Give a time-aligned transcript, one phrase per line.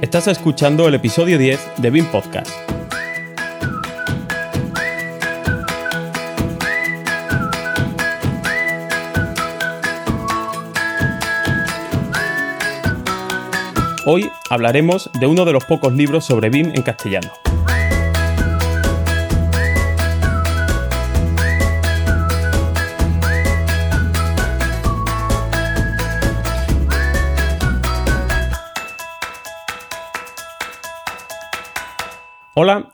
[0.00, 2.48] Estás escuchando el episodio 10 de BIM Podcast.
[14.06, 17.32] Hoy hablaremos de uno de los pocos libros sobre BIM en castellano.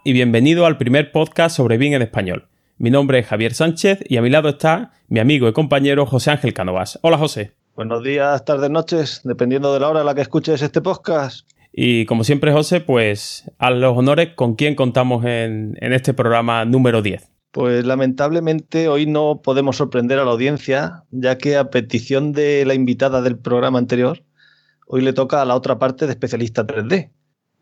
[0.07, 2.47] Y bienvenido al primer podcast sobre BIM en español.
[2.77, 6.31] Mi nombre es Javier Sánchez y a mi lado está mi amigo y compañero José
[6.31, 6.99] Ángel Canovas.
[7.01, 7.53] Hola José.
[7.75, 11.49] Buenos días, tardes, noches, dependiendo de la hora en la que escuches este podcast.
[11.73, 16.67] Y como siempre, José, pues a los honores con quién contamos en, en este programa
[16.67, 17.31] número 10.
[17.51, 22.75] Pues lamentablemente hoy no podemos sorprender a la audiencia, ya que a petición de la
[22.75, 24.23] invitada del programa anterior,
[24.87, 27.11] hoy le toca a la otra parte de especialista 3D,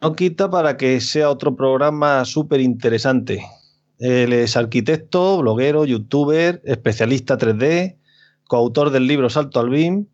[0.02, 3.44] no quita para que sea otro programa súper interesante.
[3.98, 7.98] Él es arquitecto, bloguero, youtuber, especialista 3D,
[8.48, 10.06] coautor del libro Salto al BIM,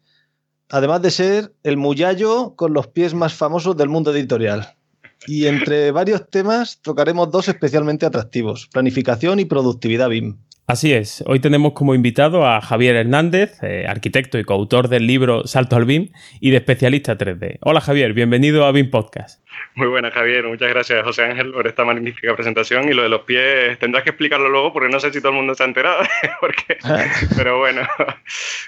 [0.69, 4.75] además de ser el muyallo con los pies más famosos del mundo editorial.
[5.27, 10.37] Y entre varios temas tocaremos dos especialmente atractivos, planificación y productividad BIM.
[10.71, 15.47] Así es, hoy tenemos como invitado a Javier Hernández, eh, arquitecto y coautor del libro
[15.47, 16.11] Salto al BIM
[16.43, 17.57] y de especialista 3D.
[17.63, 19.43] Hola Javier, bienvenido a BIM Podcast.
[19.77, 23.23] Muy buena Javier, muchas gracias José Ángel por esta magnífica presentación y lo de los
[23.23, 26.03] pies tendrás que explicarlo luego porque no sé si todo el mundo se ha enterado,
[26.43, 26.77] porque,
[27.35, 27.89] pero bueno.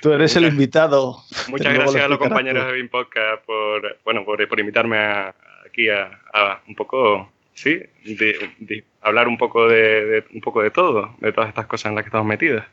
[0.01, 1.19] Tú eres el invitado.
[1.51, 5.35] Muchas gracias a los compañeros de BIM Podcast por, bueno, por, por invitarme a,
[5.67, 10.63] aquí a, a un poco sí, de, de, hablar un poco de, de, un poco
[10.63, 12.65] de todo, de todas estas cosas en las que estamos metidos.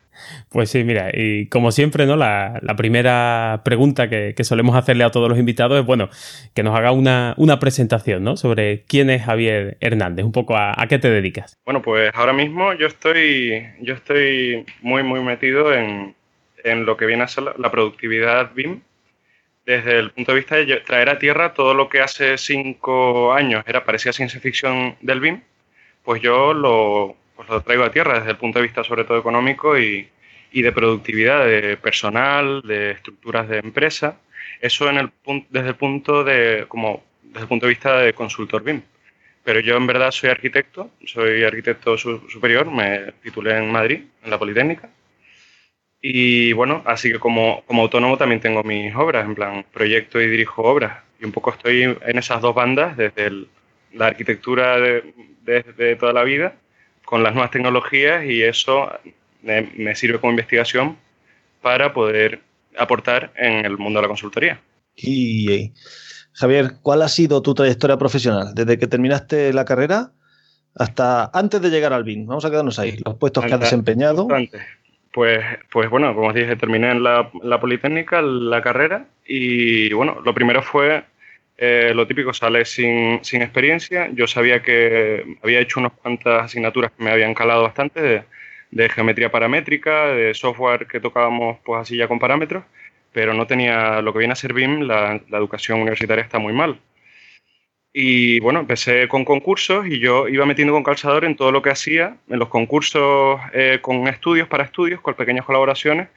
[0.49, 2.15] Pues sí, mira, y como siempre, ¿no?
[2.15, 6.09] La, la primera pregunta que, que, solemos hacerle a todos los invitados es, bueno,
[6.53, 8.35] que nos haga una, una presentación, ¿no?
[8.35, 11.57] Sobre quién es Javier Hernández, un poco a, a, qué te dedicas.
[11.65, 16.15] Bueno, pues ahora mismo yo estoy, yo estoy muy, muy metido en,
[16.63, 18.81] en lo que viene a ser la, la productividad BIM
[19.67, 23.65] desde el punto de vista de traer a tierra todo lo que hace cinco años
[23.67, 25.41] era parecía ciencia ficción del BIM,
[26.07, 29.17] pues yo lo, pues lo traigo a tierra desde el punto de vista sobre todo
[29.17, 30.07] económico y,
[30.53, 34.17] y de productividad de personal, de estructuras de empresa.
[34.61, 35.11] Eso en el
[35.49, 38.83] desde el punto de como desde el punto de vista de consultor BIM.
[39.43, 44.29] Pero yo en verdad soy arquitecto, soy arquitecto su superior, me titulé en Madrid, en
[44.29, 44.89] la Politécnica.
[46.01, 50.29] Y bueno, así que como, como autónomo también tengo mis obras, en plan, proyecto y
[50.29, 51.03] dirijo obras.
[51.19, 53.49] Y un poco estoy en esas dos bandas, desde el,
[53.91, 55.03] la arquitectura de,
[55.47, 56.55] de, de, toda la vida,
[57.05, 58.91] con las nuevas tecnologías, y eso
[59.41, 60.97] me, me, sirve como investigación
[61.61, 62.41] para poder
[62.77, 64.61] aportar en el mundo de la consultoría.
[64.95, 65.73] Y
[66.33, 68.53] Javier, ¿cuál ha sido tu trayectoria profesional?
[68.53, 70.11] Desde que terminaste la carrera
[70.75, 72.27] hasta antes de llegar al BIM.
[72.27, 74.27] Vamos a quedarnos ahí, los puestos que has desempeñado.
[74.31, 74.61] Antes.
[75.11, 80.21] Pues, pues bueno, como os dije, terminé en la, la Politécnica la carrera y bueno,
[80.23, 81.03] lo primero fue
[81.57, 84.09] eh, lo típico, sale sin, sin, experiencia.
[84.13, 88.23] Yo sabía que había hecho unas cuantas asignaturas que me habían calado bastante de,
[88.71, 92.63] de, geometría paramétrica, de software que tocábamos pues así ya con parámetros,
[93.11, 96.53] pero no tenía lo que viene a ser BIM, la, la educación universitaria está muy
[96.53, 96.79] mal.
[97.99, 101.71] Y bueno, empecé con concursos y yo iba metiendo con calzador en todo lo que
[101.71, 106.09] hacía, en los concursos eh, con estudios para estudios, con pequeñas colaboraciones.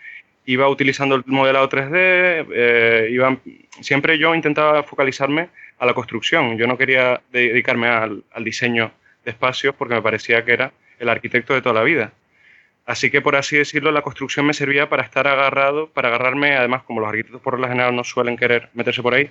[0.51, 3.39] Iba utilizando el modelado 3D, eh, iba,
[3.81, 6.59] siempre yo intentaba focalizarme a la construcción.
[6.59, 8.91] Yo no quería dedicarme al, al diseño
[9.25, 12.13] de espacios porque me parecía que era el arquitecto de toda la vida.
[12.85, 16.83] Así que, por así decirlo, la construcción me servía para estar agarrado, para agarrarme, además,
[16.83, 19.31] como los arquitectos por lo general no suelen querer meterse por ahí,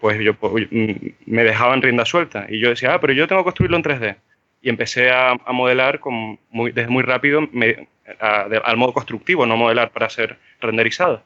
[0.00, 2.46] pues yo pues, me dejaban rienda suelta.
[2.48, 4.16] Y yo decía, ah, pero yo tengo que construirlo en 3D.
[4.62, 7.88] Y empecé a, a modelar con muy, desde muy rápido me,
[8.20, 11.22] a, de, al modo constructivo, no modelar para ser renderizado.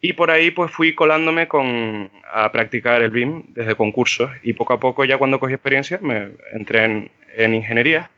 [0.00, 4.74] Y por ahí pues fui colándome con, a practicar el BIM desde concursos y poco
[4.74, 8.10] a poco ya cuando cogí experiencia me entré en, en ingeniería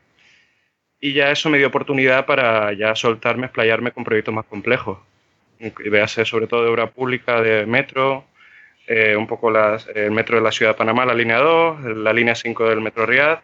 [0.99, 4.97] y ya eso me dio oportunidad para ya soltarme, explayarme con proyectos más complejos.
[5.59, 8.25] Y véase sobre todo de obra pública, de metro,
[8.87, 12.13] eh, un poco las, el metro de la ciudad de Panamá, la línea 2, la
[12.13, 13.39] línea 5 del metro Riad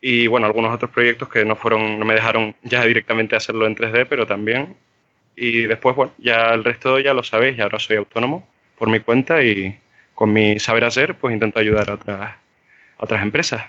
[0.00, 3.76] y bueno, algunos otros proyectos que no fueron, no me dejaron ya directamente hacerlo en
[3.76, 4.76] 3D, pero también.
[5.40, 9.00] Y después, bueno, ya el resto ya lo sabéis, ya ahora soy autónomo por mi
[9.00, 9.78] cuenta y
[10.14, 12.36] con mi saber hacer, pues intento ayudar a otras, a
[12.98, 13.62] otras empresas.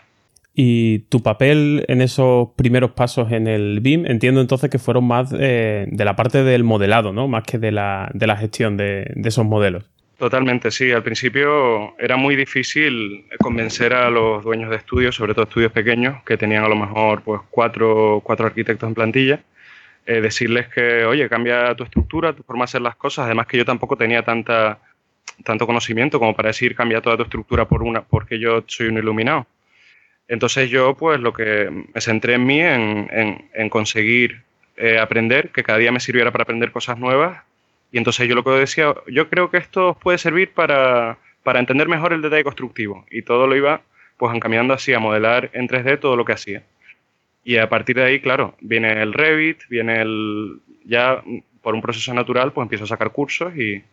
[0.56, 5.34] Y tu papel en esos primeros pasos en el BIM, entiendo entonces que fueron más
[5.38, 7.28] eh, de la parte del modelado, ¿no?
[7.28, 9.86] Más que de la, de la gestión de, de esos modelos.
[10.18, 10.92] Totalmente, sí.
[10.92, 16.22] Al principio era muy difícil convencer a los dueños de estudios, sobre todo estudios pequeños,
[16.26, 19.40] que tenían a lo mejor pues cuatro, cuatro arquitectos en plantilla,
[20.10, 23.26] eh, decirles que, oye, cambia tu estructura, tu forma de hacer las cosas.
[23.26, 24.80] Además que yo tampoco tenía tanta,
[25.44, 28.98] tanto conocimiento como para decir cambia toda tu estructura por una, porque yo soy un
[28.98, 29.46] iluminado.
[30.28, 34.42] Entonces yo pues lo que me centré en mí, en, conseguir
[34.78, 37.44] eh, aprender, que cada día me sirviera para aprender cosas nuevas
[37.92, 42.14] y entonces yo lo que decía, yo creo que esto puede servir para, entender mejor
[42.14, 43.06] el detalle constructivo.
[43.12, 43.82] Y todo lo iba
[44.18, 46.64] pues encaminando así a modelar en 3D todo lo que hacía.
[47.50, 50.60] Y a partir de ahí, claro, viene el Revit, viene el...
[50.86, 51.24] Ya
[51.64, 53.84] por un proceso natural, pues empiezo a sacar cursos y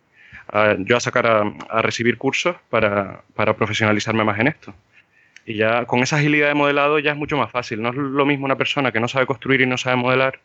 [0.85, 4.75] yo a sacar a, recibir cursos para, para, profesionalizarme más en esto.
[5.43, 7.81] Y ya con esa agilidad de modelado ya es mucho más fácil.
[7.81, 10.39] No es lo mismo una persona que no sabe construir y no sabe modelar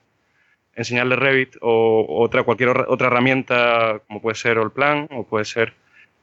[0.75, 5.75] enseñarle Revit o otra, cualquier otra herramienta como puede ser Allplan o puede ser,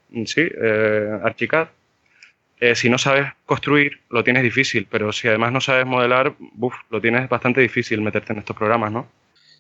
[0.10, 1.68] mm, sí, eh, Archicad.
[2.60, 6.74] Eh, si no sabes construir, lo tienes difícil, pero si además no sabes modelar, buf,
[6.90, 9.08] lo tienes bastante difícil meterte en estos programas, ¿no?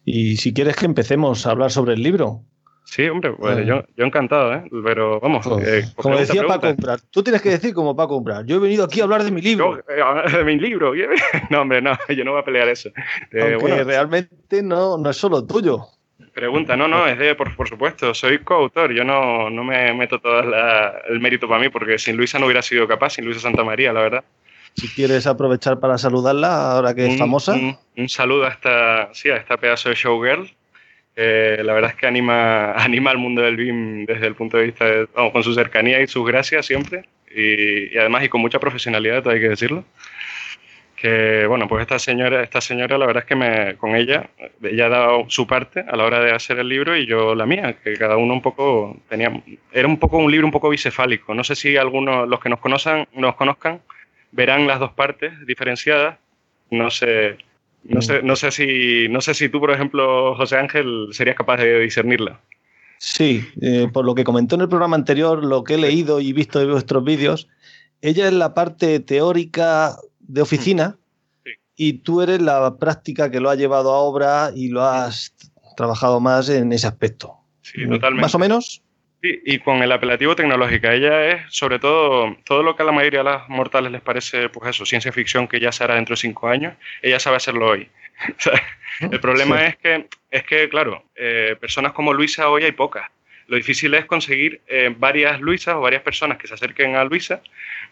[0.05, 2.43] Y si quieres que empecemos a hablar sobre el libro,
[2.89, 4.63] Sí, hombre, pues yo, yo, encantado, ¿eh?
[4.83, 5.45] Pero vamos.
[5.61, 6.99] Eh, como decía para comprar.
[7.11, 8.45] Tú tienes que decir como para comprar.
[8.47, 9.77] Yo he venido aquí a hablar de mi libro.
[9.77, 10.93] Eh, de mi libro.
[11.51, 12.89] No, hombre, no, yo no voy a pelear eso.
[13.31, 15.85] Bueno, realmente no, no es solo tuyo.
[16.39, 20.19] Pregunta, no, no, es de, por, por supuesto, soy coautor, yo no, no me meto
[20.19, 23.65] todo el mérito para mí, porque sin Luisa no hubiera sido capaz, sin Luisa Santa
[23.65, 24.23] María, la verdad.
[24.77, 27.57] Si quieres aprovechar para saludarla, ahora que es famosa.
[27.97, 30.49] Un, saludo a esta, sí, a esta pedazo de showgirl,
[31.17, 34.85] la verdad es que anima, anima al mundo del BIM desde el punto de vista
[34.85, 37.03] de, con su cercanía y sus gracias siempre,
[37.35, 39.83] y, además y con mucha profesionalidad, hay que decirlo.
[40.99, 44.29] Que bueno, pues esta señora, esta señora, la verdad es que me, con ella,
[44.61, 47.45] ella ha dado su parte a la hora de hacer el libro y yo la
[47.45, 49.31] mía, que cada uno un poco tenía,
[49.71, 51.33] era un poco un libro un poco bicefálico.
[51.33, 53.79] No sé si algunos, los que nos conozcan, nos conozcan,
[54.33, 56.17] verán las dos partes diferenciadas.
[56.69, 57.37] No sé,
[57.83, 61.57] no sé, no sé si, no sé si tú, por ejemplo, José Ángel, serías capaz
[61.57, 62.41] de discernirla.
[62.97, 66.33] Sí, eh, por lo que comentó en el programa anterior, lo que he leído y
[66.33, 67.47] visto de vuestros vídeos,
[68.01, 69.95] ella es la parte teórica
[70.29, 70.95] de oficina
[71.43, 71.49] mm.
[71.75, 75.35] y tú eres la práctica que lo ha llevado a obra y lo has
[75.75, 77.35] trabajado más en ese aspecto.
[77.61, 78.21] Sí, totalmente.
[78.21, 78.83] ¿Más o menos?
[79.21, 80.93] Sí, y con el apelativo tecnológica.
[80.93, 84.49] Ella es, sobre todo, todo lo que a la mayoría de las mortales les parece,
[84.49, 87.67] pues eso, ciencia ficción que ya se hará dentro de cinco años, ella sabe hacerlo
[87.67, 87.89] hoy.
[89.01, 93.09] el problema es que, es que, claro, eh, personas como Luisa hoy hay pocas.
[93.47, 97.41] Lo difícil es conseguir eh, varias Luisas o varias personas que se acerquen a Luisa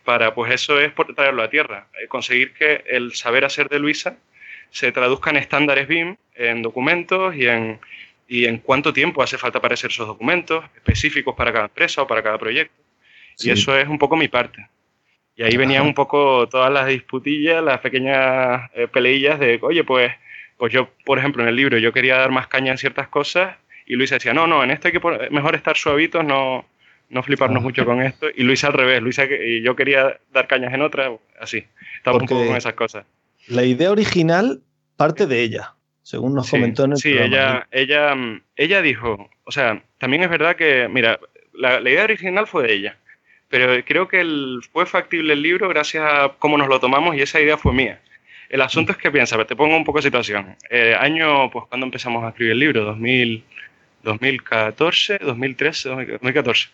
[0.07, 1.87] para, pues eso es traerlo a tierra.
[2.01, 4.15] Eh, conseguir que el saber hacer de Luisa
[4.69, 7.77] se traduzca en estándares BIM, en documentos y en,
[8.25, 12.07] y en cuánto tiempo hace falta para hacer esos documentos específicos para cada empresa o
[12.07, 12.81] para cada proyecto.
[13.39, 14.65] Y eso es un poco mi parte.
[15.35, 20.13] Y ahí venían un poco todas las disputillas, las pequeñas eh, peleillas de, oye, pues,
[20.55, 23.57] pues yo, por ejemplo, en el libro yo quería dar más caña en ciertas cosas
[23.85, 26.65] y Luisa decía, no, no, en esto hay que mejor estar suavitos, no,
[27.09, 28.27] no fliparnos mucho con esto.
[28.35, 31.63] Y Luisa al revés, Luisa y yo quería dar cañas en otra, así.
[31.97, 33.05] Estaba un poco con esas cosas.
[33.47, 34.61] La idea original
[34.95, 35.73] parte de ella
[36.07, 40.29] según nos comentó en el sí, ella, ella, mm, ella dijo, o sea, también es
[40.29, 41.19] verdad que, mira,
[41.53, 42.97] la, idea original fue de ella,
[43.49, 47.21] pero creo que el, fue factible el libro gracias a cómo nos lo tomamos y
[47.21, 47.99] esa idea fue mía.
[48.47, 50.55] El asunto es que piensa, te pongo un poco de situación.
[50.69, 53.43] Eh, año, pues cuando empezamos a escribir el libro, 2000,
[54.07, 56.69] 2014, 2013, 2014.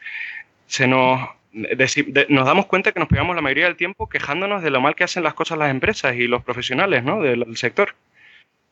[0.67, 1.29] Se nos,
[2.29, 5.03] nos damos cuenta que nos pegamos la mayoría del tiempo quejándonos de lo mal que
[5.03, 7.21] hacen las cosas las empresas y los profesionales ¿no?
[7.21, 7.95] del sector.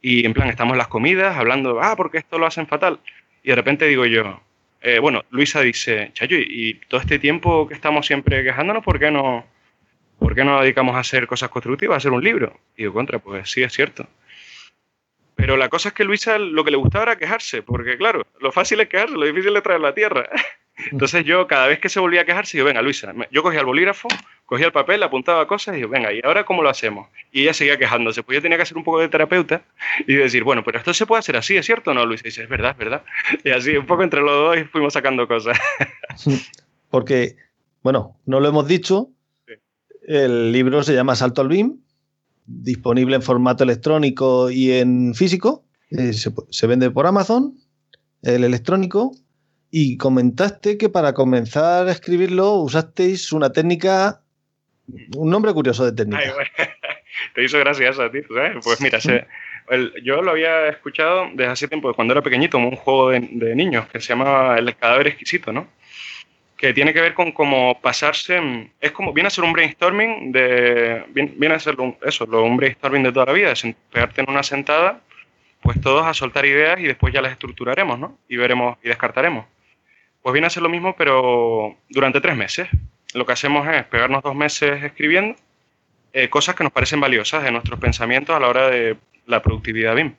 [0.01, 2.99] Y en plan, estamos en las comidas hablando, ah, porque esto lo hacen fatal.
[3.43, 4.41] Y de repente digo yo,
[4.81, 9.11] eh, bueno, Luisa dice, Chayo, y todo este tiempo que estamos siempre quejándonos, ¿por qué
[9.11, 9.45] no,
[10.17, 12.59] por qué no dedicamos a hacer cosas constructivas, a hacer un libro?
[12.75, 14.07] Y digo, contra, pues sí, es cierto.
[15.41, 18.51] Pero la cosa es que Luisa lo que le gustaba era quejarse, porque claro, lo
[18.51, 20.29] fácil es quejarse, lo difícil es traer la tierra.
[20.91, 23.65] Entonces yo, cada vez que se volvía a quejarse, yo, venga, Luisa, yo cogía el
[23.65, 24.07] bolígrafo,
[24.45, 27.09] cogía el papel, apuntaba cosas y yo, venga, ¿y ahora cómo lo hacemos?
[27.31, 28.21] Y ella seguía quejándose.
[28.21, 29.63] Pues yo tenía que hacer un poco de terapeuta
[30.05, 32.21] y decir, bueno, pero esto se puede hacer así, ¿es cierto o no, Luisa?
[32.25, 33.03] Y dice, es verdad, es verdad.
[33.43, 35.57] Y así, un poco entre los dos fuimos sacando cosas.
[36.91, 37.35] Porque,
[37.81, 39.09] bueno, no lo hemos dicho,
[40.07, 41.79] el libro se llama Salto al BIM,
[42.45, 45.63] disponible en formato electrónico y en físico.
[45.91, 47.57] Eh, se vende por Amazon,
[48.21, 49.11] el electrónico
[49.71, 54.21] y comentaste que para comenzar a escribirlo usasteis una técnica,
[55.17, 56.33] un nombre curioso de técnica.
[57.33, 58.19] te hizo gracia eso a ti,
[58.63, 58.99] Pues mira,
[60.03, 63.87] yo lo había escuchado desde hace tiempo, cuando era pequeñito, como un juego de, niños
[63.87, 65.67] que se llamaba El cadáver exquisito, ¿no?
[66.61, 71.03] Que tiene que ver con cómo pasarse, es como, viene a ser un brainstorming de,
[71.09, 74.43] viene, a ser un, eso, un brainstorming de toda la vida, es pegarte en una
[74.43, 75.01] sentada,
[75.59, 78.15] pues todos a soltar ideas y después ya las estructuraremos, ¿no?
[78.29, 79.47] Y veremos y descartaremos.
[80.21, 82.69] Pues viene a ser lo mismo, pero durante tres meses.
[83.15, 85.35] Lo que hacemos es pegarnos dos meses escribiendo
[86.13, 89.95] eh, cosas que nos parecen valiosas de nuestros pensamientos a la hora de la productividad
[89.95, 90.13] BIM.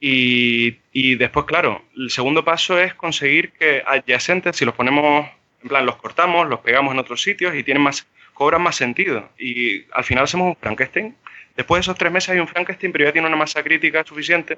[0.00, 5.28] Y, después, claro, el segundo paso es conseguir que adyacentes, si los ponemos,
[5.62, 9.28] en plan, los cortamos, los pegamos en otros sitios y tienen más, cobran más sentido.
[9.38, 11.14] Y al final hacemos un Frankenstein.
[11.54, 14.56] Después de esos tres meses hay un Frankenstein, pero ya tiene una masa crítica suficiente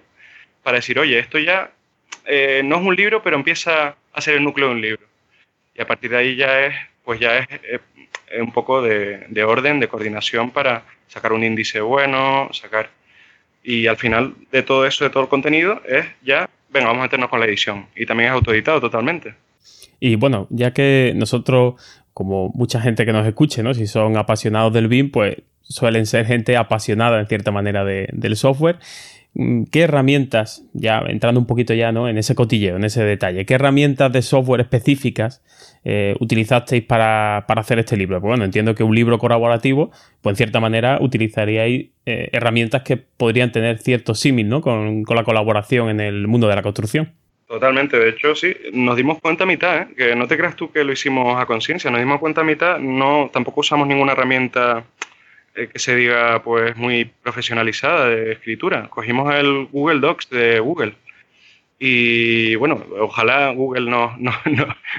[0.62, 1.72] para decir, oye, esto ya
[2.24, 5.06] eh, no es un libro, pero empieza a ser el núcleo de un libro.
[5.74, 7.48] Y a partir de ahí ya es, pues ya es,
[8.38, 12.90] un poco de, de orden, de coordinación para sacar un índice bueno, sacar
[13.62, 17.04] y al final de todo eso, de todo el contenido, es ya, venga, vamos a
[17.04, 17.86] meternos con la edición.
[17.94, 19.34] Y también es autoeditado totalmente.
[20.00, 21.74] Y bueno, ya que nosotros,
[22.12, 23.72] como mucha gente que nos escuche, ¿no?
[23.74, 28.78] Si son apasionados del BIM, pues suelen ser gente apasionada en cierta manera del software.
[29.34, 32.08] Mm, ¿Qué herramientas, ya entrando un poquito ya ¿no?
[32.08, 35.42] en ese cotilleo, en ese detalle, qué herramientas de software específicas
[35.84, 38.20] eh, utilizasteis para, hacer este libro?
[38.20, 42.98] Pues bueno, entiendo que un libro colaborativo, pues en cierta manera utilizaríais eh, herramientas que
[42.98, 44.60] podrían tener cierto símil ¿no?
[44.60, 47.12] con, la colaboración en el mundo de la construcción.
[47.46, 49.88] Totalmente, de hecho sí, nos dimos cuenta a mitad, ¿eh?
[49.96, 52.78] que no te creas tú que lo hicimos a conciencia, nos dimos cuenta a mitad,
[52.78, 54.84] no, tampoco usamos ninguna herramienta
[55.54, 58.88] que se diga pues muy profesionalizada de escritura.
[58.88, 60.94] Cogimos el Google Docs de Google.
[61.78, 64.32] Y bueno, ojalá Google no, no,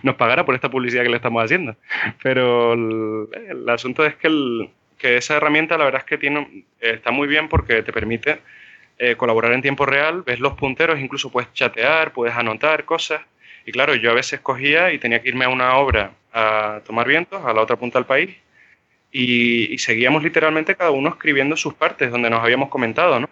[0.04, 1.76] nos pagara por esta publicidad que le estamos haciendo.
[2.22, 7.12] Pero el, asunto es que, el, que, esa herramienta la verdad es que tiene, está
[7.12, 8.40] muy bien porque te permite
[9.00, 13.22] eh, colaborar en tiempo real, ves los punteros, incluso puedes chatear, puedes anotar cosas.
[13.66, 17.08] Y claro, yo a veces cogía y tenía que irme a una obra a tomar
[17.08, 18.36] vientos, a la otra punta del país,
[19.14, 23.30] y, seguíamos literalmente cada uno escribiendo sus partes donde nos habíamos comentado, ¿no?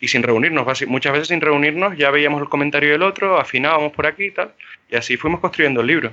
[0.00, 4.06] Y sin reunirnos, muchas veces sin reunirnos ya veíamos el comentario del otro, afinábamos por
[4.06, 4.52] aquí y tal,
[4.90, 6.12] y así fuimos construyendo el libro.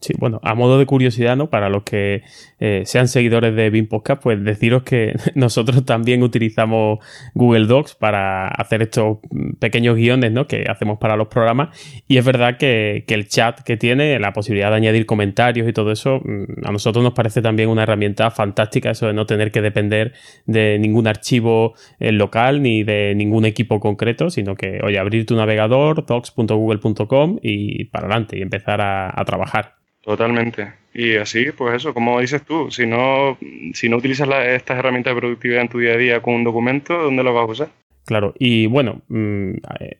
[0.00, 1.50] Sí, bueno, a modo de curiosidad, ¿no?
[1.50, 2.22] Para los que
[2.58, 7.00] eh, sean seguidores de BIM Podcast, pues deciros que nosotros también utilizamos
[7.34, 9.18] Google Docs para hacer estos
[9.58, 10.46] pequeños guiones, ¿no?
[10.46, 11.78] Que hacemos para los programas.
[12.08, 15.92] Y es verdad que, el chat que tiene, la posibilidad de añadir comentarios y todo
[15.92, 19.60] eso, mm, a nosotros nos parece también una herramienta fantástica, eso de no tener que
[19.60, 20.14] depender
[20.46, 25.36] de ningún archivo eh, local ni de ningún equipo concreto, sino que, oye, abrir tu
[25.36, 29.80] navegador, docs.google.com y para adelante y empezar a trabajar.
[30.02, 30.72] Totalmente.
[30.92, 33.38] Y así, pues eso, como dices tú, si no,
[33.74, 36.96] si no utilizas estas herramientas de productividad en tu día a día con un documento,
[36.96, 37.68] ¿dónde lo vas a usar?
[38.06, 39.52] Claro, y bueno, mm,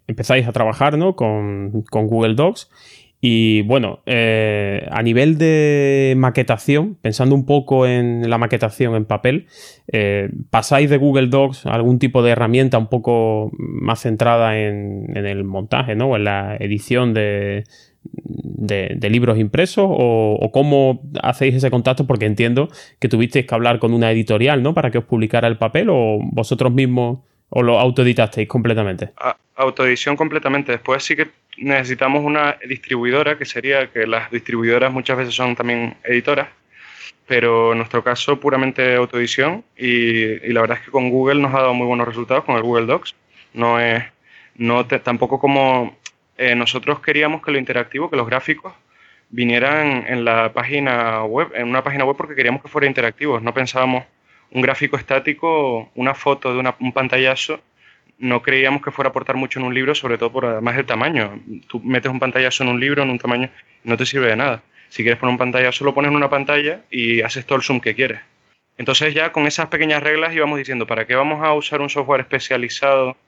[0.08, 1.14] empezáis a trabajar ¿no?
[1.14, 2.70] con, Google Docs.
[3.22, 9.46] Y bueno, eh, a nivel de maquetación, pensando un poco en la maquetación en papel,
[9.92, 15.14] eh, ¿pasáis de Google Docs a algún tipo de herramienta un poco más centrada en,
[15.14, 16.08] en el montaje, ¿no?
[16.08, 17.64] O en la edición de,
[18.02, 22.06] de, libros impresos o, cómo hacéis ese contacto?
[22.06, 24.74] Porque entiendo que tuvisteis que hablar con una editorial, ¿no?
[24.74, 27.18] Para que os publicara el papel o vosotros mismos
[27.50, 29.10] o lo autoeditasteis completamente.
[29.56, 30.72] autoedición completamente.
[30.72, 31.28] Después sí que
[31.58, 36.48] necesitamos una distribuidora, que sería que las distribuidoras muchas veces son también editoras,
[37.26, 41.58] pero en nuestro caso puramente autoedición y, la verdad es que con Google nos ha
[41.58, 43.14] dado muy buenos resultados con el Google Docs.
[43.52, 44.04] No es
[44.56, 45.96] no tampoco como
[46.40, 48.72] eh, nosotros queríamos que lo interactivo, que los gráficos
[49.28, 53.38] vinieran en la página web, en una página web porque queríamos que fuera interactivo.
[53.40, 54.06] No pensábamos
[54.50, 57.60] un gráfico estático, una foto de un pantallazo,
[58.18, 60.86] no creíamos que fuera a aportar mucho en un libro, sobre todo por además el
[60.86, 61.38] tamaño.
[61.68, 63.50] Tú metes un pantallazo en un libro, en un tamaño,
[63.84, 64.62] no te sirve de nada.
[64.88, 67.80] Si quieres poner un pantallazo, lo pones en una pantalla y haces todo el zoom
[67.80, 68.20] que quieres.
[68.78, 72.22] Entonces ya con esas pequeñas reglas íbamos diciendo, ¿para qué vamos a usar un software
[72.22, 73.18] especializado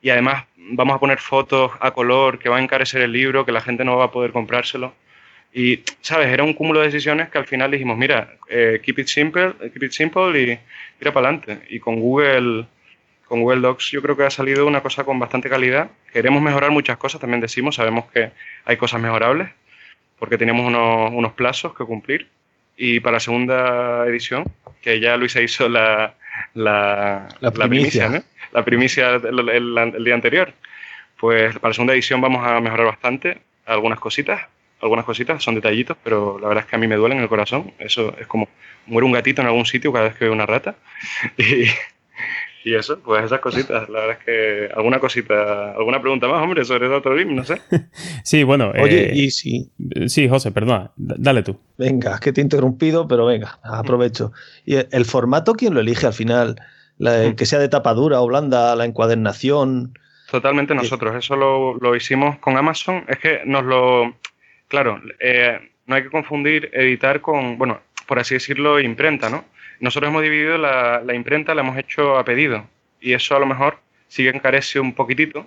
[0.00, 3.52] y además vamos a poner fotos a color que va a encarecer el libro, que
[3.52, 4.94] la gente no va a poder comprárselo.
[5.54, 6.28] Y, ¿sabes?
[6.28, 9.82] Era un cúmulo de decisiones que al final dijimos, mira, eh, keep it simple, keep
[9.82, 10.58] it simple y
[10.98, 11.60] mira para adelante.
[11.68, 12.66] Y con Google,
[13.26, 15.90] con Google Docs yo creo que ha salido una cosa con bastante calidad.
[16.12, 18.30] Queremos mejorar muchas cosas, también decimos, sabemos que
[18.64, 19.50] hay cosas mejorables,
[20.18, 22.28] porque tenemos unos, unos plazos que cumplir.
[22.74, 24.44] Y para la segunda edición,
[24.80, 26.14] que ya Luisa hizo la,
[26.54, 28.22] la, la primicia, ¿no?
[28.52, 30.52] La primicia el, día anterior.
[31.18, 34.42] Pues para la segunda edición vamos a mejorar bastante algunas cositas.
[34.80, 37.28] Algunas cositas son detallitos, pero la verdad es que a mí me duelen en el
[37.28, 37.72] corazón.
[37.78, 38.48] Eso es como
[38.86, 40.74] muere un gatito en algún sitio cada vez que veo una rata.
[42.64, 43.88] y eso, pues esas cositas.
[43.88, 47.60] La verdad es que alguna cosita, alguna pregunta más, hombre, sobre Doctor Beam, no sé.
[48.24, 48.72] sí, bueno.
[48.80, 49.70] Oye, eh, y si.
[50.06, 51.60] Sí, José, perdona, dale tú.
[51.78, 54.32] Venga, es que te he interrumpido, pero venga, aprovecho.
[54.64, 56.56] ¿Y el formato quién lo elige al final?
[56.98, 57.34] Mm.
[57.34, 59.98] que sea de tapa dura o blanda, la encuadernación.
[60.30, 63.04] Totalmente nosotros, eso lo, lo, hicimos con Amazon.
[63.08, 64.14] Es que nos lo.
[64.68, 69.44] Claro, eh, no hay que confundir editar con, bueno, por así decirlo, imprenta, ¿no?
[69.80, 72.64] Nosotros hemos dividido la, imprenta, la hemos hecho a pedido
[73.00, 75.46] y eso a lo mejor sí que encarece un poquitito,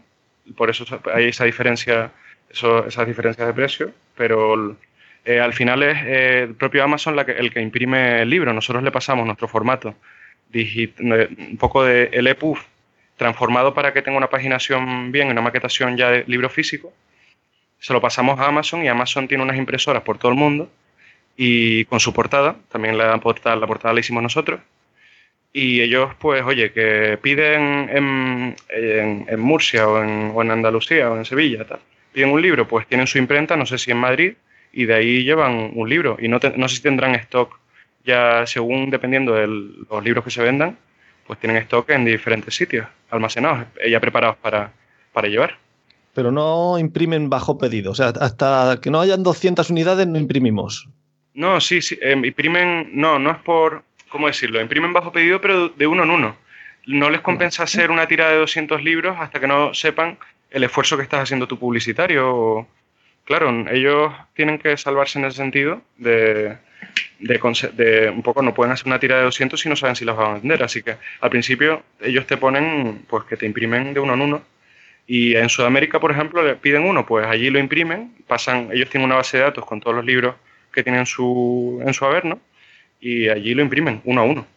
[0.58, 2.12] por eso hay esa diferencia,
[2.50, 4.76] esas diferencias de precio, pero
[5.24, 8.92] eh, al final es eh, el propio Amazon el que imprime el libro, nosotros le
[8.92, 9.96] pasamos nuestro formato,
[11.00, 12.58] un poco de el EPUB
[13.18, 16.94] transformado para que tenga una paginación bien, una maquetación ya de libro físico,
[17.80, 20.70] se lo pasamos a Amazon y Amazon tiene unas impresoras por todo el mundo
[21.38, 24.60] y con su portada, también la portada, la portada la hicimos nosotros.
[25.54, 31.66] Y ellos, pues, oye, que piden en, en, Murcia o en, Andalucía o en Sevilla,
[31.66, 31.80] tal.
[32.12, 34.34] piden un libro, pues tienen su imprenta, no sé si en Madrid,
[34.74, 36.18] y de ahí llevan un libro.
[36.20, 37.58] Y no, no sé si tendrán stock
[38.06, 40.78] ya según, dependiendo de los libros que se vendan,
[41.26, 44.72] pues tienen stock en diferentes sitios, almacenados, ya preparados para,
[45.12, 45.58] para llevar.
[46.14, 50.88] Pero no imprimen bajo pedido, o sea, hasta que no hayan 200 unidades no imprimimos.
[51.34, 54.62] No, sí, sí, em, imprimen, no, no es por, ¿cómo decirlo?
[54.62, 56.38] Imprimen bajo pedido, pero de uno en uno.
[56.88, 60.18] No les compensa hacer una tira de 200 libros hasta que no sepan
[60.52, 62.68] el esfuerzo que estás haciendo tu publicitario.
[63.26, 66.58] Claro, ellos tienen que salvarse en ese sentido de,
[67.20, 70.16] de, un poco, no pueden hacer una tira de 200 si no saben si las
[70.16, 70.64] van a vender.
[70.64, 74.42] Así que al principio ellos te ponen, pues que te imprimen de uno en uno.
[75.08, 79.06] Y en Sudamérica, por ejemplo, le piden uno, pues allí lo imprimen, pasan, ellos tienen
[79.06, 80.36] una base de datos con todos los libros
[80.74, 82.40] que tienen su, en su haber, ¿no?
[83.00, 84.48] Y allí lo imprimen uno a uno.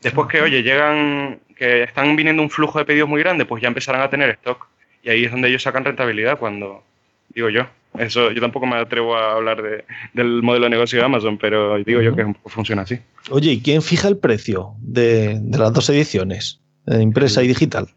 [0.00, 3.68] Después que, oye, llegan, que están viniendo un flujo de pedidos muy grande, pues ya
[3.68, 4.68] empezarán a tener stock.
[5.02, 6.84] Y ahí es donde ellos sacan rentabilidad cuando,
[7.30, 7.66] digo yo.
[7.98, 11.76] Eso yo tampoco me atrevo a hablar de, del modelo de negocio de Amazon, pero
[11.78, 12.98] digo yo que funciona así.
[13.30, 17.88] Oye, ¿y quién fija el precio de, de las dos ediciones, impresa y digital?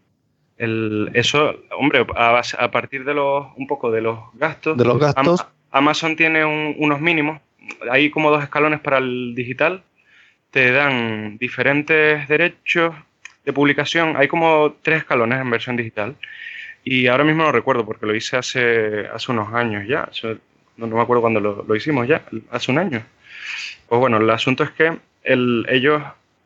[0.58, 4.76] El, eso, hombre, a, a, partir de los un poco de los gastos.
[4.76, 5.46] De los gastos.
[5.70, 7.40] Amazon tiene unos mínimos
[7.90, 9.82] hay como dos escalones para el digital.
[10.50, 12.94] Te dan diferentes derechos
[13.44, 14.16] de publicación.
[14.16, 16.16] Hay como tres escalones en versión digital.
[16.84, 20.08] Y ahora mismo no recuerdo porque lo hice hace, hace unos años ya.
[20.76, 23.02] No, me acuerdo cuándo lo, hicimos ya, hace un año.
[23.88, 26.02] Pues bueno, el asunto es que ellos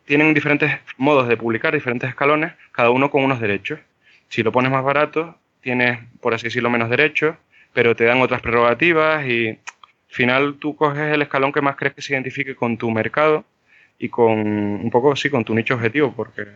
[0.07, 3.79] tienen diferentes modos de publicar, diferentes escalones, cada uno con unos derechos.
[4.29, 7.37] Si lo pones más barato, tienes, por así decirlo, menos derechos,
[7.73, 9.59] pero te dan otras prerrogativas y
[10.09, 13.45] final tú coges el escalón que más crees que se identifique con tu mercado
[13.99, 16.47] y con un poco, sí, con tu nicho objetivo, porque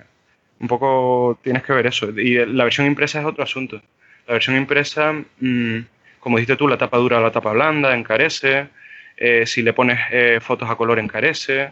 [0.60, 2.10] un poco tienes que ver eso.
[2.10, 3.80] Y la versión impresa es otro asunto.
[4.26, 5.78] La versión impresa, mm,
[6.20, 8.68] como dijiste tú, la tapa dura o la tapa blanda encarece,
[9.16, 11.70] eh, si le pones eh, fotos a color encarece,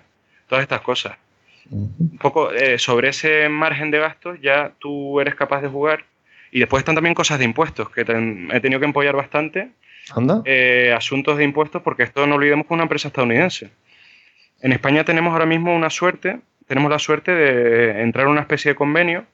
[0.49, 1.17] todas estas cosas.
[1.69, 6.05] Un poco eh, sobre ese margen de gastos ya tú eres capaz de jugar.
[6.53, 9.71] Y después están también cosas de impuestos, que he tenido que empollar bastante
[10.45, 13.71] eh, asuntos de impuestos, porque esto no olvidemos que es una empresa estadounidense.
[14.61, 18.73] En España tenemos ahora mismo una suerte, tenemos la suerte de entrar en una especie
[18.73, 19.25] de convenio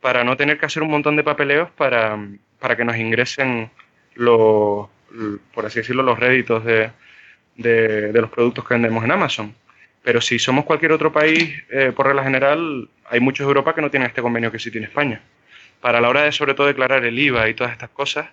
[0.00, 2.18] para no tener que hacer un montón de papeleos para,
[2.58, 3.70] para que nos ingresen
[4.14, 4.88] los,
[5.54, 6.90] por así decirlo, los réditos de,
[7.56, 9.54] de, los productos que vendemos en Amazon.
[10.02, 13.82] Pero si somos cualquier otro país, eh, por regla general, hay muchos de Europa que
[13.82, 15.20] no tienen este convenio que sí tiene España.
[15.80, 18.28] Para la hora de, sobre todo, declarar el IVA y todas estas cosas,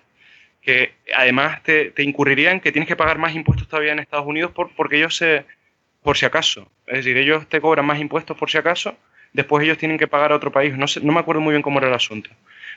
[0.62, 4.74] que además te, incurrirían que tienes que pagar más impuestos todavía en Estados Unidos por,
[4.74, 5.44] porque ellos se,
[6.08, 6.66] por si acaso.
[6.86, 8.94] Es decir, ellos te cobran más impuestos por si acaso,
[9.34, 10.74] después ellos tienen que pagar a otro país.
[10.74, 12.30] No, sé, no me acuerdo muy bien cómo era el asunto,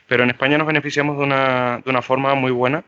[0.06, 2.84] pero en España nos beneficiamos de una, de una forma muy buena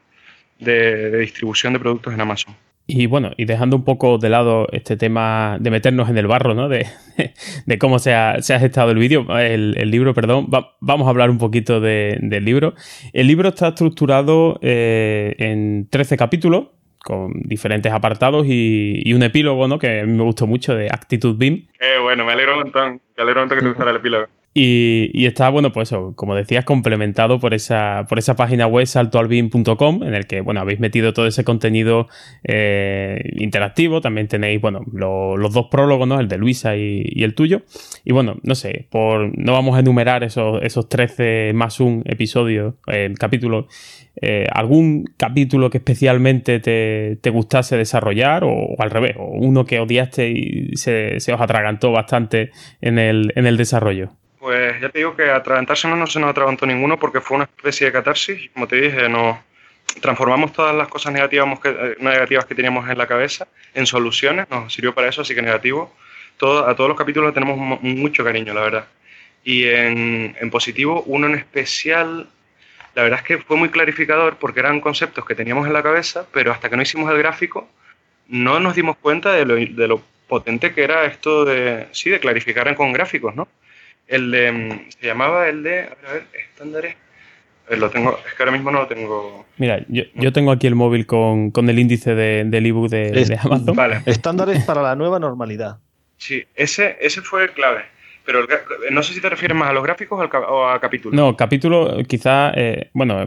[0.60, 2.54] de distribución de productos en Amazon.
[2.86, 6.54] Y bueno, y dejando un poco de lado este tema de meternos en el barro,
[6.54, 6.68] ¿no?
[6.68, 6.88] De,
[7.80, 10.50] cómo se ha, se ha, gestado el vídeo, el, libro, perdón,
[10.82, 12.74] vamos a hablar un poquito del libro.
[13.14, 16.66] El libro está estructurado eh, en 13 capítulos,
[17.04, 19.78] con diferentes apartados y, un epílogo, ¿no?
[19.78, 21.68] Que me gustó mucho, de Actitude Beam.
[21.80, 24.28] Eh, bueno, me alegro un montón, me alegro un montón que te gustara el epílogo.
[24.56, 30.04] Y, está, bueno, pues eso, como decías, complementado por esa, por esa página web saltoalbin.com,
[30.04, 32.08] en el que, bueno, habéis metido todo ese contenido
[32.44, 34.00] eh, interactivo.
[34.00, 36.20] También tenéis, bueno, los dos prólogos, ¿no?
[36.20, 37.64] El de Luisa y, el tuyo.
[38.06, 42.78] Y bueno, no sé, por no vamos a enumerar esos, esos 13 más un episodio,
[42.88, 43.68] eh, capítulo.
[44.22, 49.16] Eh, ¿Algún capítulo que especialmente te, te gustase desarrollar o, al revés?
[49.18, 54.12] ¿O uno que odiaste y se, se os atragantó bastante en el, en el desarrollo?
[54.44, 57.88] Pues ya te digo que atragantarse no se nos atragantó ninguno porque fue una especie
[57.88, 58.50] de catarsis.
[58.54, 59.38] Como te dije, nos
[60.02, 64.50] transformamos todas las cosas negativas que, eh, negativas que teníamos en la cabeza en soluciones.
[64.50, 65.96] Nos sirvió para eso, así que negativo.
[66.36, 68.88] Todo, a todos los capítulos tenemos mucho cariño, la verdad.
[69.46, 72.28] Y en, en positivo, uno en especial,
[72.96, 76.28] la verdad es que fue muy clarificador porque eran conceptos que teníamos en la cabeza,
[76.34, 77.70] pero hasta que no hicimos el gráfico,
[78.28, 82.20] no nos dimos cuenta de lo, de lo potente que era esto de, sí, de
[82.20, 83.48] clarificar con gráficos, ¿no?
[84.08, 86.96] El de, mm, se llamaba el de, a ver, a ver estándares.
[87.70, 89.46] lo tengo, es que ahora mismo no lo tengo.
[89.58, 93.12] Mira, yo, yo tengo aquí el móvil con, con el índice de, del ebook de,
[93.12, 93.76] de, Amazon.
[93.76, 94.02] Vale.
[94.06, 95.78] Estándares para la nueva normalidad.
[96.18, 97.84] Sí, ese, ese fue clave.
[98.26, 98.48] Pero
[98.92, 101.16] no sé si te refieres más a los gráficos o, a capítulos.
[101.16, 103.26] No, capítulo, quizá, eh, bueno,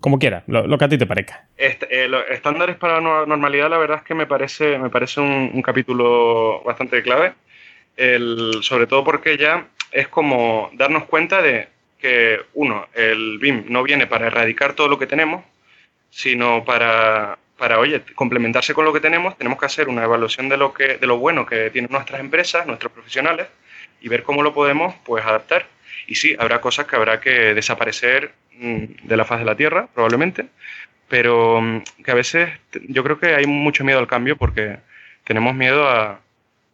[0.00, 1.48] como quiera, lo, que a ti te parezca.
[1.56, 5.20] Este, eh, los estándares para la normalidad, la verdad es que me parece, me parece
[5.20, 7.32] un, capítulo bastante clave.
[7.96, 13.82] El, sobre todo porque ya es como darnos cuenta de que, uno, el BIM no
[13.82, 15.44] viene para erradicar todo lo que tenemos,
[16.10, 20.56] sino para, para, oye, complementarse con lo que tenemos, tenemos que hacer una evaluación de
[20.56, 23.46] lo, que, de lo bueno que tienen nuestras empresas, nuestros profesionales,
[24.00, 25.66] y ver cómo lo podemos pues adaptar.
[26.06, 29.88] Y sí, habrá cosas que habrá que desaparecer mm, de la faz de la Tierra,
[29.94, 30.46] probablemente,
[31.08, 32.50] pero mm, que a veces
[32.88, 34.78] yo creo que hay mucho miedo al cambio porque
[35.24, 36.20] tenemos miedo a,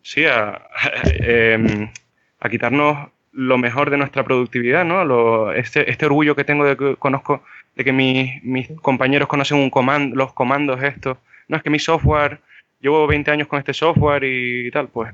[0.03, 0.63] sí, a,
[1.05, 1.91] em,
[2.41, 5.53] a quitarnos lo mejor de nuestra productividad, ¿no?
[5.53, 7.43] este, este orgullo que tengo de que conozco,
[7.77, 11.19] de que mis, mis compañeros conocen un comando, los comandos estos.
[11.47, 12.41] No es que mi software,
[12.81, 15.13] llevo 20 años con este software y tal, pues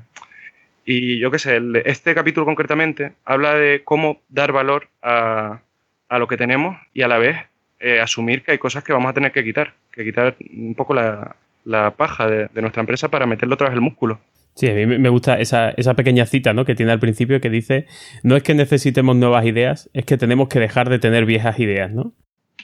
[0.85, 5.59] y yo qué sé, este capítulo concretamente habla de cómo dar valor a,
[6.07, 7.37] a lo que tenemos y a la vez
[7.79, 10.93] eh, asumir que hay cosas que vamos a tener que quitar, que quitar un poco
[10.93, 14.19] la, la paja de, de, nuestra empresa para meterle otra vez el músculo.
[14.55, 16.63] Sí, a mí me gusta esa, esa pequeña cita ¿no?
[16.63, 17.87] que tiene al principio que dice,
[18.23, 21.91] no es que necesitemos nuevas ideas, es que tenemos que dejar de tener viejas ideas,
[21.91, 22.13] ¿no?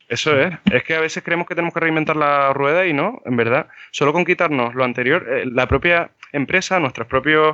[0.08, 0.54] Eso es.
[0.72, 3.68] Es que a veces creemos que tenemos que reinventar la rueda y no, en verdad.
[3.92, 7.54] Solo con quitarnos lo anterior, eh, la propia empresa, nuestros propios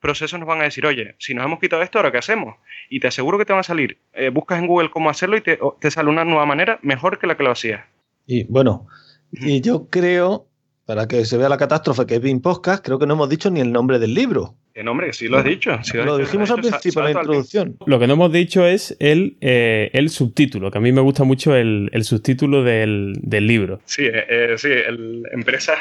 [0.00, 2.56] procesos nos van a decir, oye, si nos hemos quitado esto, ¿ahora qué hacemos?
[2.88, 3.98] Y te aseguro que te van a salir.
[4.12, 5.58] Eh, buscas en Google cómo hacerlo y te,
[5.90, 7.84] sale una nueva manera mejor que la que lo hacías.
[8.24, 8.86] Y bueno,
[9.32, 10.46] y yo creo,
[10.86, 13.50] para que se vea la catástrofe que es Bing Podcast, creo que no hemos dicho
[13.50, 14.54] ni el nombre del libro.
[14.72, 15.12] ¿Qué nombre?
[15.12, 15.78] Sí lo has dicho.
[15.94, 17.76] lo, dijimos al principio, en la introducción.
[17.86, 21.24] Lo que no hemos dicho es el, eh, el subtítulo, que a mí me gusta
[21.24, 23.80] mucho el, el subtítulo del, del, libro.
[23.84, 25.78] Sí, eh, sí, el Empresas...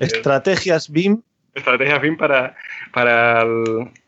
[0.00, 1.22] Estrategias BIM
[1.54, 2.56] Estrategia BIM para,
[2.92, 3.44] para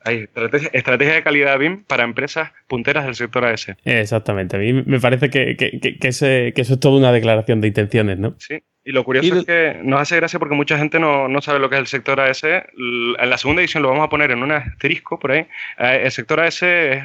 [0.04, 3.66] estrategia, de calidad BIM para empresas punteras del sector AS.
[3.84, 4.56] Exactamente.
[4.56, 6.26] A mí me parece que, que, que, eso
[6.74, 8.36] es toda una declaración de intenciones, ¿no?
[8.38, 8.62] Sí.
[8.84, 11.70] Y lo curioso es que nos hace gracia porque mucha gente no, no, sabe lo
[11.70, 12.42] que es el sector AS.
[12.42, 15.46] En la segunda edición lo vamos a poner en un asterisco por ahí.
[15.78, 16.60] Eh, el sector AS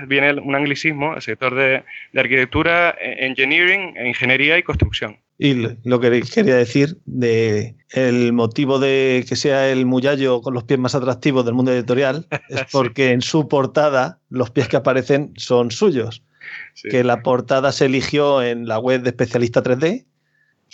[0.08, 5.18] viene un anglicismo, el sector de, de arquitectura, e, engineering, ingeniería y construcción.
[5.40, 10.64] Y lo que quería decir de el motivo de que sea el muyallo con los
[10.64, 15.34] pies más atractivos del mundo editorial es porque en su portada los pies que aparecen
[15.38, 16.24] son suyos.
[16.90, 20.06] Que la portada se eligió en la web de especialista 3D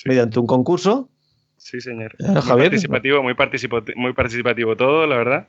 [0.06, 1.10] mediante un concurso.
[1.58, 2.16] Sí, señor.
[2.20, 5.48] Eh, muy participativo, muy participativo, muy participativo todo, la verdad.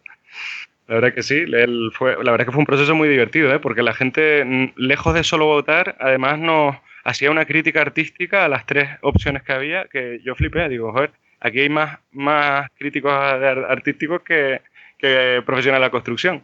[0.86, 1.44] La verdad que sí,
[1.92, 3.58] fue, la verdad que fue un proceso muy divertido, ¿eh?
[3.58, 8.66] porque la gente, lejos de solo votar, además nos hacía una crítica artística a las
[8.66, 14.22] tres opciones que había, que yo flipé, digo, joder, aquí hay más, más críticos artísticos
[14.22, 14.60] que,
[14.98, 16.42] que profesionales de la construcción.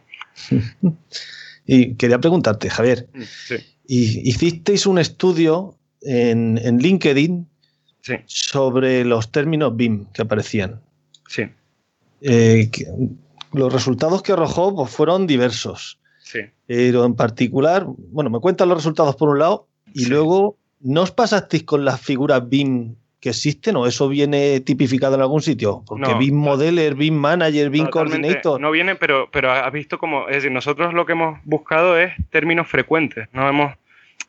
[1.65, 3.55] y quería preguntarte, Javier, mm, sí.
[3.87, 7.50] hicisteis un estudio en, en LinkedIn
[8.25, 10.81] sobre los términos BIM que aparecían.
[11.27, 11.43] Sí.
[12.21, 12.69] Eh,
[13.53, 15.99] los resultados que arrojó pues, fueron diversos.
[16.19, 16.39] Sí.
[16.67, 21.11] Pero en particular, bueno, me cuentan los resultados por un lado y luego, ¿no os
[21.11, 25.83] pasasteis con las figuras BIM que existen o eso viene tipificado en algún sitio?
[25.85, 28.59] Porque BIM Modeler, BIM Manager, BIM Coordinator.
[28.59, 32.13] No viene, pero, pero has visto como, es decir, nosotros lo que hemos buscado es
[32.29, 33.27] términos frecuentes.
[33.33, 33.73] No hemos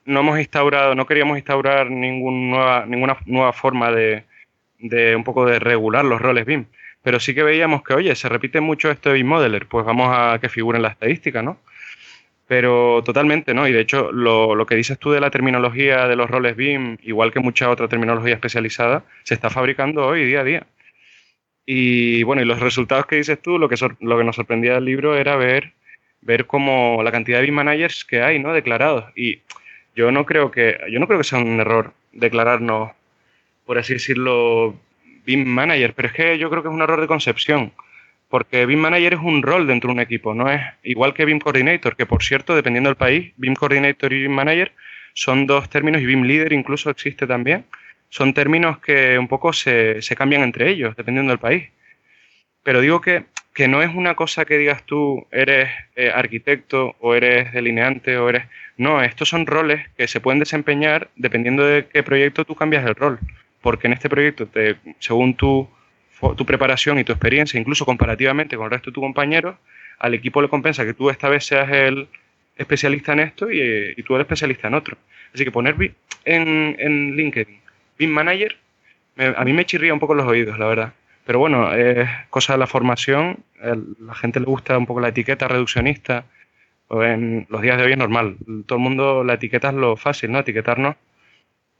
[0.04, 4.24] no hemos instaurado, no queríamos instaurar ningún nueva, ninguna nueva forma de,
[4.78, 6.66] de, un poco de regular los roles BIM.
[7.02, 10.08] Pero sí que veíamos que, oye, se repite mucho esto de BIM Modeler, pues vamos
[10.10, 11.58] a que figure en la estadística, ¿no?
[12.46, 13.66] Pero totalmente, ¿no?
[13.66, 16.98] Y de hecho, lo, lo, que dices tú de la terminología de los roles BIM,
[17.02, 20.66] igual que mucha otra terminología especializada, se está fabricando hoy día a día.
[21.64, 24.84] Y bueno, y los resultados que dices tú, lo que, lo que nos sorprendía del
[24.84, 25.72] libro era ver,
[26.20, 28.52] ver como la cantidad de BIM managers que hay, ¿no?
[28.52, 29.06] Declarados.
[29.16, 29.42] Y
[29.94, 32.92] yo no creo que, yo no creo que sea un error declararnos,
[33.64, 34.74] por así decirlo,
[35.24, 37.72] BIM manager, pero es que yo creo que es un error de concepción.
[38.32, 41.38] Porque BIM Manager es un rol dentro de un equipo, no es igual que BIM
[41.38, 44.72] Coordinator, que por cierto, dependiendo del país, BIM Coordinator y BIM Manager
[45.12, 47.66] son dos términos, y BIM Leader incluso existe también,
[48.08, 51.68] son términos que un poco se, cambian entre ellos, dependiendo del país.
[52.62, 57.14] Pero digo que, que no es una cosa que digas tú, eres eh, arquitecto o
[57.14, 58.44] eres delineante o eres...
[58.78, 62.94] No, estos son roles que se pueden desempeñar dependiendo de qué proyecto tú cambias el
[62.94, 63.18] rol.
[63.60, 65.68] Porque en este proyecto, te, según tu
[66.36, 69.56] tu preparación y tu experiencia, incluso comparativamente con el resto de tus compañeros,
[69.98, 72.08] al equipo le compensa que tú esta vez seas el
[72.56, 74.96] especialista en esto y, tú eres especialista en otro.
[75.34, 75.74] Así que poner
[76.24, 77.60] en, en LinkedIn
[77.98, 78.56] BIM Manager,
[79.16, 80.92] a mí me chirría un poco los oídos, la verdad.
[81.24, 85.48] Pero bueno, es cosa de la formación, la gente le gusta un poco la etiqueta
[85.48, 86.24] reduccionista,
[86.88, 88.36] o en los días de hoy es normal.
[88.66, 90.40] Todo el mundo la etiqueta es lo fácil, ¿no?
[90.40, 90.96] Etiquetarnos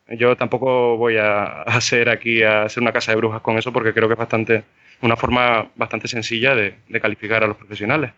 [0.09, 3.93] yo tampoco voy a hacer aquí a hacer una casa de brujas con eso porque
[3.93, 4.65] creo que es bastante
[5.01, 8.13] una forma bastante sencilla de, calificar a los profesionales.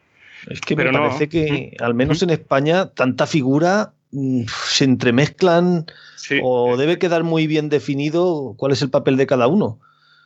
[0.49, 5.87] Es que me parece que, al menos en España, tanta figura mm, se entremezclan
[6.43, 9.79] o debe quedar muy bien definido cuál es el papel de cada uno.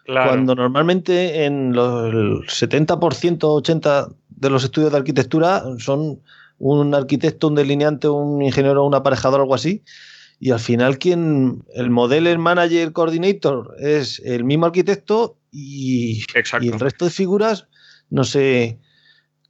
[0.08, 6.20] Cuando normalmente en los, el 70%, 80% de los estudios de arquitectura son
[6.58, 9.82] un arquitecto, un delineante, un ingeniero, un aparejador, algo así,
[10.40, 16.80] y al final quien el modelo, el manager, coordinator es el mismo arquitecto y, el
[16.80, 17.66] resto de figuras
[18.10, 18.78] no sé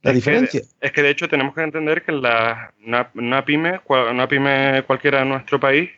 [0.03, 0.63] la diferencia.
[0.81, 2.73] es que de hecho tenemos que entender que en la,
[3.15, 5.91] una, pyme, una pyme cualquiera de nuestro país,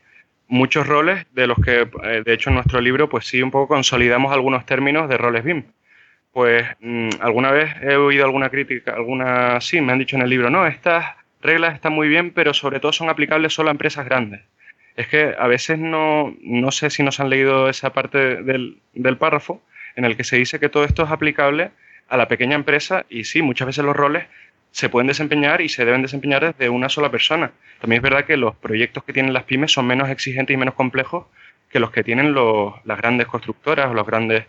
[0.50, 3.68] muchos roles de los que eh, de hecho en nuestro libro pues sí un poco
[3.68, 5.64] consolidamos algunos términos de roles BIM.
[6.32, 10.30] Pues mm, alguna vez he oído alguna crítica, alguna sí, me han dicho en el
[10.30, 11.06] libro, no, estas
[11.40, 14.42] reglas están muy bien, pero sobre todo son aplicables solo a empresas grandes
[15.00, 18.82] es que a veces no, no sé si nos han leído esa parte del,
[19.18, 19.62] párrafo
[19.96, 21.70] en el que se dice que todo esto es aplicable
[22.08, 24.26] a la pequeña empresa y sí, muchas veces los roles
[24.70, 27.52] se pueden desempeñar y se deben desempeñar desde una sola persona.
[27.80, 30.74] También es verdad que los proyectos que tienen las pymes son menos exigentes y menos
[30.74, 31.26] complejos
[31.70, 34.44] que los que tienen las grandes constructoras o las grandes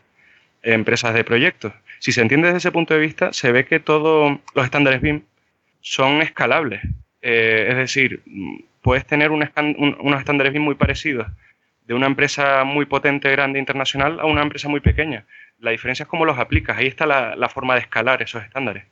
[0.64, 1.74] empresas de proyectos.
[2.00, 5.22] Si se entiende desde ese punto de vista, se ve que todos los estándares BIM
[5.82, 6.82] son escalables.
[7.22, 8.22] Eh, es decir,
[8.82, 11.28] puedes tener unos estándares bien muy parecidos
[11.86, 15.26] de una empresa muy potente, grande, internacional, a una empresa muy pequeña.
[15.60, 16.78] La diferencia es cómo los aplicas.
[16.78, 18.86] Ahí está la, forma de escalar esos estándares.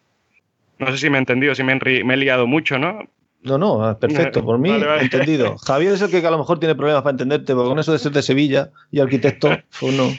[0.80, 3.08] No sé si me he entendido, si me, he liado mucho, ¿no?
[3.42, 5.58] No, no, ah, perfecto, por mí entendido.
[5.66, 8.00] Javier es el que a lo mejor tiene problemas para entenderte, porque con eso de
[8.00, 10.10] ser de Sevilla y arquitecto, pues no.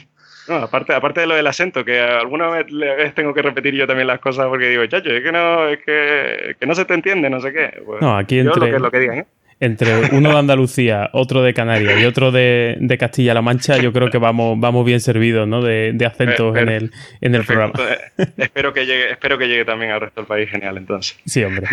[0.47, 4.07] No, aparte, aparte de lo del acento, que alguna vez tengo que repetir yo también
[4.07, 7.39] las cosas porque digo, chacho, es que no, es que, no se te entiende, no
[7.39, 7.81] sé qué.
[7.85, 8.79] Pues no, aquí entre...
[8.79, 9.25] lo que, digan, ¿eh?
[9.61, 14.17] Entre uno de Andalucía, otro de Canarias y otro de, Castilla-La Mancha, yo creo que
[14.17, 15.61] vamos, vamos bien servidos ¿no?
[15.61, 17.73] de, acentos en el, en el programa.
[18.17, 21.15] Eh, espero, que llegue, espero que llegue también al resto del país, genial, entonces.
[21.25, 21.67] Sí, hombre.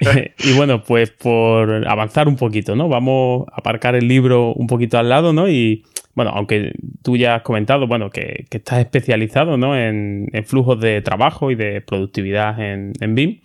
[0.38, 2.88] y bueno, pues por avanzar un poquito, ¿no?
[2.88, 5.46] Vamos a aparcar el libro un poquito al lado, ¿no?
[5.46, 6.72] Y bueno, aunque
[7.02, 9.76] tú ya has comentado, bueno, que, estás especializado, ¿no?
[9.76, 13.40] En, flujos de trabajo y de productividad en, en BIM.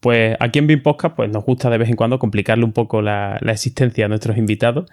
[0.00, 3.02] Pues aquí en BIM Podcast pues nos gusta de vez en cuando complicarle un poco
[3.02, 4.90] la, existencia a nuestros invitados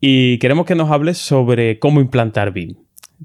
[0.00, 2.76] y queremos que nos hables sobre cómo implantar BIM.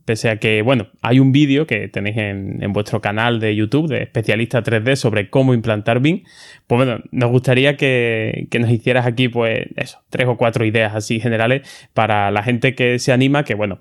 [0.05, 4.03] Pese a que, bueno, hay un vídeo que tenéis en, vuestro canal de YouTube de
[4.03, 6.23] especialista 3D sobre cómo implantar BIM,
[6.67, 10.95] pues bueno, nos gustaría que, que, nos hicieras aquí, pues eso, tres o cuatro ideas
[10.95, 13.79] así generales para la gente que se anima, que bueno,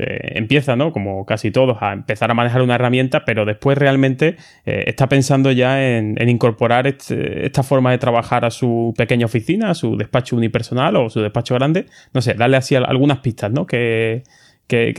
[0.00, 0.92] eh, empieza, ¿no?
[0.92, 5.50] Como casi todos, a empezar a manejar una herramienta, pero después realmente eh, está pensando
[5.50, 10.36] ya en, incorporar este, esta forma de trabajar a su pequeña oficina, a su despacho
[10.36, 11.86] unipersonal o su despacho grande.
[12.14, 13.66] No sé, darle así algunas pistas, ¿no?
[13.66, 14.22] Que,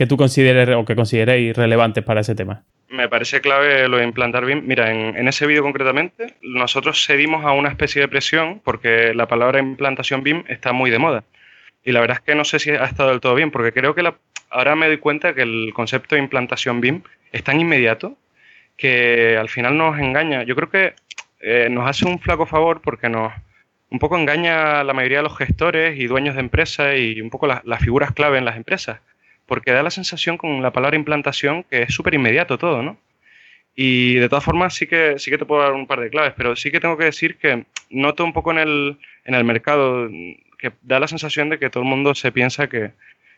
[0.06, 2.64] tú consideres o que consideréis relevantes para ese tema.
[2.90, 4.66] Me parece clave lo de implantar BIM.
[4.66, 9.26] Mira, en, en, ese vídeo concretamente, nosotros cedimos a una especie de presión porque la
[9.28, 11.24] palabra implantación BIM está muy de moda.
[11.84, 13.94] Y la verdad es que no sé si ha estado del todo bien, porque creo
[13.94, 14.12] que
[14.50, 18.16] ahora me doy cuenta que el concepto de implantación BIM es tan inmediato
[18.76, 20.42] que al final nos engaña.
[20.42, 20.94] Yo creo que
[21.40, 23.32] eh, nos hace un flaco favor porque nos
[23.90, 27.28] un poco engaña a la mayoría de los gestores y dueños de empresas y un
[27.28, 29.00] poco las figuras clave en las empresas.
[29.46, 32.98] Porque da la sensación con la palabra implantación que es súper inmediato todo, ¿no?
[33.74, 36.34] Y de todas formas sí que, sí que te puedo dar un par de claves,
[36.36, 40.08] pero sí que tengo que decir que noto un poco en el, en el mercado
[40.60, 42.92] que da la sensación de que todo el mundo se piensa que,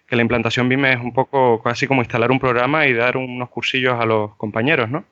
[0.06, 3.48] que la implantación BIM es un poco casi como instalar un programa y dar unos
[3.48, 5.04] cursillos a los compañeros, ¿no?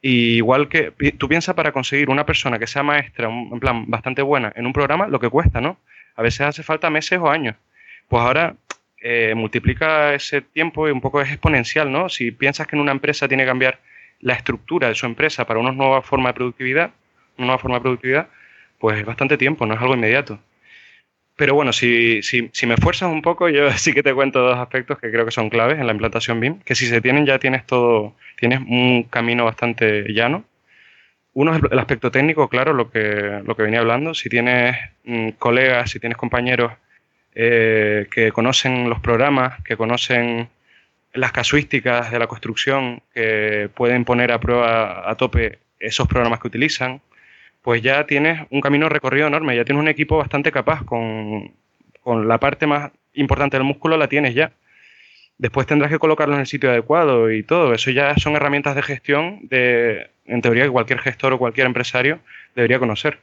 [0.00, 4.22] Y igual que tú piensas para conseguir una persona que sea maestra, en plan bastante
[4.22, 5.78] buena en un programa, lo que cuesta, ¿no?
[6.14, 7.56] A veces hace falta meses o años.
[8.06, 8.54] Pues ahora
[9.00, 12.08] eh, multiplica ese tiempo y un poco es exponencial, ¿no?
[12.08, 13.80] Si piensas que en una empresa tiene que cambiar
[14.20, 16.90] la estructura de su empresa para una nueva forma de productividad,
[17.36, 18.28] una nueva forma de productividad,
[18.78, 20.38] pues es bastante tiempo, no es algo inmediato.
[21.38, 24.58] Pero bueno, si, si, si me esfuerzas un poco, yo sí que te cuento dos
[24.58, 27.38] aspectos que creo que son claves en la implantación BIM, que si se tienen ya
[27.38, 30.44] tienes todo, tienes un camino bastante llano.
[31.34, 34.14] Uno es el aspecto técnico, claro, lo que, lo que venía hablando.
[34.14, 36.72] Si tienes mm, colegas, si tienes compañeros
[37.36, 40.48] eh, que conocen los programas, que conocen
[41.12, 46.48] las casuísticas de la construcción, que pueden poner a prueba a tope esos programas que
[46.48, 47.00] utilizan,
[47.68, 51.52] pues ya tienes un camino recorrido enorme, ya tienes un equipo bastante capaz con,
[52.26, 54.52] la parte más importante del músculo la tienes ya.
[55.36, 57.74] Después tendrás que colocarlo en el sitio adecuado y todo.
[57.74, 62.20] Eso ya son herramientas de gestión de, en teoría, que cualquier gestor o cualquier empresario
[62.54, 63.18] debería conocer.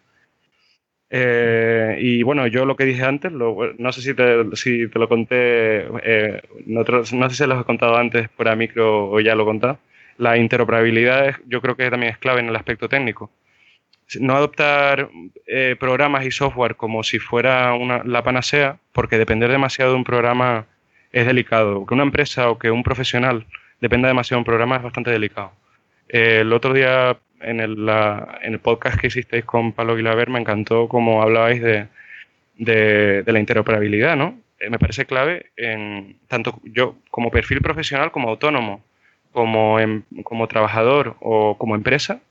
[1.10, 5.10] Eh, y bueno, yo lo que dije antes, no sé si te, si te lo
[5.10, 9.46] conté, eh, no, sé si lo he contado antes fuera micro o ya lo he
[9.48, 9.80] contado.
[10.20, 13.32] La interoperabilidad yo creo que también es clave en el aspecto técnico
[14.20, 15.10] no adoptar
[15.48, 20.04] eh, programas y software como si fuera una, la panacea, porque depender demasiado de un
[20.04, 20.68] programa
[21.12, 21.86] es delicado.
[21.86, 23.46] Que una empresa o que un profesional
[23.82, 25.52] dependa demasiado de un programa es bastante delicado.
[26.08, 27.90] El otro día en el,
[28.42, 31.88] en el, podcast que hicisteis con Pablo Guilaber me encantó cómo hablabais de,
[32.58, 34.40] de, la interoperabilidad, ¿no?
[34.60, 38.84] Eh, me parece clave en tanto yo como perfil profesional, como autónomo,
[39.32, 42.22] como, em, como trabajador o como empresa,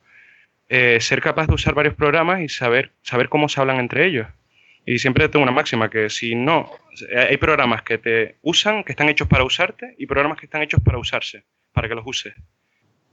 [0.76, 4.26] eh, ser capaz de usar varios programas y saber, saber cómo se hablan entre ellos.
[4.84, 6.68] Y siempre tengo una máxima que si no,
[7.16, 10.80] hay programas que te usan, que están hechos para usarte, y programas que están hechos
[10.84, 12.34] para usarse, para que los uses.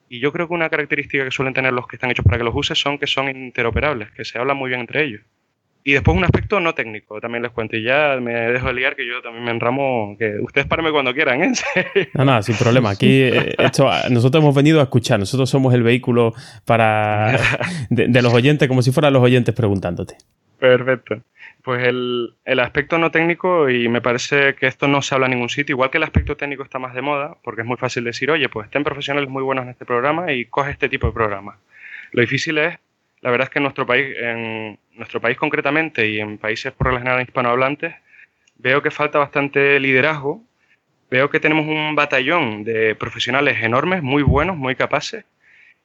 [0.09, 2.43] Y yo creo que una característica que suelen tener los que están hechos para que
[2.45, 5.21] los uses son que son interoperables, que se hablan muy bien entre ellos.
[5.83, 7.75] Y después un aspecto no técnico, también les cuento.
[7.75, 10.15] Y ya me dejo de liar que yo también me enramo.
[10.17, 11.53] Que ustedes párenme cuando quieran, ¿eh?
[12.13, 12.91] No, nada, sin problema.
[12.91, 13.55] Aquí eh,
[14.09, 15.19] nosotros hemos venido a escuchar.
[15.19, 16.33] Nosotros somos el vehículo
[16.65, 17.37] para
[17.89, 20.17] de, los oyentes, como si fueran los oyentes preguntándote.
[20.59, 21.21] Perfecto.
[21.63, 25.33] Pues el, el, aspecto no técnico, y me parece que esto no se habla en
[25.33, 28.03] ningún sitio, igual que el aspecto técnico está más de moda, porque es muy fácil
[28.03, 31.13] decir, oye, pues estén profesionales muy buenos en este programa y coge este tipo de
[31.13, 31.57] programa.
[32.11, 32.77] Lo difícil es
[33.21, 36.91] la verdad es que en nuestro país, en nuestro país concretamente y en países por
[36.97, 37.93] general hispanohablantes,
[38.57, 40.43] veo que falta bastante liderazgo.
[41.09, 45.25] Veo que tenemos un batallón de profesionales enormes, muy buenos, muy capaces,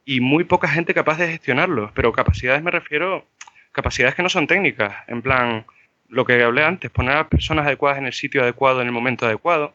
[0.04, 1.90] y muy poca gente capaz de gestionarlos.
[1.94, 3.26] Pero capacidades me refiero,
[3.72, 5.66] capacidades que no son técnicas, en plan,
[6.08, 9.26] lo que hablé antes, poner a personas adecuadas en el sitio adecuado, en el momento
[9.26, 9.74] adecuado,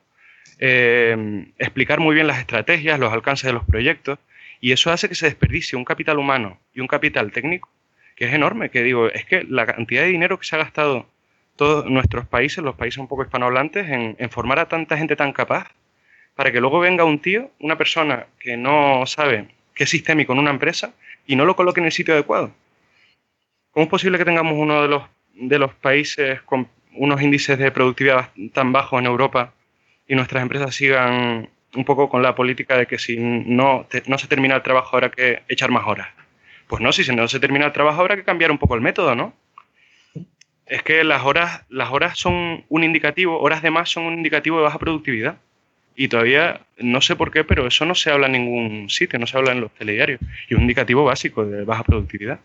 [0.59, 4.19] eh, explicar muy bien las estrategias, los alcances de los proyectos,
[4.61, 7.69] y eso hace que se desperdicie un capital humano y un capital técnico
[8.15, 8.69] que es enorme.
[8.69, 11.07] Que digo, es que la cantidad de dinero que se ha gastado
[11.55, 15.67] todos nuestros países, los países un poco hispanohablantes, en, formar a tanta gente tan capaz,
[16.35, 20.39] para que luego venga un tío, una persona que no sabe qué es sistémico en
[20.39, 20.93] una empresa
[21.25, 22.51] y no lo coloque en el sitio adecuado.
[23.71, 27.71] ¿Cómo es posible que tengamos uno de los, de los países con unos índices de
[27.71, 29.53] productividad tan bajos en Europa
[30.07, 34.27] y nuestras empresas sigan un poco con la política de que si no, no se
[34.27, 36.09] termina el trabajo habrá que echar más horas.
[36.67, 39.15] Pues no, si no se termina el trabajo habrá que cambiar un poco el método,
[39.15, 39.33] ¿no?
[40.65, 44.57] Es que las horas, las horas son un indicativo, horas de más son un indicativo
[44.57, 45.35] de baja productividad.
[45.95, 49.27] Y todavía, no sé por qué, pero eso no se habla en ningún sitio, no
[49.27, 50.21] se habla en los telediarios.
[50.47, 52.39] Y es un indicativo básico de baja productividad.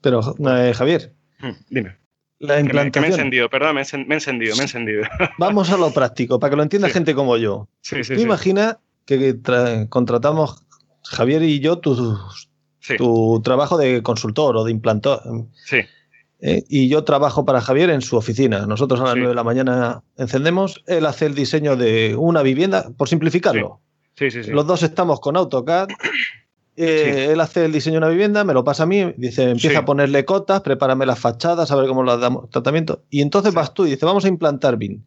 [0.00, 1.10] Pero, eh, Javier.
[1.40, 1.96] Hmm, dime.
[2.38, 3.02] La implantación.
[3.02, 5.02] me, he encendido, perdón, me he, encendido, me he encendido.
[5.38, 7.68] Vamos a lo práctico, para que lo entienda gente como yo.
[7.80, 9.38] Sí, Tú imagina que
[9.88, 10.64] contratamos
[11.04, 12.18] Javier y yo tu,
[12.98, 15.22] tu trabajo de consultor o de implantor.
[15.64, 15.80] Sí.
[16.40, 18.66] Eh, y yo trabajo para Javier en su oficina.
[18.66, 22.90] Nosotros a las 9 de la mañana encendemos, él hace el diseño de una vivienda,
[22.96, 23.80] por simplificarlo.
[24.16, 24.50] Sí, sí, sí.
[24.50, 25.88] Los dos estamos con AutoCAD
[26.76, 29.80] eh, él hace el diseño de una vivienda, me lo pasa a mí, dice, empieza
[29.80, 33.02] a ponerle cotas, prepárame las fachadas, a ver cómo las damos tratamiento.
[33.10, 35.02] Y entonces vas tú y dice, vamos a implantar BIM.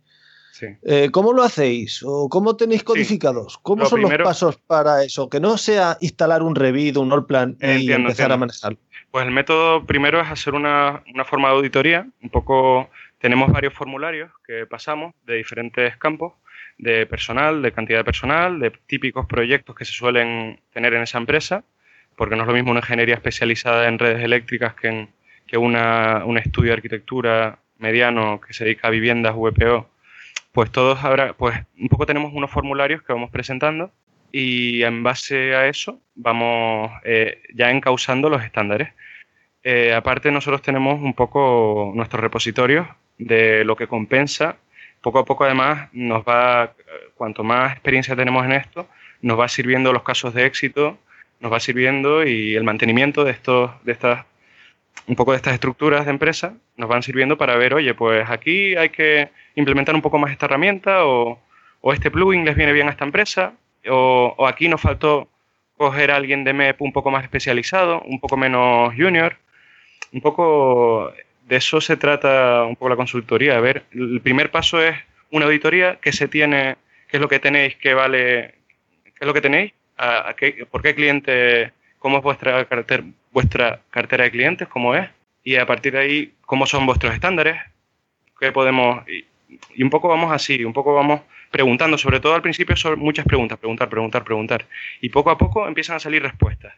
[0.82, 2.02] Eh, ¿Cómo lo hacéis?
[2.04, 3.60] ¿O cómo tenéis codificados?
[3.62, 5.30] ¿Cómo son los pasos para eso?
[5.30, 8.80] Que no sea instalar un Revit, un Allplan y empezar a manejarlo.
[9.12, 12.08] Pues el método primero es hacer una, una forma de auditoría.
[12.22, 16.34] Un poco, tenemos varios formularios que pasamos de diferentes campos
[16.78, 21.18] de personal, de cantidad de personal, de típicos proyectos que se suelen tener en esa
[21.18, 21.64] empresa,
[22.16, 25.08] porque no es lo mismo una ingeniería especializada en redes eléctricas que,
[25.46, 29.90] que una, un estudio de arquitectura mediano que se dedica a viviendas VPO.
[30.52, 33.92] Pues todos habrá, pues un poco tenemos unos formularios que vamos presentando
[34.32, 38.90] y en base a eso vamos eh, ya encausando los estándares.
[39.64, 44.58] Eh, aparte nosotros tenemos un poco nuestros repositorios de lo que compensa
[45.02, 46.74] poco a poco además nos va,
[47.16, 48.88] cuanto más experiencia tenemos en esto,
[49.22, 50.98] nos va sirviendo los casos de éxito
[51.40, 54.26] nos va sirviendo y el mantenimiento de estos, de estas,
[55.08, 58.76] un poco de estas estructuras de empresa nos van sirviendo para ver, oye, pues aquí
[58.76, 61.40] hay que implementar un poco más esta herramienta o,
[61.94, 63.54] este plugin les viene bien a esta empresa
[63.88, 65.30] o, o aquí nos faltó
[65.78, 69.38] coger a alguien de MEP un poco más especializado, un poco menos junior.
[70.12, 71.14] Un poco
[71.48, 73.58] de eso se trata un poco la consultoría.
[73.58, 74.96] A ver, el primer paso es
[75.32, 76.76] una auditoría, qué se tiene,
[77.08, 78.56] qué es lo que tenéis, qué vale,
[79.04, 79.74] qué es lo que tenéis,
[80.36, 85.10] qué, por qué cliente, cómo es vuestra cartera, vuestra cartera de clientes, cómo es,
[85.44, 87.58] y a partir de ahí, cómo son vuestros estándares,
[88.40, 89.26] qué podemos, y,
[89.76, 93.26] y un poco vamos así, un poco vamos preguntando, sobre todo al principio son muchas
[93.26, 94.66] preguntas, preguntar, preguntar, preguntar,
[95.00, 96.74] y poco a poco empiezan a salir respuestas.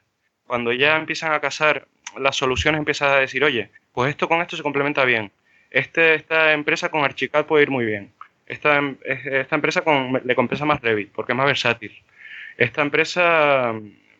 [0.45, 3.69] Cuando ya empiezan a casar las soluciones, empiezas a decir, oye,
[3.99, 5.29] pues esto con esto se complementa bien.
[5.69, 8.13] Este, esta empresa con Archicad puede ir muy bien.
[8.47, 9.83] Esta, empresa
[10.23, 11.91] le compensa más Revit porque es más versátil.
[12.55, 13.73] Esta empresa,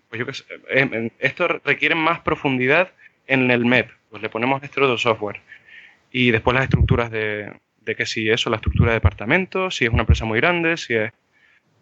[0.09, 2.91] pues yo qué sé, eh, esto requiere más profundidad
[3.25, 3.89] en el MEP.
[4.09, 5.39] Pues le ponemos este otro software.
[6.11, 7.49] Y después las estructuras de,
[7.80, 10.95] de que si eso, la estructura de departamento, si es una empresa muy grande, si
[10.95, 11.13] es...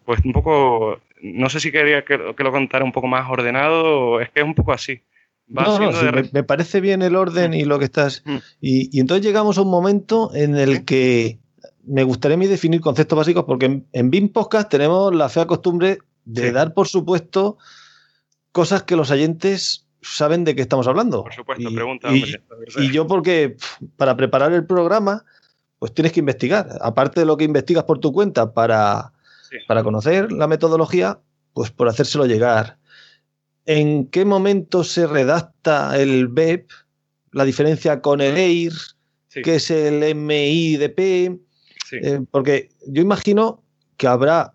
[0.04, 4.20] Pues un poco, no sé si quería que, que lo contara un poco más ordenado,
[4.20, 5.02] es que es un poco así.
[5.48, 8.22] No, no, sí, me, me, parece bien el orden y lo que estás...
[8.24, 8.36] Mm.
[8.60, 11.38] Y, y, entonces llegamos a un momento en el que
[11.84, 15.46] me gustaría a mí definir conceptos básicos porque en, en BIM Podcast tenemos la fea
[15.46, 16.50] costumbre de sí.
[16.50, 17.56] dar, por supuesto,
[18.52, 21.22] cosas que los oyentes saben de qué estamos hablando.
[21.22, 22.08] Por supuesto, y, pregunta.
[22.12, 23.56] Y, yo porque
[23.96, 25.24] para preparar el programa
[25.78, 26.68] pues tienes que investigar.
[26.80, 29.12] Aparte de lo que investigas por tu cuenta para,
[29.48, 29.56] sí.
[29.66, 31.20] para conocer la metodología,
[31.52, 32.77] pues por hacérselo llegar.
[33.68, 36.70] ¿En qué momento se redacta el BEP?
[37.32, 38.72] La diferencia con el EIR,
[39.28, 39.42] sí.
[39.42, 41.38] que es el MIDP.
[41.86, 41.96] Sí.
[42.02, 43.62] Eh, porque yo imagino
[43.98, 44.54] que habrá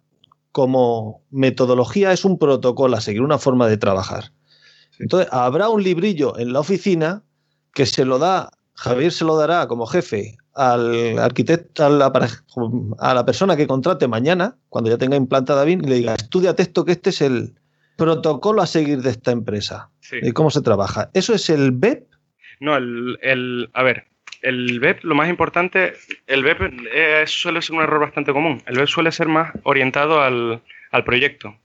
[0.52, 4.32] como metodología, es un protocolo a seguir, una forma de trabajar.
[4.98, 7.22] Entonces, habrá un librillo en la oficina
[7.76, 12.12] que se lo da, Javier se lo dará como jefe al arquitecto, a la,
[12.98, 16.56] a la, persona que contrate mañana, cuando ya tenga implantada BIM, y le diga, estudia
[16.56, 17.54] texto que este es el
[17.98, 19.90] protocolo a seguir de esta empresa.
[20.00, 20.18] Sí.
[20.22, 21.10] Y cómo se trabaja.
[21.14, 22.04] ¿Eso es el BEP?
[22.60, 24.06] No, el, el a ver,
[24.42, 25.94] el BEP, lo más importante,
[26.28, 26.62] el BEP
[26.94, 28.62] eh, suele ser un error bastante común.
[28.68, 31.58] El BEP suele ser más orientado al, al proyecto.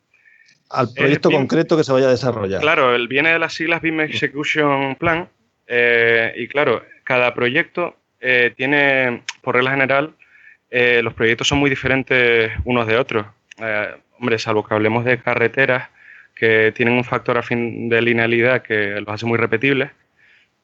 [0.71, 2.61] Al proyecto BIM, concreto que se vaya a desarrollar.
[2.61, 5.29] Claro, él viene de las siglas BIM Execution Plan.
[5.67, 10.15] Eh, y claro, cada proyecto eh, tiene, por regla general,
[10.71, 13.27] eh, los proyectos son muy diferentes unos de otros.
[13.61, 15.89] Eh, hombre, salvo que hablemos de carreteras
[16.39, 19.91] que tienen un factor a fin de linealidad que los hace muy repetibles,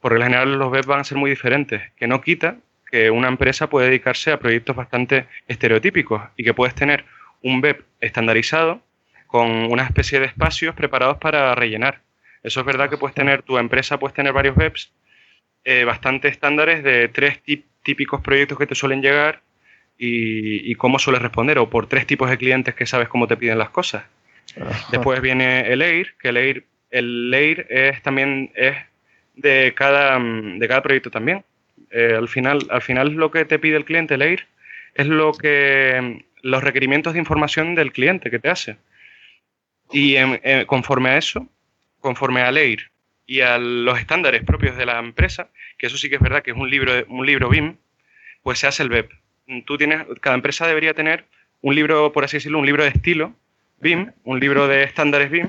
[0.00, 2.58] por regla general los BEP van a ser muy diferentes, que no quita
[2.90, 7.04] que una empresa puede dedicarse a proyectos bastante estereotípicos y que puedes tener
[7.42, 8.80] un BEP estandarizado
[9.26, 12.02] con una especie de espacios preparados para rellenar.
[12.44, 14.92] Eso es verdad que puedes tener, tu empresa puedes tener varios BEPs
[15.64, 17.40] eh, bastante estándares de tres
[17.82, 19.40] típicos proyectos que te suelen llegar
[19.98, 23.36] y, y, cómo sueles responder, o por tres tipos de clientes que sabes cómo te
[23.36, 24.04] piden las cosas.
[24.90, 27.34] Después viene el EIR, que el EIR, el
[27.68, 28.76] es también es
[29.34, 31.44] de cada, de cada proyecto también.
[31.90, 34.22] Eh, al, final, al final lo que te pide el cliente, el
[34.94, 38.76] es lo que los requerimientos de información del cliente que te hace.
[39.92, 40.16] Y
[40.66, 41.48] conforme a eso,
[42.00, 42.90] conforme al EIR,
[43.26, 46.50] y a los estándares propios de la empresa, que eso sí que es verdad que
[46.50, 47.76] es un libro, un libro BIM,
[48.42, 49.10] pues se hace el BEP.
[49.64, 51.24] Tú tienes, cada empresa debería tener
[51.60, 53.34] un libro, por así decirlo, un libro de estilo
[53.84, 55.46] BIM, un libro de estándares BIM,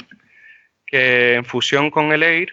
[0.86, 2.50] que en fusión con el EIR,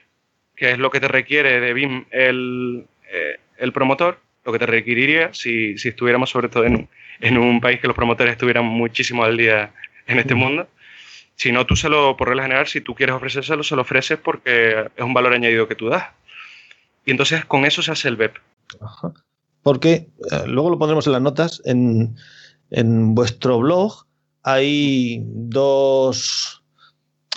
[0.54, 4.66] que es lo que te requiere de BIM el, eh, el promotor, lo que te
[4.66, 6.88] requeriría si, si estuviéramos sobre todo en,
[7.20, 9.72] en, un país que los promotores estuvieran muchísimo al día
[10.06, 10.68] en este mundo,
[11.34, 14.18] si no, tú se lo, por regla general, si tú quieres ofrecérselo, se lo ofreces
[14.18, 16.04] porque es un valor añadido que tú das.
[17.04, 18.36] Y entonces con eso se hace el BEP.
[18.80, 19.12] Ajá.
[19.64, 21.60] Porque eh, luego lo pondremos en las notas.
[21.64, 22.14] En,
[22.70, 24.06] en vuestro blog
[24.42, 26.62] hay dos,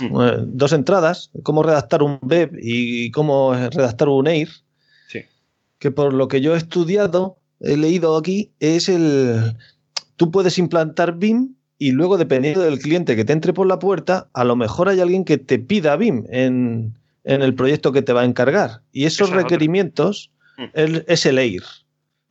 [0.02, 0.22] mm.
[0.22, 4.28] eh, dos entradas: cómo redactar un BEP y cómo redactar un.
[5.08, 5.22] Sí.
[5.80, 9.56] Que por lo que yo he estudiado, he leído aquí, es el.
[10.16, 14.30] Tú puedes implantar BIM y luego dependiendo del cliente que te entre por la puerta,
[14.34, 18.14] a lo mejor hay alguien que te pida BIM en, en el proyecto que te
[18.14, 18.82] va a encargar.
[18.94, 20.32] Y esos Esa requerimientos
[20.74, 21.64] es, es, el EIR.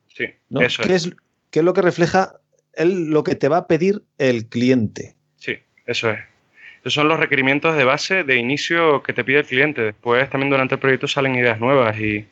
[0.07, 0.61] Sí, ¿no?
[0.61, 1.05] eso ¿Qué es.
[1.05, 1.13] es.
[1.51, 2.41] ¿Qué es lo que refleja
[2.75, 5.15] el, lo que te va a pedir el cliente?
[5.35, 6.19] Sí, eso es.
[6.81, 9.81] Esos son los requerimientos de base de inicio que te pide el cliente.
[9.81, 12.27] Después también durante el proyecto salen ideas nuevas y,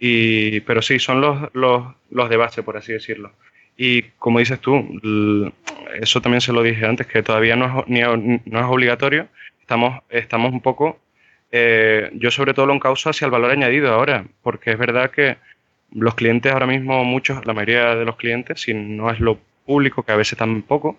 [0.00, 3.32] y pero sí, son los, los, los de base, por así decirlo.
[3.76, 5.00] Y como dices tú,
[6.00, 9.28] eso también se lo dije antes, que todavía no es, no es obligatorio.
[9.60, 10.98] Estamos, estamos un poco
[11.56, 15.36] eh, yo sobre todo lo encauso hacia el valor añadido ahora, porque es verdad que
[15.92, 20.02] los clientes ahora mismo, muchos, la mayoría de los clientes, si no es lo público,
[20.02, 20.98] que a veces tampoco,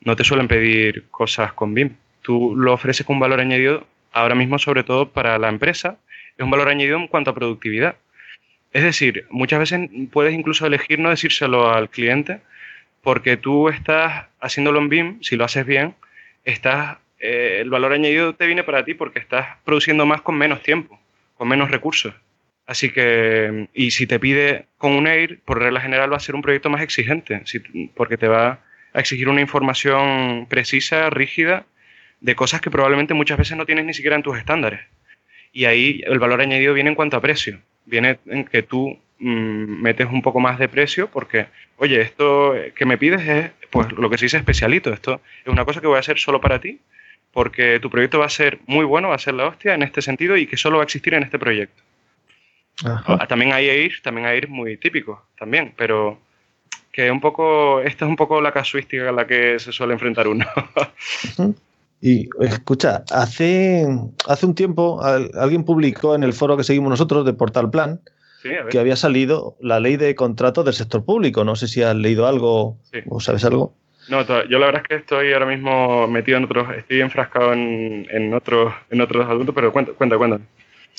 [0.00, 1.96] no te suelen pedir cosas con BIM.
[2.22, 5.98] Tú lo ofreces con un valor añadido ahora mismo, sobre todo para la empresa,
[6.36, 7.96] es un valor añadido en cuanto a productividad.
[8.72, 12.40] Es decir, muchas veces puedes incluso elegir no decírselo al cliente
[13.02, 15.94] porque tú estás haciéndolo en BIM, si lo haces bien,
[16.44, 20.62] estás, eh, el valor añadido te viene para ti porque estás produciendo más con menos
[20.62, 21.00] tiempo,
[21.36, 22.14] con menos recursos.
[22.70, 26.36] Así que, y si te pide con un AIR, por regla general va a ser
[26.36, 27.42] un proyecto más exigente,
[27.96, 28.60] porque te va
[28.92, 31.66] a exigir una información precisa, rígida,
[32.20, 34.82] de cosas que probablemente muchas veces no tienes ni siquiera en tus estándares.
[35.52, 37.58] Y ahí el valor añadido viene en cuanto a precio.
[37.86, 41.46] Viene en que tú mm, metes un poco más de precio porque,
[41.76, 44.92] oye, esto que me pides es pues lo que se dice especialito.
[44.92, 46.78] Esto es una cosa que voy a hacer solo para ti
[47.32, 50.02] porque tu proyecto va a ser muy bueno, va a ser la hostia en este
[50.02, 51.82] sentido y que solo va a existir en este proyecto.
[52.84, 56.18] Ah, también hay ir, también hay ir muy típico también, pero
[56.92, 60.28] que un poco, esta es un poco la casuística a la que se suele enfrentar
[60.28, 60.46] uno.
[62.02, 63.86] Y escucha, hace,
[64.26, 68.00] hace un tiempo alguien publicó en el foro que seguimos nosotros de Portal Plan
[68.70, 71.44] que había salido la ley de contratos del sector público.
[71.44, 72.78] No sé si has leído algo
[73.08, 73.74] o sabes algo.
[74.08, 78.06] No, yo la verdad es que estoy ahora mismo metido en otros, estoy enfrascado en,
[78.10, 80.40] en otros, en otros asuntos, pero cuenta, cuenta, cuenta.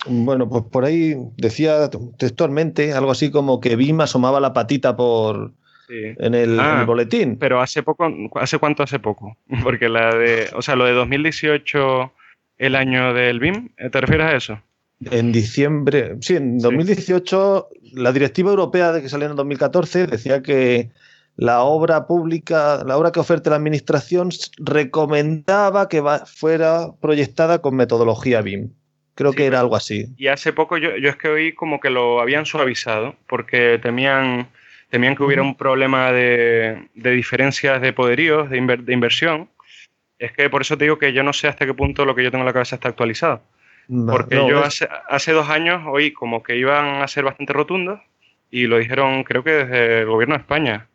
[0.08, 5.52] Bueno, pues por ahí decía textualmente algo así como que BIM asomaba la patita por,
[5.89, 7.38] en, el, ah, boletín.
[7.38, 9.38] Pero hace poco, ¿hace cuánto hace poco?
[9.64, 12.12] Porque la de, o sea, lo de 2018,
[12.58, 14.62] el año del BIM, ¿te refieres a eso?
[15.10, 20.92] En diciembre, sí, en 2018, la directiva europea de que salió en 2014 decía que
[21.38, 28.42] la obra pública, la obra que oferte la administración recomendaba que fuera proyectada con metodología
[28.42, 28.74] BIM.
[29.16, 30.07] Creo que era algo así.
[30.18, 34.47] Y hace poco yo, yo es que oí como que lo habían suavizado porque temían
[34.91, 39.49] temían que hubiera un problema de, diferencias de poderíos, de, inversión.
[40.20, 42.24] Es que por eso te digo que yo no sé hasta qué punto lo que
[42.24, 43.41] yo tengo en la cabeza está actualizado.
[43.88, 47.99] Porque yo hace, dos años oí como que iban a ser bastante rotundos
[48.51, 50.88] y lo dijeron creo que desde el gobierno de España.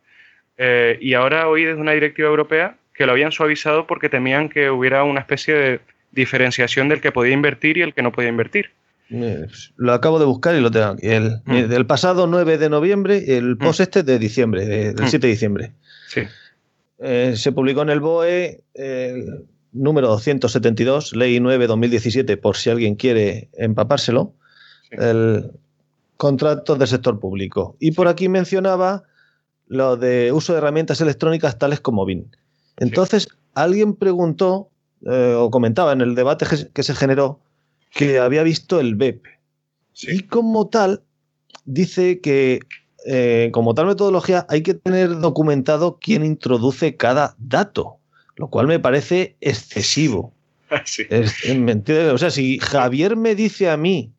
[0.59, 4.71] Eh, y ahora oí desde una directiva europea que lo habían suavizado porque temían que
[4.71, 5.81] hubiera una especie de
[6.17, 8.73] diferenciación del que podía invertir y el que no podía invertir.
[9.77, 11.07] Lo acabo de buscar y lo tengo aquí.
[11.07, 11.69] El, mm.
[11.69, 13.59] Del pasado 9 de noviembre, el mm.
[13.59, 15.21] post este de diciembre, del 7 mm.
[15.21, 15.73] de diciembre.
[16.09, 16.23] Sí.
[16.99, 23.49] Eh, se publicó en el BOE el número 272, Ley 9-2017, por si alguien quiere
[23.53, 24.33] empapárselo,
[24.91, 25.53] el
[26.17, 27.77] contrato del sector público.
[27.79, 29.05] Y por aquí mencionaba
[29.69, 32.35] lo de uso de herramientas electrónicas tales como BIN.
[32.79, 34.71] Entonces, alguien preguntó
[35.11, 37.41] eh, o comentaba en el debate que se generó
[37.93, 39.25] que había visto el BEP.
[40.03, 41.03] Y como tal,
[41.65, 42.61] dice que
[43.07, 47.99] eh, como tal metodología hay que tener documentado quién introduce cada dato,
[48.37, 50.35] lo cual me parece excesivo.
[52.13, 54.13] o sea, si Javier me dice a mí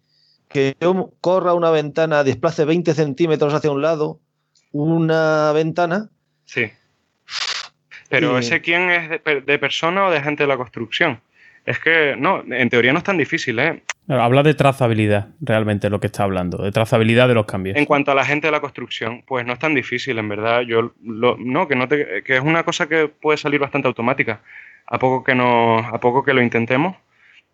[0.48, 4.22] que yo corra una ventana, desplace 20 centímetros hacia un lado,
[4.72, 6.10] una ventana.
[6.46, 6.72] Sí.
[8.10, 9.10] Pero ese quién es
[9.46, 11.20] de persona o de gente de la construcción.
[11.66, 13.84] Es que no, en teoría no es tan difícil, ¿eh?
[14.08, 17.76] Habla de trazabilidad, realmente, lo que está hablando, de trazabilidad de los cambios.
[17.76, 20.62] En cuanto a la gente de la construcción, pues no es tan difícil, en verdad.
[20.62, 24.40] Yo no, que no que es una cosa que puede salir bastante automática.
[24.86, 26.96] A poco que no, a poco que lo intentemos,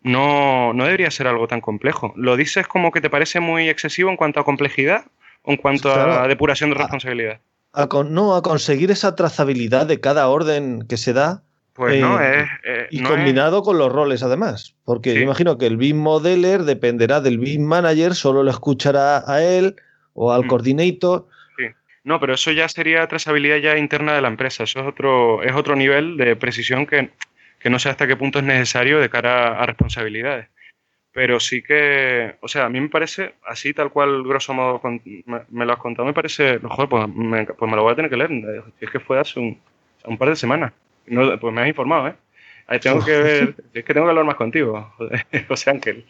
[0.04, 2.14] no, no debería ser algo tan complejo.
[2.16, 5.06] ¿Lo dices como que te parece muy excesivo en cuanto a complejidad
[5.42, 7.40] o en cuanto a depuración de responsabilidad?
[8.08, 11.42] No, a conseguir esa trazabilidad de cada orden que se da
[11.74, 12.48] pues no, eh, es.
[12.64, 14.76] Eh, y combinado con los roles, además.
[14.84, 19.42] Porque yo imagino que el BIM Modeler dependerá del BIM Manager, solo lo escuchará a
[19.42, 19.74] él
[20.12, 20.46] o al mm.
[20.46, 21.26] coordinator.
[21.58, 21.64] Sí.
[22.04, 24.62] No, pero eso ya sería trazabilidad ya interna de la empresa.
[24.62, 27.10] Eso es otro, es otro nivel de precisión que,
[27.68, 30.46] no sé hasta qué punto es necesario de cara a responsabilidades.
[31.14, 34.82] Pero sí que, o sea, a mí me parece, así tal cual, grosso modo,
[35.48, 38.10] me, lo has contado, me parece, joder, pues me, pues me lo voy a tener
[38.10, 38.64] que leer.
[38.80, 40.72] Es que fue hace un par de semanas.
[41.06, 42.14] No, pues me has informado, ¿eh?
[42.66, 44.92] Ahí tengo que ver, es que tengo que hablar más contigo,
[45.48, 46.04] José Ángel.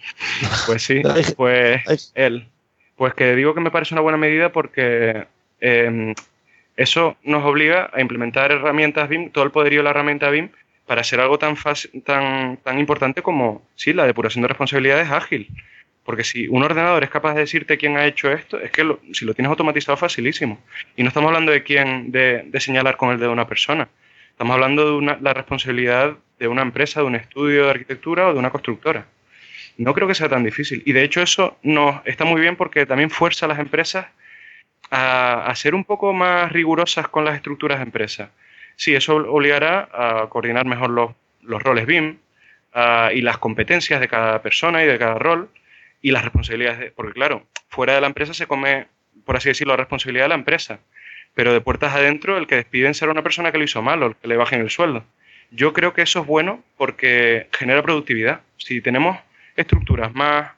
[0.66, 1.02] Pues sí,
[1.36, 2.48] pues él.
[2.96, 5.26] Pues que digo que me parece una buena medida porque
[5.60, 6.14] em,
[6.76, 10.50] eso nos obliga a implementar herramientas BIM, todo el poderío de la herramienta BIM,
[10.86, 11.56] para hacer algo tan,
[12.04, 15.48] tan, tan importante como, sí, la depuración de responsabilidades ágil.
[16.04, 19.24] Porque si un ordenador es capaz de decirte quién ha hecho esto, es que si
[19.24, 20.60] lo tienes automatizado, facilísimo.
[20.96, 23.88] Y no estamos hablando de quién, de, señalar con el dedo a una persona.
[24.30, 28.34] Estamos hablando de una, la responsabilidad de una empresa, de un estudio de arquitectura o
[28.34, 29.06] de una constructora.
[29.78, 30.82] no creo que sea tan difícil.
[30.84, 34.06] Y de hecho eso no, está muy bien porque también fuerza a las empresas
[34.90, 38.30] a, ser un poco más rigurosas con las estructuras de empresa.
[38.76, 41.10] Sí, eso obligará a coordinar mejor los,
[41.42, 42.18] los roles BIM
[43.12, 45.48] y las competencias de cada persona y de cada rol
[46.02, 48.86] y las responsabilidades, porque claro, fuera de la empresa se come,
[49.24, 50.80] por así decirlo, la responsabilidad de la empresa,
[51.34, 54.06] pero de puertas adentro el que despiden será una persona que lo hizo mal o
[54.08, 55.04] el que le bajen el sueldo.
[55.50, 58.42] Yo creo que eso es bueno porque genera productividad.
[58.56, 59.18] Si tenemos
[59.56, 60.52] estructuras más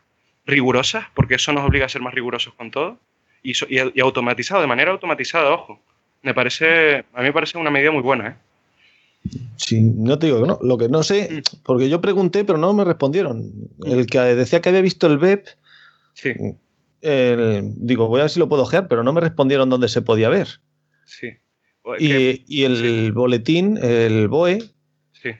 [0.46, 2.98] rigurosas, porque eso nos obliga a ser más rigurosos con todo,
[3.42, 5.80] y, y, automatizado, de manera automatizada, ojo.
[6.26, 8.34] Me parece, a mí me parece una medida muy buena, ¿eh?
[9.54, 10.58] Sí, no te digo que no.
[10.60, 11.62] Lo que no sé, mm.
[11.62, 13.52] porque yo pregunté, pero no me respondieron.
[13.84, 15.46] El que decía que había visto el BEP,
[16.14, 16.34] sí.
[17.00, 20.28] digo, voy a ver si lo puedo ojear, pero no me respondieron dónde se podía
[20.28, 20.48] ver.
[21.04, 21.28] Sí.
[22.00, 24.64] Y, el boletín, el BOE,
[25.12, 25.30] sí.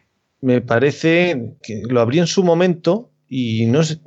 [0.41, 3.99] me parece que lo abrí en su momento y no sé.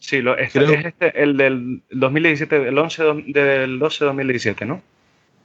[0.00, 4.82] Sí, lo, este, es este, el del 2017, el 11 del 12 de 2017, ¿no?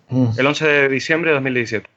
[0.10, 0.28] Mm.
[0.38, 1.90] El 11 de diciembre de 2017.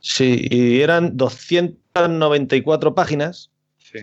[0.00, 3.50] Sí, y eran 294 páginas.
[3.78, 3.98] Sí.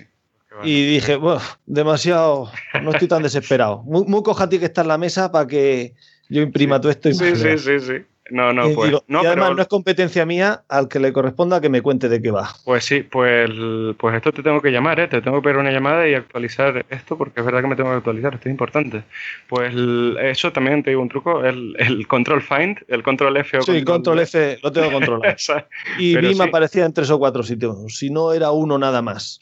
[0.64, 2.52] Y dije, bueno, demasiado,
[2.82, 3.84] no estoy tan desesperado.
[3.84, 5.94] Muy, muy cojati que está en la mesa para que
[6.30, 7.10] yo imprima todo esto.
[7.10, 7.94] Y sí, sí, sí, sí.
[8.32, 8.92] No, no, pues.
[9.08, 12.22] no, y además no es competencia mía al que le corresponda que me cuente de
[12.22, 12.50] qué va.
[12.64, 13.52] Pues sí, pues,
[14.00, 15.08] pues esto te tengo que llamar, ¿eh?
[15.08, 17.92] te tengo que pedir una llamada y actualizar esto porque es verdad que me tengo
[17.92, 19.04] que actualizar, esto es importante.
[19.48, 19.76] Pues
[20.22, 23.84] eso también te digo un truco, el, el control find, el control F o Sí,
[23.84, 25.36] control, F lo tengo controlado.
[26.00, 29.40] y BIM aparecía en tres o cuatro sitios, si no era uno nada más.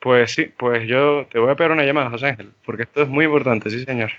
[0.00, 3.08] Pues sí, pues yo te voy a pedir una llamada, José Ángel, porque esto es
[3.08, 4.12] muy importante, sí señor.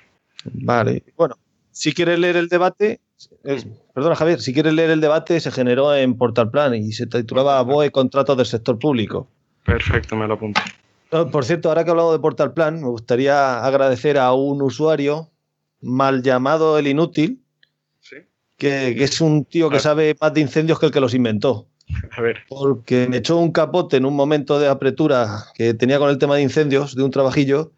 [0.44, 1.38] Vale, bueno,
[1.72, 3.00] si quieres leer el debate,
[3.94, 7.62] perdona Javier, si quieres leer el debate, se generó en Portal Plan y se titulaba
[7.62, 9.28] BOE Contratos del Sector Público.
[9.66, 10.62] Perfecto, me lo apunto.
[11.10, 15.30] Por cierto, ahora que he hablado de Portal Plan, me gustaría agradecer a un usuario
[15.82, 17.42] mal llamado el inútil,
[18.58, 21.68] que, es un tío que sabe más de incendios que el que los inventó.
[22.12, 22.38] A ver.
[22.48, 26.36] Porque me echó un capote en un momento de apretura que tenía con el tema
[26.36, 27.74] de incendios de un trabajillo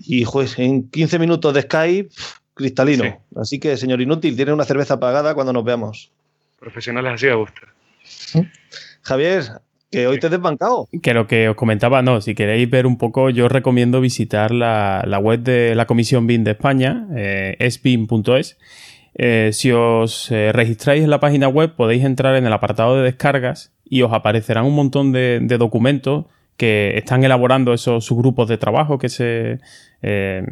[0.00, 2.10] y pues en 15 minutos de Skype
[2.58, 3.18] cristalino.
[3.36, 6.10] Así que, señor Inútil, tiene una cerveza apagada cuando nos veamos.
[6.58, 7.60] Profesionales así a gusto.
[9.02, 9.44] Javier,
[9.90, 10.88] que hoy te he desbancado.
[11.02, 14.50] Que lo que os comentaba, no, si queréis ver un poco, yo os recomiendo visitar
[14.50, 18.58] la, web de la Comisión BIM de España, eh, esbim.es.
[19.14, 23.04] Eh, si os eh, registráis en la página web, podéis entrar en el apartado de
[23.04, 26.26] descargas y os aparecerán un montón de, de documentos
[26.58, 29.60] que están elaborando esos subgrupos de trabajo que se,
[30.02, 30.44] eh,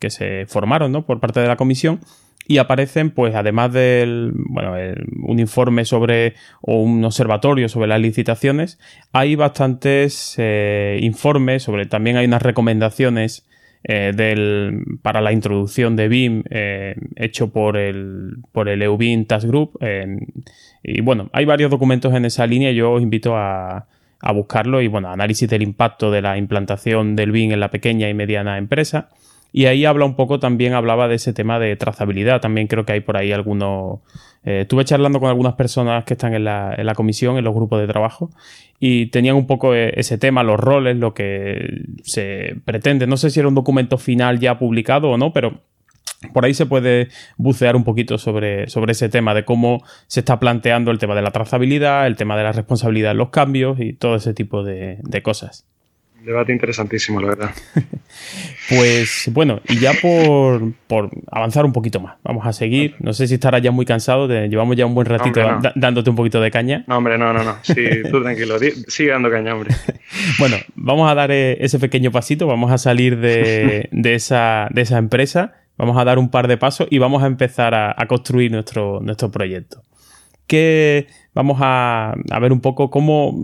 [0.00, 1.04] que se formaron ¿no?
[1.06, 2.00] por parte de la comisión
[2.48, 4.74] y aparecen, pues, además del, bueno,
[5.22, 8.80] un informe sobre, o un observatorio sobre las licitaciones,
[9.12, 13.46] hay bastantes eh, informes sobre, también hay unas recomendaciones
[13.84, 16.42] eh, del, para la introducción de BIM
[17.14, 19.78] hecho por el, por el EUBIM Task Group.
[20.82, 22.72] y bueno, hay varios documentos en esa línea.
[22.72, 23.86] Yo os invito a,
[24.22, 28.08] a buscarlo y bueno, análisis del impacto de la implantación del BIM en la pequeña
[28.08, 29.08] y mediana empresa.
[29.52, 32.40] Y ahí habla un poco, también hablaba de ese tema de trazabilidad.
[32.40, 34.00] También creo que hay por ahí algunos.
[34.44, 37.54] Eh, estuve charlando con algunas personas que están en la, en la, comisión, en los
[37.54, 38.30] grupos de trabajo,
[38.80, 43.06] y tenían un poco eh, ese tema, los roles, lo que se pretende.
[43.06, 45.60] No sé si era un documento final ya publicado o no, pero
[46.32, 50.38] por ahí se puede bucear un poquito sobre, sobre ese tema de cómo se está
[50.38, 53.92] planteando el tema de la trazabilidad, el tema de la responsabilidad en los cambios y
[53.92, 55.66] todo ese tipo de, cosas.
[56.24, 57.50] Debate interesantísimo, la verdad.
[58.68, 62.94] pues bueno, y ya por, avanzar un poquito más, vamos a seguir.
[63.00, 65.40] No sé si estarás ya muy cansado, llevamos ya un buen ratito
[65.74, 66.84] dándote un poquito de caña.
[66.86, 67.56] No, hombre, no, no, no.
[67.62, 67.74] Sí,
[68.08, 68.56] tú tranquilo,
[68.86, 69.74] sigue dando caña, hombre.
[70.38, 74.98] bueno, vamos a dar eh, ese pequeño pasito, vamos a salir de, esa, de esa
[74.98, 79.02] empresa Vamos a dar un par de pasos y vamos a empezar a, construir nuestro,
[79.32, 79.82] proyecto.
[80.46, 83.36] Que vamos a, ver un poco cómo,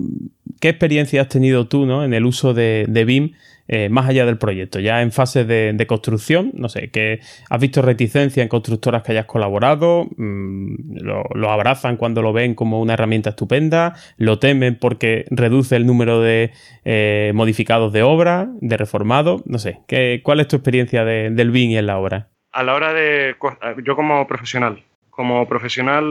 [0.61, 2.05] qué experiencia has tenido tú ¿no?
[2.05, 3.33] en el uso de BIM
[3.69, 7.83] eh, más allá del proyecto, ya en fase de, construcción, no sé, que has visto
[7.83, 13.31] reticencia en constructoras que hayas colaborado, mm, lo, abrazan cuando lo ven como una herramienta
[13.31, 16.53] estupenda, lo temen porque reduce el número de
[16.85, 21.77] eh, modificados de obra, de reformado, no sé, ¿qué, ¿cuál es tu experiencia del BIM
[21.77, 22.29] en la obra?
[22.53, 23.37] A la hora de,
[23.85, 26.05] yo como profesional, como profesional,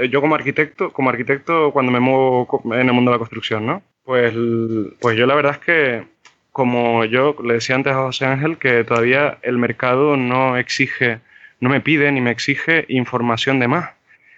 [0.00, 3.66] eh, yo como arquitecto, como arquitecto cuando me muevo en el mundo de la construcción,
[3.66, 3.82] ¿no?
[4.02, 4.32] Pues,
[5.00, 6.15] pues yo la verdad es que
[6.56, 11.20] como yo le decía antes a José Ángel, que todavía el mercado no exige,
[11.60, 13.90] no me pide ni me exige información de más.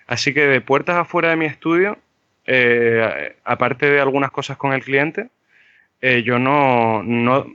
[0.09, 1.97] Así que de puertas afuera de mi estudio,
[2.45, 5.29] eh, aparte de algunas cosas con el cliente,
[6.01, 7.47] eh, yo no, no,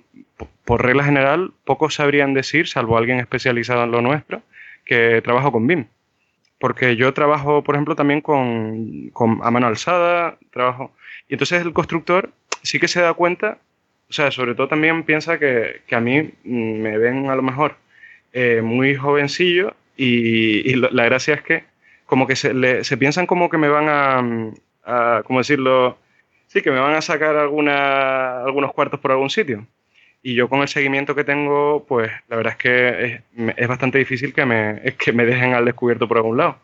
[0.64, 4.44] por regla general, pocos sabrían decir, salvo alguien especializado en lo nuestro,
[4.86, 5.88] que trabajo con BIM.
[6.58, 9.12] Porque yo trabajo, por ejemplo, también con,
[9.44, 10.94] a mano alzada, trabajo.
[11.28, 13.58] Y entonces el constructor sí que se da cuenta,
[14.14, 17.78] o sea, sobre todo también piensa que, a mí me ven a lo mejor
[18.32, 21.64] eh, muy jovencillo y, la gracia es que
[22.06, 25.98] como que se, piensan como que me van a, a, ¿cómo decirlo?
[26.46, 29.66] Sí, que me van a sacar algunos cuartos por algún sitio.
[30.22, 33.22] Y yo con el seguimiento que tengo, pues la verdad es que
[33.58, 36.60] es, bastante difícil que me, que me dejen al descubierto por algún lado.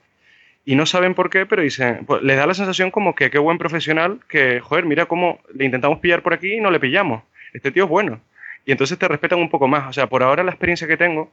[0.66, 3.40] Y no saben por qué, pero dicen, pues les da la sensación como que qué
[3.40, 7.24] buen profesional, que, joder, mira cómo le intentamos pillar por aquí y no le pillamos.
[7.54, 8.22] Este tío es bueno.
[8.66, 9.88] Y entonces te respetan un poco más.
[9.88, 11.32] O sea, por ahora la experiencia que tengo,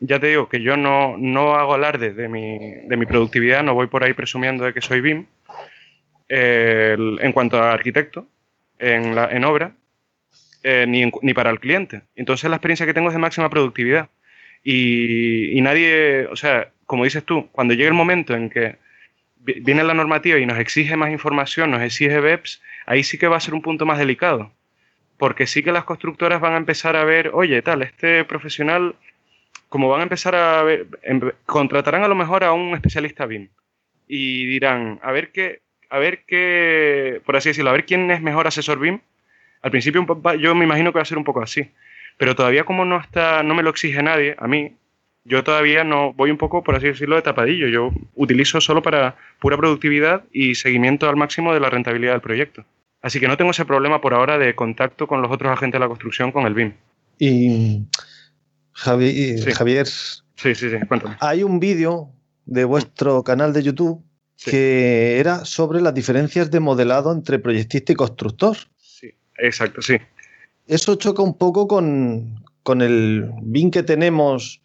[0.00, 3.74] ya te digo que yo no, no hago alarde de mi, de mi productividad, no
[3.74, 5.26] voy por ahí presumiendo de que soy BIM.
[6.28, 8.26] en cuanto a arquitecto,
[8.78, 9.72] en, la, en obra,
[10.62, 12.02] eh, ni, para el cliente.
[12.16, 14.10] Entonces la experiencia que tengo es de máxima productividad.
[14.64, 18.76] Y, nadie, o sea, como dices tú, cuando llega el momento en que
[19.38, 23.36] viene la normativa y nos exige más información, nos exige BEPS, ahí sí que va
[23.36, 24.52] a ser un punto más delicado.
[25.18, 28.94] Porque sí que las constructoras van a empezar a ver, oye, tal, este profesional,
[29.68, 30.86] como van a empezar a ver,
[31.44, 33.48] contratarán a lo mejor a un especialista BIM
[34.06, 35.60] y dirán, a ver qué,
[35.90, 39.00] a ver qué, por así decirlo, a ver quién es mejor asesor BIM
[39.62, 40.06] al principio
[40.40, 41.70] yo me imagino que va a ser un poco así,
[42.16, 44.76] pero todavía como no está, no me lo exige nadie, a mí,
[45.24, 47.68] yo todavía no voy un poco, por así decirlo, de tapadillo.
[47.68, 52.64] Yo utilizo solo para pura productividad y seguimiento al máximo de la rentabilidad del proyecto.
[53.00, 55.80] Así que no tengo ese problema por ahora de contacto con los otros agentes de
[55.80, 56.74] la construcción con el BIM.
[57.18, 57.82] Y
[58.72, 61.16] Javier, sí, sí, sí, cuéntame.
[61.20, 62.10] Hay un vídeo
[62.46, 64.02] de vuestro canal de YouTube
[64.44, 68.56] que era sobre las diferencias de modelado entre proyectista y constructor.
[69.38, 69.98] Exacto, sí.
[70.66, 72.44] Eso choca un poco con,
[72.80, 74.60] el BIM que tenemos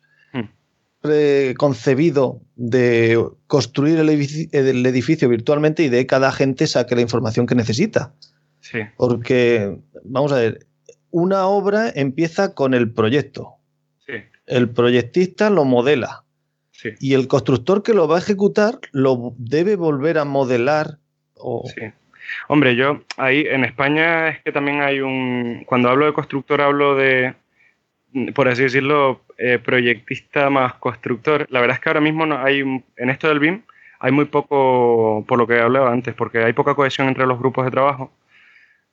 [1.03, 1.55] hmm.
[1.55, 8.13] concebido de construir el edificio, virtualmente y de cada gente saque la información que necesita.
[8.59, 8.79] Sí.
[8.97, 10.65] Porque, vamos a ver,
[11.11, 13.55] una obra empieza con el proyecto.
[14.05, 14.13] Sí.
[14.47, 16.23] El proyectista lo modela.
[16.71, 16.89] Sí.
[16.99, 20.97] Y el constructor que lo va a ejecutar lo debe volver a modelar.
[21.35, 21.81] O, sí.
[22.47, 25.63] Hombre, yo ahí en España es que también hay un.
[25.65, 27.35] Cuando hablo de constructor, hablo de,
[28.33, 31.47] por así decirlo, eh, proyectista más constructor.
[31.49, 33.61] La verdad es que ahora mismo no hay en esto del BIM
[33.99, 37.63] hay muy poco, por lo que hablaba antes, porque hay poca cohesión entre los grupos
[37.63, 38.11] de trabajo.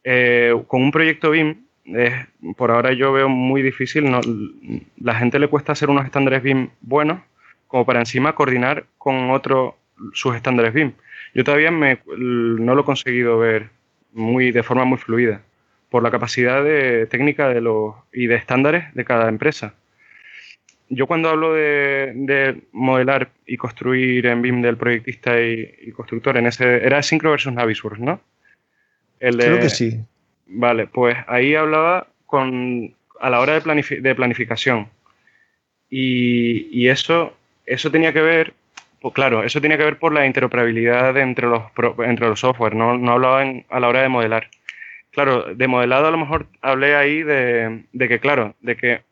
[0.05, 1.57] Eh, con un proyecto BIM,
[2.57, 4.09] por ahora yo veo muy difícil.
[4.09, 4.21] No,
[5.01, 7.23] la gente le cuesta hacer unos estándares BIM buenos,
[7.67, 9.75] como para encima coordinar con otros
[10.13, 10.93] sus estándares BIM.
[11.35, 13.71] Yo todavía no lo he conseguido ver
[14.13, 15.43] muy, de forma muy fluida
[15.91, 19.75] por la capacidad de, técnica de los, y de estándares de cada empresa.
[20.89, 26.85] Yo cuando hablo de, modelar y construir en BIM del proyectista y, constructor, en ese
[26.85, 28.21] era Synchro versus Navisworks, ¿no?
[29.19, 30.01] Creo que sí.
[30.47, 34.89] Vale, pues ahí hablaba con, a la hora de, de planificación.
[35.91, 37.37] Y, y, eso,
[37.67, 38.55] eso tenía que ver
[39.01, 41.63] pues claro, eso tiene que ver por la interoperabilidad entre los,
[42.05, 44.51] entre los software, no, no hablaba a la hora de modelar.
[45.13, 49.03] Claro, de modelado a lo mejor hablé ahí de, que, claro, de que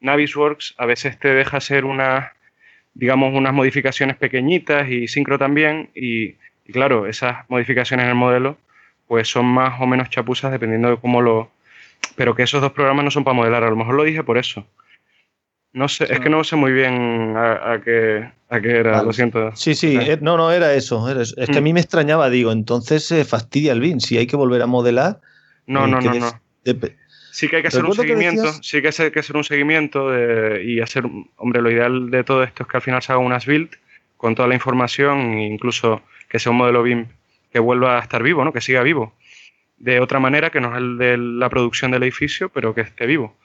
[0.00, 2.30] Navisworks a veces te deja hacer unas,
[2.94, 6.34] digamos, unas modificaciones pequeñitas y Syncro también, y,
[6.66, 8.58] y, claro, esas modificaciones en el modelo
[9.06, 11.50] pues son más o menos chapuzas dependiendo de cómo lo...
[12.16, 14.38] Pero que esos dos programas no son para modelar, a lo mejor lo dije por
[14.38, 14.66] eso.
[15.72, 19.54] No sé, es que no sé muy bien a, qué, era, lo siento.
[19.54, 21.06] Sí, sí, eh, no, no, era eso.
[21.20, 21.74] Es que a mí mm.
[21.74, 24.00] me extrañaba, digo, entonces se fastidia el BIM.
[24.00, 25.20] Si hay que volver a modelar.
[25.66, 26.40] No, no, no, no.
[27.30, 30.10] Sí que hay que hacer un seguimiento, sí que hay que hacer un seguimiento
[30.58, 31.04] y hacer,
[31.36, 33.76] hombre, lo ideal de todo esto es que al final se haga unas build
[34.16, 37.06] con toda la información e incluso que sea un modelo BIM
[37.52, 38.52] que vuelva a estar vivo, ¿no?
[38.52, 39.14] Que siga vivo.
[39.76, 43.04] De otra manera que no es el de la producción del edificio, pero que esté
[43.04, 43.36] vivo.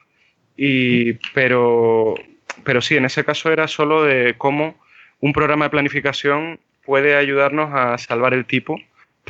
[0.56, 2.14] Y, pero,
[2.64, 4.74] pero sí, en ese caso era solo de cómo
[5.20, 8.80] un programa de planificación puede ayudarnos a salvar el tipo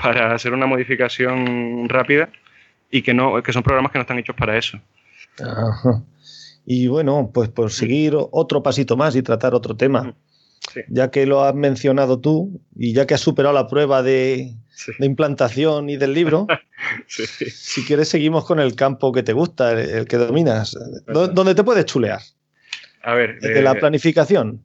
[0.00, 2.30] para hacer una modificación rápida
[2.92, 4.78] y que no que son programas que no están hechos para eso.
[6.64, 10.14] Y bueno, pues por seguir otro pasito más y tratar otro tema.
[10.88, 14.54] Ya que lo has mencionado tú y ya que has superado la prueba de,
[14.98, 16.46] de implantación y del libro,
[17.08, 20.78] si quieres seguimos con el campo que te gusta, el que dominas.
[21.06, 22.20] ¿Dónde te puedes chulear?
[23.02, 23.40] A ver.
[23.40, 24.62] De la eh, planificación.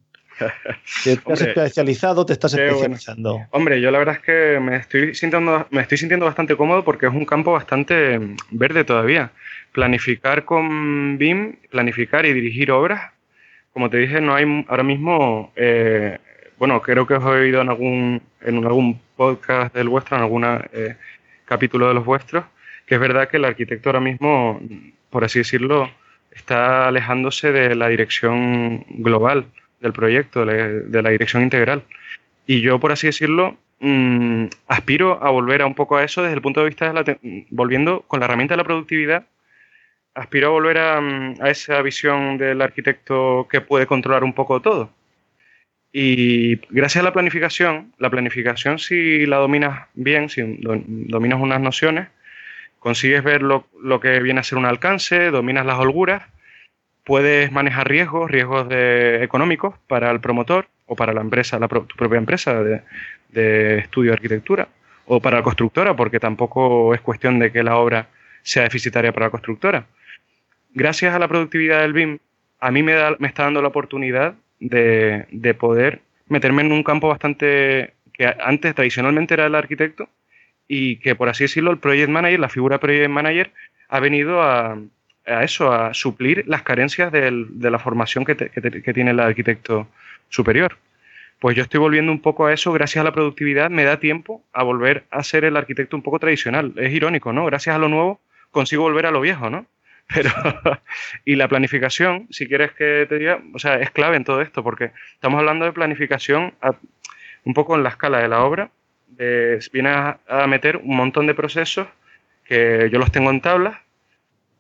[1.04, 3.46] ¿Te, has especializado te estás especializando?
[3.52, 7.08] Hombre, yo la verdad es que me estoy, sintiendo, me estoy sintiendo bastante cómodo porque
[7.08, 8.20] es un campo bastante
[8.52, 9.32] verde todavía.
[9.72, 13.12] Planificar con BIM, planificar y dirigir obras,
[13.74, 16.18] como te dije, no hay ahora mismo, eh,
[16.58, 20.44] bueno, creo que os he oído en algún, en algún podcast del vuestro, en algún
[20.74, 20.96] eh,
[21.46, 22.46] capítulo de los vuestros,
[22.86, 24.60] que es verdad que el arquitecto ahora mismo,
[25.10, 25.92] por así decirlo,
[26.32, 29.46] está alejándose de la dirección global
[29.80, 31.84] del proyecto, de la dirección integral.
[32.46, 36.36] Y yo, por así decirlo, mm, aspiro a volver a un poco a eso desde
[36.36, 37.18] el punto de vista de la...
[37.50, 39.26] volviendo con la herramienta de la productividad,
[40.16, 44.62] aspiro a volver a, mm, a, esa visión del arquitecto que puede controlar un poco
[44.62, 44.92] todo.
[45.92, 52.10] Y gracias a la planificación, la planificación si la dominas bien, si dominas unas nociones,
[52.80, 53.66] consigues ver lo,
[54.00, 56.24] que viene a ser un alcance, dominas las holguras,
[57.08, 62.18] puedes manejar riesgos, riesgos económicos para el promotor o para la empresa, la, tu propia
[62.18, 64.68] empresa de, estudio de arquitectura,
[65.06, 68.10] o para la constructora, porque tampoco es cuestión de que la obra
[68.44, 69.86] sea deficitaria para la constructora.
[70.74, 72.20] Gracias a la productividad del BIM,
[72.60, 76.84] a mí me, da, me está dando la oportunidad de, de poder meterme en un
[76.84, 80.10] campo bastante que antes tradicionalmente era el arquitecto
[80.68, 83.54] y que, por así decirlo, el project manager, la figura project manager,
[83.88, 84.78] ha venido a,
[85.28, 88.36] eso, a suplir las carencias de la formación que,
[88.94, 89.88] tiene el arquitecto
[90.30, 90.78] superior.
[91.40, 94.44] Pues yo estoy volviendo un poco a eso, gracias a la productividad me da tiempo
[94.54, 96.74] a volver a ser el arquitecto un poco tradicional.
[96.78, 97.46] Es irónico, ¿no?
[97.46, 98.20] Gracias a lo nuevo
[98.52, 99.66] consigo volver a lo viejo, ¿no?
[100.14, 100.32] Pero,
[101.26, 104.64] y la planificación, si quieres que te diga, o sea, es clave en todo esto,
[104.64, 106.54] porque estamos hablando de planificación
[107.44, 108.72] un poco en la escala de la obra,
[109.74, 111.88] viene a, meter un montón de procesos
[112.46, 113.78] que yo los tengo en tablas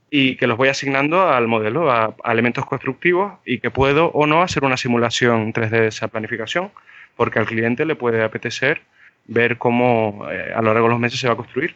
[0.09, 4.41] y que los voy asignando al modelo, a, elementos constructivos y que puedo o no
[4.41, 6.71] hacer una simulación 3D de esa planificación,
[7.15, 8.81] porque al cliente le puede apetecer
[9.25, 11.75] ver cómo eh, a lo largo de los meses se va a construir.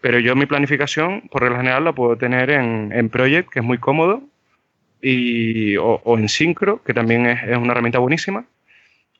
[0.00, 3.64] Pero yo mi planificación, por regla general, la puedo tener en, en Project, que es
[3.64, 4.22] muy cómodo,
[5.00, 8.46] y, o, en Syncro, que también es, es una herramienta buenísima,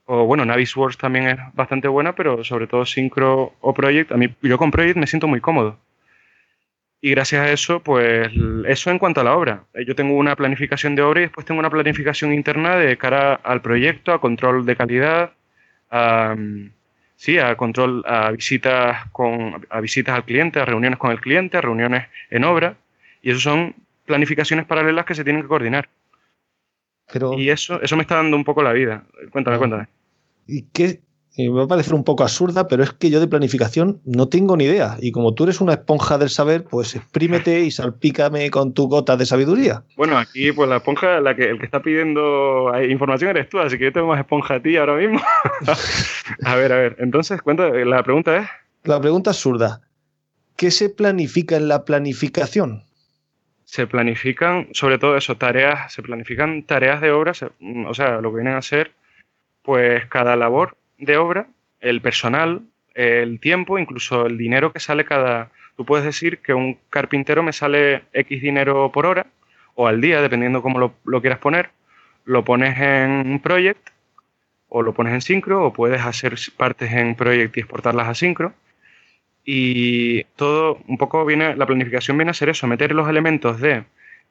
[0.07, 4.29] o bueno, Navisworks también es bastante buena, pero sobre todo Synchro o Project, a mí
[4.43, 5.79] yo con Project me siento muy cómodo.
[7.05, 8.31] Y gracias a eso, pues
[8.67, 9.65] eso en cuanto a la obra.
[9.87, 13.61] Yo tengo una planificación de obra y después tengo una planificación interna de cara al
[13.61, 15.33] proyecto, a control de calidad,
[15.91, 16.35] a,
[17.17, 21.59] sí, a control, a visitas con, a visitas al cliente, a reuniones con el cliente,
[21.59, 22.75] a reuniones en obra.
[23.21, 23.75] Y eso son
[24.07, 25.91] planificaciones paralelas que se tienen que coordinar.
[27.37, 29.05] Y eso, eso me está dando un poco la vida.
[29.31, 29.59] Cuéntame, ah.
[29.59, 29.89] cuéntame.
[30.47, 30.63] Y
[31.35, 34.29] que me va a parecer un poco absurda, pero es que yo de planificación no
[34.29, 34.97] tengo ni idea.
[35.01, 39.17] Y como tú eres una esponja del saber, pues exprímete y salpícame con tu gota
[39.17, 39.83] de sabiduría.
[39.97, 43.77] Bueno, aquí pues la esponja, la que, el que está pidiendo información eres tú, así
[43.77, 45.21] que yo tengo más esponja a ti ahora mismo.
[46.45, 46.97] a ver, a ver.
[47.01, 48.49] Entonces, cuéntame, la pregunta es...
[48.85, 49.81] La pregunta absurda.
[50.57, 52.85] ¿Qué se planifica en la planificación?
[53.65, 57.33] se planifican, sobre todo eso, tareas, se planifican tareas de obra,
[57.89, 58.93] o sea, lo que vienen a ser,
[59.63, 61.47] pues cada labor de obra,
[61.81, 62.63] el personal,
[62.95, 65.51] el tiempo, incluso el dinero que sale cada...
[65.77, 69.27] Tú puedes decir que un carpintero me sale X dinero por hora
[69.75, 71.71] o al día, dependiendo cómo lo, lo quieras poner.
[72.25, 73.91] Lo pones en un project
[74.69, 78.55] o lo pones en Syncro o puedes hacer partes en project y exportarlas a Syncro.
[79.45, 83.85] Y todo, un poco viene, la planificación viene a ser eso, meter los elementos de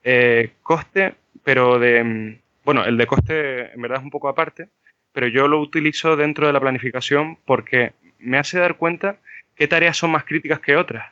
[0.04, 4.70] eh, coste, pero de, mm, bueno, el de coste en verdad es un poco aparte,
[5.14, 9.18] pero yo lo utilizo dentro de la planificación porque me hace dar cuenta
[9.56, 11.12] qué tareas son más críticas que otras.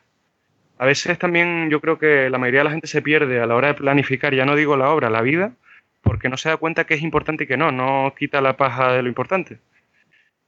[0.78, 3.56] A veces también yo creo que la mayoría de la gente se pierde a la
[3.56, 5.54] hora de planificar, ya no digo la obra, la vida,
[6.02, 8.94] porque no se da cuenta que es importante y que no, no quita la paja
[8.94, 9.60] de lo importante.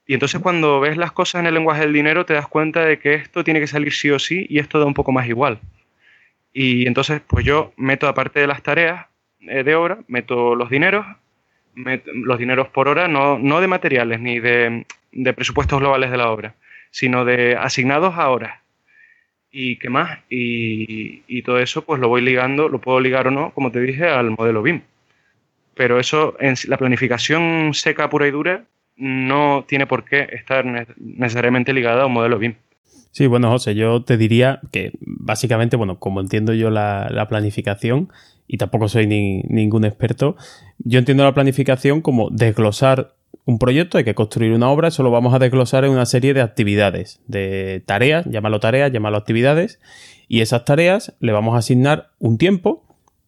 [0.08, 3.00] Y entonces cuando ves las cosas en el lenguaje del dinero te das cuenta de
[3.00, 5.60] que esto tiene que salir sí o sí y esto da un poco más igual.
[6.52, 9.06] Y entonces pues yo meto aparte de las tareas
[9.42, 11.06] eh, de obra, meto los dineros,
[11.76, 14.86] los dineros por hora, no, no de materiales ni de,
[15.36, 16.56] presupuestos globales de la obra,
[16.92, 18.60] sino de asignados a horas.
[19.52, 20.20] ¿Y qué más?
[20.30, 23.80] Y, y todo eso pues lo voy ligando, lo puedo ligar o no, como te
[23.82, 24.82] dije, al modelo BIM.
[25.76, 26.36] Pero eso,
[26.68, 28.66] la planificación seca, pura y dura,
[28.96, 30.66] no tiene por qué estar
[30.98, 32.56] necesariamente ligada a un modelo BIM.
[33.12, 38.12] Sí, bueno, José, yo te diría que básicamente, bueno, como entiendo yo la, planificación,
[38.48, 40.36] y tampoco soy ningún experto,
[40.80, 43.16] yo entiendo la planificación como desglosar
[43.46, 46.34] un proyecto, hay que construir una obra, eso lo vamos a desglosar en una serie
[46.34, 49.80] de actividades, de tareas, llámalo tareas, llámalo actividades,
[50.28, 52.84] y esas tareas le vamos a asignar un tiempo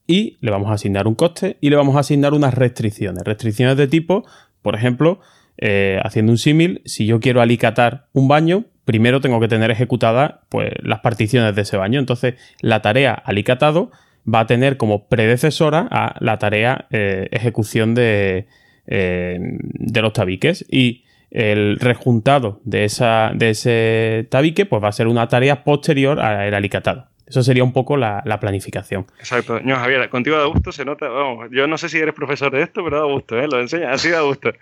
[0.08, 3.76] y le vamos a asignar un coste y le vamos a asignar unas restricciones, restricciones
[3.78, 4.24] de tipo
[4.62, 5.20] Por ejemplo,
[5.58, 10.36] eh, haciendo un símil, si yo quiero alicatar un baño, primero tengo que tener ejecutadas
[10.50, 12.00] pues, las particiones de ese baño.
[12.00, 13.92] Entonces, la tarea alicatado
[14.32, 18.48] va a tener como predecesora a la tarea eh, ejecución de,
[18.88, 20.66] eh, de los tabiques.
[20.70, 26.20] Y el rejuntado de, esa, de ese tabique pues va a ser una tarea posterior
[26.20, 27.08] al alicatado.
[27.28, 29.08] Eso sería un poco la, planificación.
[29.18, 29.60] Exacto.
[29.62, 32.62] No, Javier, contigo da gusto, se nota, vamos, yo no sé si eres profesor de
[32.62, 33.48] esto, pero da gusto, ¿eh?
[33.48, 34.54] Lo enseñas, así da gusto.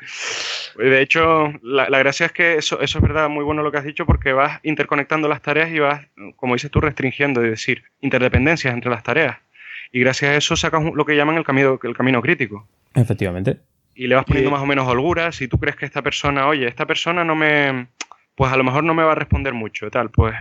[0.78, 3.84] De hecho, la, gracia es que eso, eso, es verdad, muy bueno lo que has
[3.84, 6.08] dicho, porque vas interconectando las tareas y vas,
[6.38, 9.38] como dices tú, restringiendo, es decir, interdependencias entre las tareas.
[9.94, 12.68] Y gracias a eso sacas lo que llaman el camino, el camino crítico.
[12.96, 13.60] Efectivamente.
[13.94, 15.32] Y le vas poniendo más o menos holgura.
[15.32, 17.90] Si tú crees que esta persona, oye, esta persona no me.
[18.36, 20.34] Pues a lo mejor no me va a responder mucho, tal, pues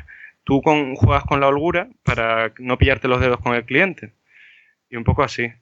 [0.45, 4.15] tú con, juegas con la holgura para no pillarte los dedos con el cliente.
[4.89, 5.53] Y un poco así.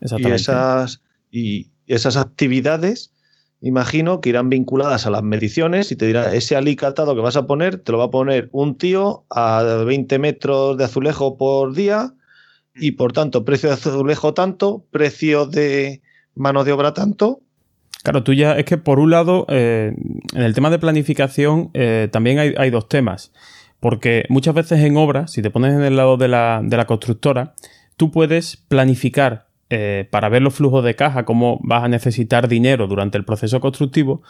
[0.00, 1.00] Y esas,
[1.30, 3.14] y esas actividades,
[3.60, 7.46] imagino que irán vinculadas a las mediciones y te dirá, ese alicatado que vas a
[7.46, 12.14] poner, te lo va a poner un tío a 20 metros de azulejo por día
[12.74, 16.02] y por tanto, precio de azulejo tanto, precio de
[16.34, 17.40] mano de obra tanto.
[18.02, 19.94] Claro, tú ya es que por un lado, eh,
[20.34, 23.32] en el tema de planificación eh, también hay, hay dos temas.
[23.80, 27.54] Porque muchas veces en obras, si te pones en el lado de la, constructora,
[27.96, 32.86] tú puedes planificar eh, para ver los flujos de caja, cómo vas a necesitar dinero
[32.86, 34.22] durante el proceso constructivo,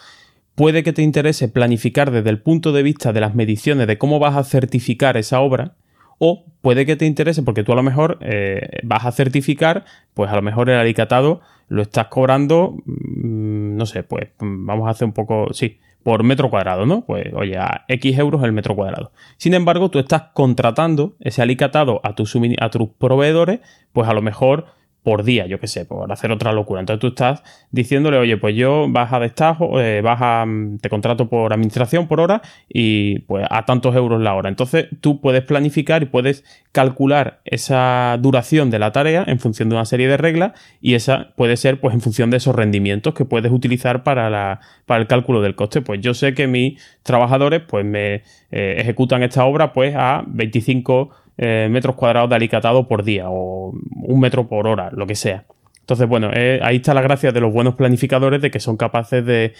[0.54, 4.20] puede que te interese planificar desde el punto de vista de las mediciones de cómo
[4.20, 5.74] vas a certificar esa obra,
[6.20, 10.30] o puede que te interese porque tú a lo mejor eh, vas a certificar, pues
[10.30, 15.06] a lo mejor el alicatado lo estás cobrando, mm, no sé, pues vamos a hacer
[15.06, 17.06] un poco, sí, por metro cuadrado, ¿no?
[17.06, 19.12] Pues oye, a X euros el metro cuadrado.
[19.38, 23.60] Sin embargo, tú estás contratando ese alicatado a tus, a tus proveedores,
[23.92, 24.66] pues a lo mejor
[25.02, 26.80] por día, yo qué sé, por hacer otra locura.
[26.80, 30.90] Entonces tú estás diciéndole, oye, pues yo vas a destajo, eh, vas a, mm, te
[30.90, 34.48] contrato por administración por hora y pues a tantos euros la hora.
[34.48, 39.76] Entonces tú puedes planificar y puedes calcular esa duración de la tarea en función de
[39.76, 43.24] una serie de reglas y esa puede ser pues en función de esos rendimientos que
[43.24, 45.80] puedes utilizar para, la, para el cálculo del coste.
[45.80, 51.10] Pues yo sé que mis trabajadores pues me eh, ejecutan esta obra pues a 25
[51.42, 55.46] eh, metros cuadrados de alicatado por día o un metro por hora, lo que sea.
[55.80, 59.24] Entonces, bueno, eh, ahí está la gracia de los buenos planificadores de que son capaces
[59.24, 59.54] de,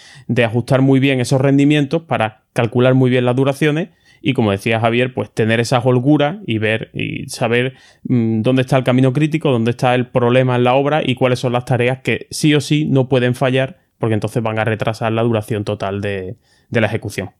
[0.45, 3.89] ajustar muy bien esos rendimientos para calcular muy bien las duraciones
[4.21, 7.73] y, como decía Javier, pues tener esa holgura y ver y saber
[8.03, 11.39] mm, dónde está el camino crítico, dónde está el problema en la obra y cuáles
[11.39, 15.11] son las tareas que sí o sí no pueden fallar porque entonces van a retrasar
[15.13, 16.37] la duración total de
[16.69, 17.31] la ejecución.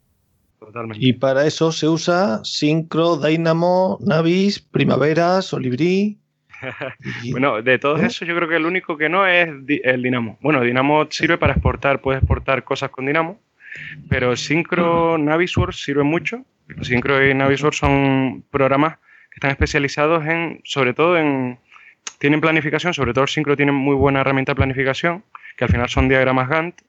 [0.95, 6.17] Y para eso se usa Synchro, Dynamo, Navis, Primavera, Solibri.
[7.32, 10.38] bueno, de todos esos yo creo que el único que no es el Dynamo.
[10.41, 13.39] Bueno, Dynamo sirve para exportar, puedes exportar cosas con Dynamo,
[14.09, 16.45] pero Synchro, Navisworks sirve mucho.
[16.82, 21.57] Synchro y Navisworks son programas que están especializados en, sobre todo en,
[22.19, 25.24] tienen planificación, sobre todo Synchro tiene muy buena herramienta de planificación,
[25.57, 26.82] que al final son diagramas Gantt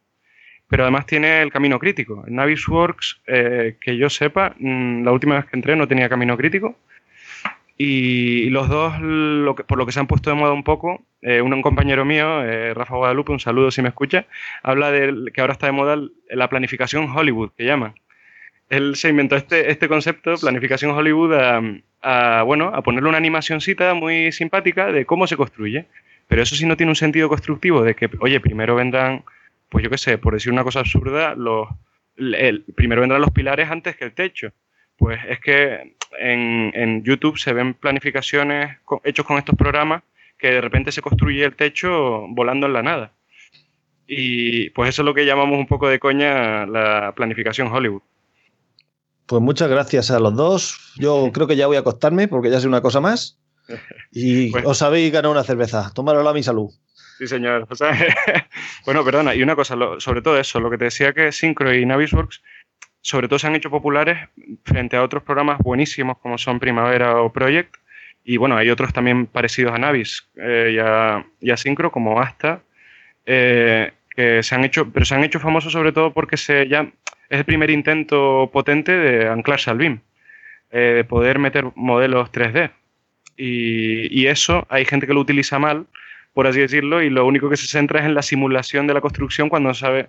[0.69, 2.25] pero además tiene el camino crítico.
[2.27, 6.37] En Navisworks, eh, que yo sepa, mm, la última vez que entré no tenía camino
[6.37, 6.77] crítico.
[7.77, 8.95] Y, los dos,
[9.67, 12.75] por lo que se han puesto de moda un poco, eh, un, compañero mío, eh,
[12.75, 14.27] Rafa Guadalupe, un saludo si me escucha,
[14.63, 15.97] habla de que ahora está de moda
[16.31, 17.95] la planificación Hollywood, que llaman.
[18.69, 21.35] Él se inventó este, este concepto, planificación Hollywood,
[22.03, 25.87] a, bueno, a ponerle una animacióncita muy simpática de cómo se construye.
[26.29, 29.25] Pero eso sí no tiene un sentido constructivo de que, oye, primero vendrán
[29.73, 31.67] pues yo qué sé, por decir una cosa absurda, los,
[32.19, 34.53] el, primero vendrán los pilares antes que el techo.
[34.99, 40.03] Pues es que en, YouTube se ven planificaciones hechos con estos programas
[40.39, 43.13] que de repente se construye el techo volando en la nada.
[44.07, 48.03] Y pues eso es lo que llamamos un poco de coña la planificación Hollywood.
[49.25, 50.93] Pues muchas gracias a los dos.
[50.99, 53.39] Yo creo que ya voy a acostarme porque ya sé una cosa más.
[54.13, 55.91] Y pues os habéis ganado una cerveza.
[55.95, 56.71] Tomárosla a mi salud.
[57.23, 57.69] Sí, señor.
[58.85, 61.87] bueno, perdona, y una cosa, sobre todo eso, lo que te decía que Synchro y
[61.87, 62.43] Navisworks,
[63.01, 64.29] sobre todo se han hecho populares
[64.65, 67.77] frente a otros programas buenísimos como son Primavera o Project,
[68.25, 70.73] y bueno, hay otros también parecidos a Navis eh,
[71.41, 72.63] y, a, Synchro, como Asta,
[73.25, 76.91] eh, que se han hecho, pero se han hecho famosos sobre todo porque se ya
[77.29, 80.01] es el primer intento potente de anclarse al BIM,
[80.73, 82.73] eh, de poder meter modelos 3D.
[83.37, 85.87] y, eso hay gente que lo utiliza mal
[86.33, 89.01] por así decirlo, y lo único que se centra es en la simulación de la
[89.01, 90.09] construcción cuando no sabe,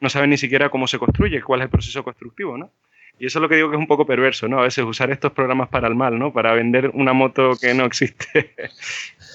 [0.00, 2.70] no sabe ni siquiera cómo se construye, cuál es el proceso constructivo, ¿no?
[3.18, 4.58] Y eso es lo que digo que es un poco perverso, ¿no?
[4.58, 6.32] A veces usar estos programas para el mal, ¿no?
[6.32, 8.54] Para vender una moto que no existe.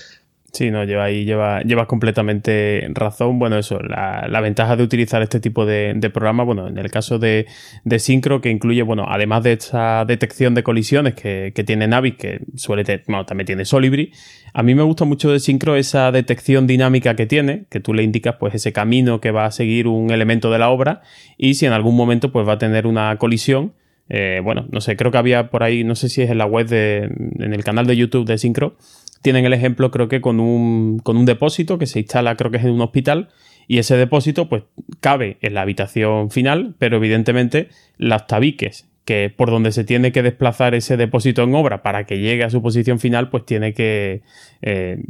[0.52, 3.38] Sí, no, lleva ahí lleva, llevas completamente razón.
[3.38, 6.90] Bueno, eso, la, la ventaja de utilizar este tipo de, de programas, bueno, en el
[6.90, 7.46] caso de,
[7.84, 12.16] de Syncro, que incluye, bueno, además de esta detección de colisiones que, que tiene Navis,
[12.16, 14.12] que suele tener, bueno, también tiene Solibri,
[14.54, 18.04] a mí me gusta mucho de Syncro esa detección dinámica que tiene, que tú le
[18.04, 21.02] indicas pues ese camino que va a seguir un elemento de la obra
[21.38, 23.74] y si en algún momento pues va a tener una colisión,
[24.10, 26.48] eh, bueno, no sé, creo que había por ahí, no sé si es en la
[26.48, 27.04] web de,
[27.38, 28.76] en el canal de YouTube de Syncro,
[29.22, 32.58] tienen el ejemplo creo que con un, con un depósito que se instala creo que
[32.58, 33.30] es en un hospital
[33.68, 34.64] y ese depósito pues
[35.00, 40.22] cabe en la habitación final, pero evidentemente las tabiques que por donde se tiene que
[40.22, 44.22] desplazar ese depósito en obra para que llegue a su posición final, pues tiene que.
[44.62, 45.04] Eh,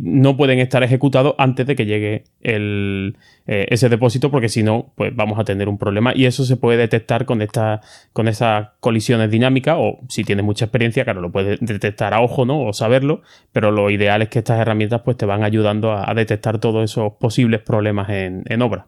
[0.00, 4.94] no pueden estar ejecutados antes de que llegue el, eh, ese depósito, porque si no,
[4.96, 6.14] pues vamos a tener un problema.
[6.16, 7.82] Y eso se puede detectar con, esta,
[8.14, 12.46] con esas colisiones dinámicas, o si tienes mucha experiencia, claro, lo puedes detectar a ojo,
[12.46, 12.62] ¿no?
[12.62, 13.20] O saberlo,
[13.52, 17.12] pero lo ideal es que estas herramientas pues te van ayudando a, detectar todos esos
[17.20, 18.86] posibles problemas en, en obra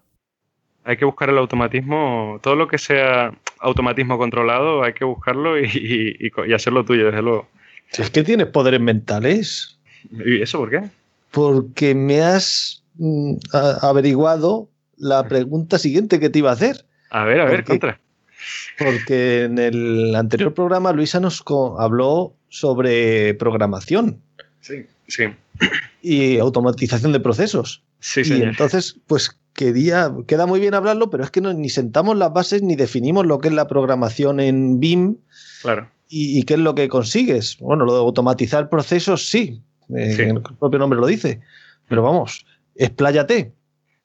[0.85, 6.30] hay que buscar el automatismo, todo lo que sea automatismo controlado, hay que buscarlo y,
[6.55, 7.49] hacerlo tuyo, desde luego.
[7.91, 9.78] Si es que tienes poderes mentales.
[10.11, 10.82] ¿Y eso por qué?
[11.30, 13.37] Porque me has mm,
[13.82, 14.68] averiguado
[14.99, 16.85] la pregunta siguiente que te iba a hacer.
[17.11, 17.99] A ver, a ver, contra.
[18.78, 21.43] Porque en el anterior programa Luisa nos
[21.78, 24.20] habló sobre programación.
[24.61, 25.24] Sí, sí.
[26.03, 27.82] Y automatización de procesos.
[28.01, 28.39] Sí, sí.
[28.39, 32.32] Y entonces, pues quería, queda muy bien hablarlo, pero es que no, ni sentamos las
[32.32, 35.16] bases ni definimos lo que es la programación en BIM
[35.62, 35.88] claro.
[36.09, 37.57] y, qué es lo que consigues.
[37.59, 39.62] Bueno, lo de automatizar procesos, sí,
[39.96, 41.40] eh, el propio nombre lo dice,
[41.88, 42.44] pero vamos,
[42.74, 43.52] expláyate.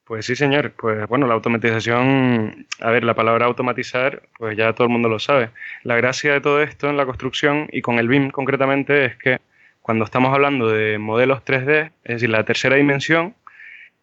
[0.04, 0.72] Pues sí, señor.
[0.76, 5.20] Pues bueno, la automatización, a ver, la palabra automatizar, pues ya todo el mundo lo
[5.20, 5.50] sabe.
[5.84, 9.38] La gracia de todo esto en la construcción y con el BIM concretamente es que
[9.82, 13.34] cuando estamos hablando de modelos 3D, es decir, la tercera dimensión,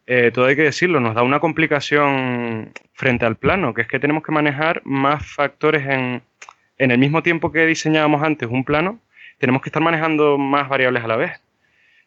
[0.08, 4.00] eh, todo hay que decirlo, nos da una complicación frente al plano, que es que
[4.00, 6.22] tenemos que manejar más factores en,
[6.78, 9.00] en el mismo tiempo que diseñábamos antes un plano,
[9.38, 11.32] tenemos que estar manejando más variables a la vez.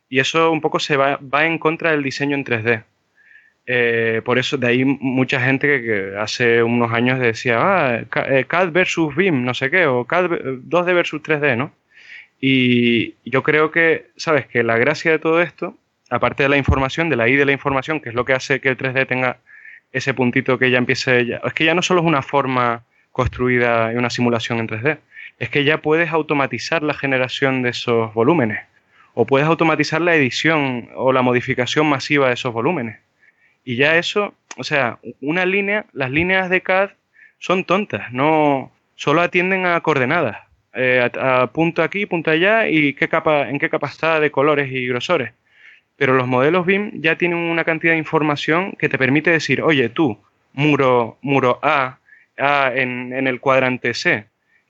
[0.09, 2.85] Y eso un poco se va, va en contra del diseño en 3D.
[3.67, 8.71] Eh, por eso, de ahí mucha gente que, hace unos años decía, ah, CAD eh,
[8.73, 10.31] versus BIM, no sé qué, o CAD
[10.69, 11.73] 2D versus 3D, ¿no?
[12.41, 14.47] Y yo creo que, ¿sabes?
[14.47, 15.77] Que la gracia de todo esto
[16.11, 18.61] aparte de la información, de la I de la información, que es lo que hace
[18.61, 19.39] que el 3D tenga
[19.93, 21.39] ese puntito que ya empiece.
[21.45, 22.83] Es que ya no solo es una forma
[23.13, 24.99] construida y una simulación en 3D,
[25.39, 28.61] es que ya puedes automatizar la generación de esos volúmenes,
[29.15, 32.99] o puedes automatizar la edición o la modificación masiva de esos volúmenes.
[33.65, 36.91] Y ya eso, o sea, una línea, las líneas de CAD
[37.39, 40.39] son tontas, no solo atienden a coordenadas,
[40.75, 44.71] eh, a, punto aquí, punto allá y qué capa, en qué capa está de colores
[44.71, 45.33] y grosores.
[46.01, 49.91] Pero los modelos BIM ya tienen una cantidad de información que te permite decir, oye,
[49.91, 50.17] tú,
[50.55, 51.99] muro, muro A,
[52.39, 54.25] A en, el cuadrante C,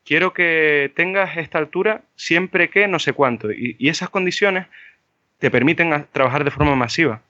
[0.05, 3.53] quiero que tengas esta altura siempre que no sé cuánto.
[3.53, 4.66] Y, esas condiciones
[5.39, 7.22] te permiten trabajar de forma masiva.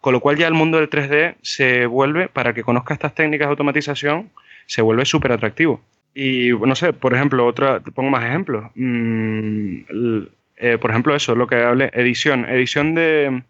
[0.00, 3.48] Con lo cual ya el mundo del 3D se vuelve, para que conozca estas técnicas
[3.48, 4.30] de automatización,
[4.64, 5.82] se vuelve súper atractivo.
[6.14, 8.70] Y no sé, por ejemplo, otra, te pongo más ejemplos.
[8.76, 10.22] Mm,
[10.62, 12.48] eh, por ejemplo, eso, lo que hablé, edición.
[12.48, 13.42] Edición de,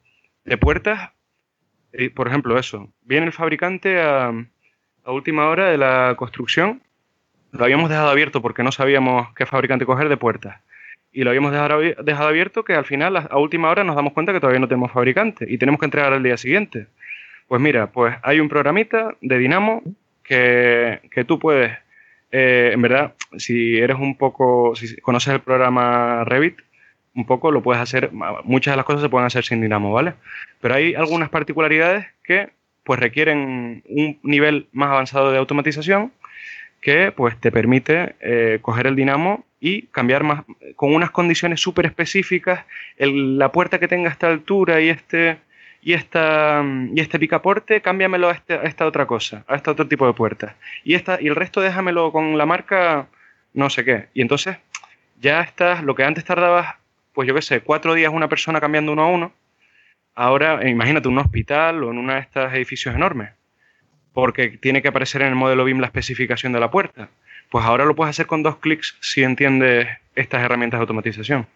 [0.59, 1.11] puertas,
[1.93, 2.89] eh, por ejemplo, eso.
[3.03, 4.33] Viene el fabricante a,
[5.05, 6.81] última hora de la construcción,
[7.51, 10.63] lo habíamos dejado abierto porque no sabíamos qué fabricante coger de puertas.
[11.13, 14.41] Y lo habíamos dejado, abierto que al final, a última hora, nos damos cuenta que
[14.41, 16.87] todavía no tenemos fabricante y tenemos que entregar al día siguiente.
[17.47, 19.83] Pues mira, pues hay un programita de Dinamo
[20.25, 21.77] que, tú puedes,
[22.31, 26.57] eh, en verdad, si eres un poco, si conoces el programa Revit,
[27.15, 28.11] un poco lo puedes hacer,
[28.45, 30.15] muchas de las cosas se pueden hacer sin Dinamo, ¿vale?
[30.61, 32.51] Pero hay algunas particularidades que
[32.85, 36.13] pues requieren un nivel más avanzado de automatización
[36.81, 40.43] que pues te permite eh, coger el dinamo y cambiar más
[40.75, 42.65] con unas condiciones súper específicas
[42.99, 45.39] la puerta que tenga esta altura y este
[45.81, 49.87] y esta y este picaporte cámbiamelo a, este, a, esta otra cosa a este otro
[49.87, 53.07] tipo de puerta y esta y el resto déjamelo con la marca
[53.55, 54.57] no sé qué y entonces
[55.21, 56.82] ya estás lo que antes tardabas
[57.13, 59.33] pues yo qué sé, cuatro días una persona cambiando uno a uno,
[60.15, 63.31] ahora eh, imagínate un hospital o en uno de estos edificios enormes,
[64.13, 67.09] porque tiene que aparecer en el modelo BIM la especificación de la puerta.
[67.51, 71.47] Pues ahora lo puedes hacer con dos clics si entiendes estas herramientas de automatización.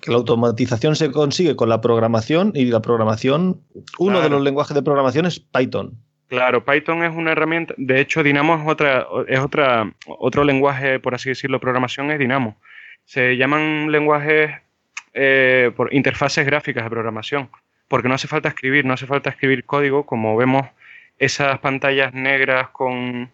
[0.00, 3.60] Que la automatización se consigue con la programación y la programación,
[3.98, 5.98] uno de los lenguajes de programación es Python.
[6.28, 11.14] Claro, Python es una herramienta, de hecho Dynamo es otra, es otra, otro lenguaje, por
[11.14, 12.56] así decirlo, programación es Dynamo.
[13.04, 14.50] Se llaman lenguajes
[15.14, 17.48] eh, por interfaces gráficas de programación.
[17.88, 20.66] porque no hace falta escribir, no hace falta escribir código como vemos
[21.18, 23.30] esas pantallas negras con,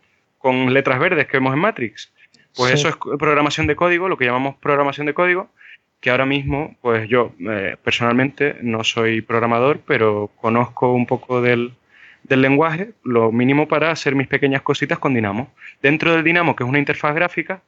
[0.69, 2.13] letras verdes que vemos en Matrix.
[2.57, 5.49] Pues eso es programación de código, lo que llamamos programación de código,
[6.01, 11.75] que ahora mismo, pues yo eh, personalmente no soy programador, pero conozco un poco del,
[12.25, 15.53] del lenguaje, lo mínimo para hacer mis pequeñas cositas con Dynamo.
[15.81, 17.63] Dentro del Dynamo, que es una interfaz gráfica,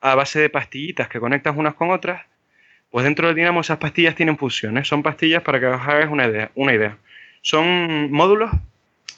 [0.00, 2.22] a base de pastillitas que conectas unas con otras,
[2.90, 4.88] pues dentro del Dynamo esas pastillas tienen funciones.
[4.88, 6.50] Son pastillas para que os hagáis una idea.
[6.54, 6.98] Una idea.
[7.40, 8.50] Son módulos,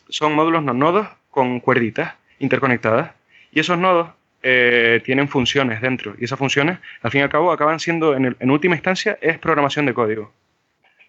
[0.08, 3.12] son módulos, no nodos, con cuerditas interconectadas.
[3.50, 4.10] Y esos nodos
[4.42, 6.14] eh, tienen funciones dentro.
[6.18, 9.38] Y esas funciones, al fin y al cabo, acaban siendo, en, en última instancia, es
[9.38, 10.32] programación de código.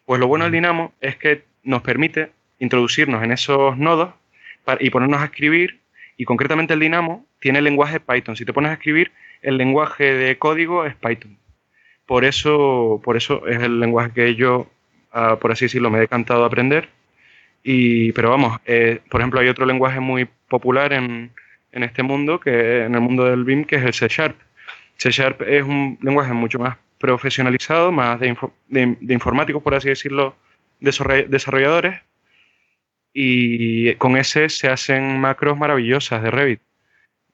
[0.06, 4.14] Pues lo bueno del Dynamo es que nos permite introducirnos en esos nodos
[4.80, 5.80] y ponernos a escribir.
[6.16, 8.38] Y concretamente el Dynamo tiene el lenguaje Python.
[8.38, 9.12] Si te pones a escribir,
[9.42, 11.38] el lenguaje de código es Python.
[12.06, 14.70] Por eso, por eso es el lenguaje que yo,
[15.12, 16.90] ah, por así decirlo, me he decantado aprender.
[17.64, 21.32] Y, pero vamos, eh, por ejemplo, hay otro lenguaje muy popular en,
[21.72, 24.38] en este mundo, que en el mundo del BIM, que es el C Sharp.
[24.98, 28.36] C Sharp es un lenguaje mucho más profesionalizado, más de,
[28.68, 30.36] de informáticos, por así decirlo,
[30.80, 32.02] desarrolladores,
[33.14, 36.62] y con ese se hacen macros maravillosas de Revit.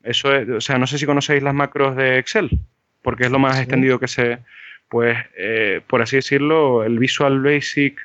[0.03, 2.49] Eso es, o sea, no sé si conocéis las macros de Excel,
[3.01, 4.39] porque es lo más extendido que se,
[4.89, 7.99] pues, eh, por así decirlo, el Visual Basic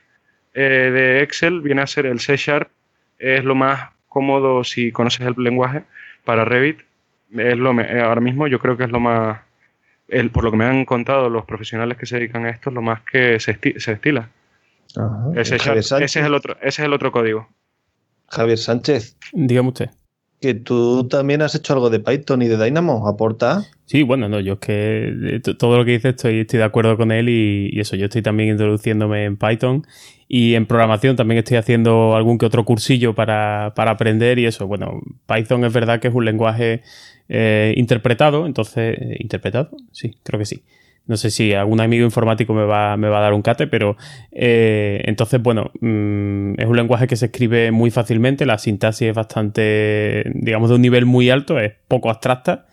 [0.55, 2.69] eh, de Excel viene a ser el C Sharp,
[3.19, 5.83] es lo más cómodo si conoces el lenguaje
[6.25, 6.81] para Revit.
[7.37, 9.41] Es lo, eh, ahora mismo yo creo que es lo más,
[10.09, 12.75] el, por lo que me han contado los profesionales que se dedican a esto, es
[12.75, 14.29] lo más que se, se estila.
[15.35, 17.49] ese, es el otro, ese es el otro código.
[18.29, 19.17] Javier Sánchez.
[19.33, 19.91] Dígame usted.
[20.45, 23.65] Que tú también has hecho algo de Python y de Dynamo, ¿aporta?
[23.87, 26.99] Sí, bueno, no, yo es que eh, todo lo que dice estoy, estoy de acuerdo
[26.99, 29.87] con él y, eso, yo estoy también introduciéndome en Python
[30.29, 35.01] y en programación también estoy haciendo algún que otro cursillo para, aprender y eso, bueno,
[35.27, 36.83] Python es verdad que es un lenguaje
[37.31, 39.71] eh, interpretado, entonces, eh, ¿interpretado?
[39.93, 40.63] Sí, creo que sí.
[41.07, 43.97] No sé si algún amigo informático me va, me va a dar un cate, pero
[44.33, 49.15] eh, entonces, bueno, mm, es un lenguaje que se escribe muy fácilmente, la sintaxis es
[49.15, 52.67] bastante, digamos, de un nivel muy alto, es poco abstracta.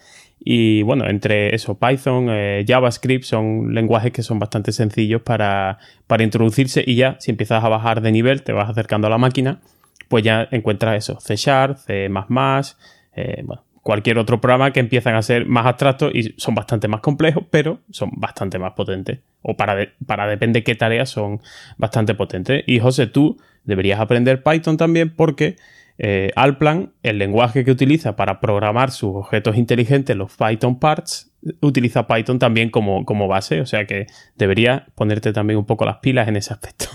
[0.43, 5.77] Y bueno, entre eso, Python, eh, JavaScript son lenguajes que son bastante sencillos para,
[6.07, 9.19] para introducirse y ya, si empiezas a bajar de nivel, te vas acercando a la
[9.19, 9.59] máquina,
[10.07, 15.21] pues ya encuentras eso, C Sharp, C++, eh, bueno, cualquier otro programa que empiezan a
[15.21, 19.19] ser más abstractos y son bastante más complejos, pero son bastante más potentes.
[19.41, 21.41] O para, para depende qué tareas son
[21.77, 22.63] bastante potentes.
[22.67, 25.55] Y José, tú deberías aprender Python también porque
[25.97, 32.07] eh, Alplan, el lenguaje que utiliza para programar sus objetos inteligentes, los Python parts, utiliza
[32.07, 36.27] Python también como, como base, o sea que debería ponerte también un poco las pilas
[36.27, 36.85] en ese aspecto.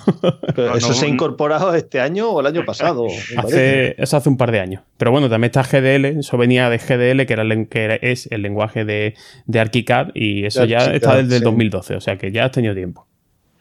[0.77, 3.06] ¿Eso se ha incorporado este año o el año pasado?
[3.36, 4.82] Hace, eso hace un par de años.
[4.97, 8.85] Pero bueno, también está GDL, eso venía de GDL, que, era que es el lenguaje
[8.85, 9.14] de,
[9.47, 12.74] de ArchiCAD, y eso ya está desde el 2012, o sea que ya has tenido
[12.74, 13.06] tiempo.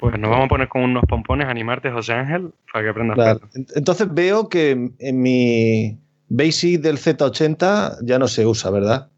[0.09, 3.39] Pues nos vamos a poner con unos pompones animarte, José Ángel, para que aprendas.
[3.73, 5.97] Entonces veo que en mi
[6.29, 9.09] Basic del Z80 ya no se usa, ¿verdad?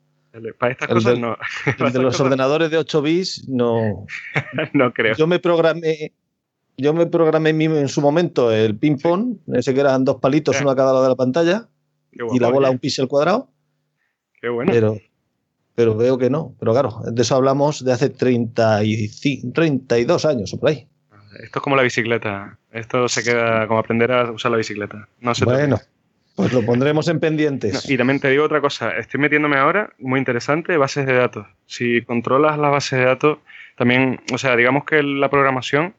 [0.57, 1.35] Para estas cosas no.
[1.77, 4.05] El de los ordenadores de 8 bits no.
[4.73, 5.13] no creo.
[5.15, 6.13] Yo me programé.
[6.77, 10.75] Yo me programé en su momento el ping-pong, ese que eran dos palitos, uno a
[10.75, 11.67] cada lado de la pantalla,
[12.13, 13.49] y la bola un píxel cuadrado.
[14.39, 14.71] Qué bueno.
[14.71, 14.97] Pero,
[15.77, 16.55] pero veo que no.
[16.59, 20.87] Pero claro, de eso hablamos de hace 35, 32 años o por ahí.
[21.39, 22.57] Esto es como la bicicleta.
[22.71, 25.07] Esto se queda como aprender a usar la bicicleta.
[25.21, 25.77] No se bueno.
[26.35, 27.87] Pues lo pondremos en pendientes.
[27.87, 31.45] y también te digo otra cosa, estoy metiéndome ahora, muy interesante, bases de datos.
[31.67, 33.37] Si controlas las bases de datos,
[33.75, 35.93] también, o sea, digamos que la programación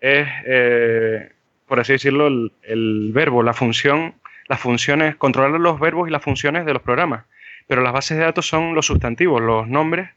[0.00, 1.30] es, eh,
[1.68, 4.14] por así decirlo, el, verbo, la función,
[4.48, 7.24] las funciones, controlar los verbos y las funciones de los programas.
[7.66, 10.10] Pero las bases de datos son los sustantivos, los nombres,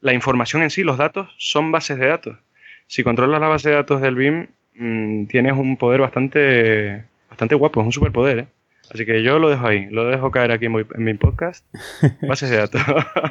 [0.00, 2.38] la información en sí, los datos son bases de datos.
[2.86, 7.80] Si controlas la base de datos del BIM, mm, tienes un poder bastante, bastante guapo,
[7.80, 8.46] es un superpoder, ¿eh?
[8.92, 11.64] Así que yo lo dejo ahí, lo dejo caer aquí en mi, podcast.
[12.28, 12.82] Bases de datos.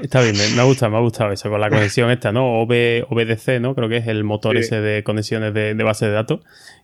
[0.01, 2.61] Está bien, me, ha gustado, me ha gustado eso, con la conexión esta, ¿no?
[2.61, 3.75] OBDC, ¿no?
[3.75, 6.39] Creo que es el motor ese de conexiones de, base de datos.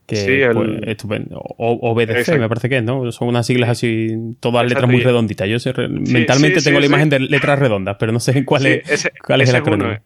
[0.05, 1.41] Que, sí, pues, estupendo.
[1.57, 3.09] OBDC, me parece que es, ¿no?
[3.13, 4.09] Son unas siglas así,
[4.41, 5.47] todas letras muy redonditas.
[5.47, 5.57] Yo
[5.89, 9.55] mentalmente tengo la imagen de letras redondas, pero no sé cuál es, cuál es el
[9.55, 9.97] acrónimo.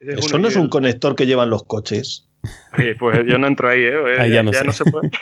[0.00, 2.30] Eso no es un conector que llevan los coches.
[2.98, 4.18] pues yo no entro ahí, ¿eh?
[4.18, 5.10] Ahí ya, no, ya no se puede.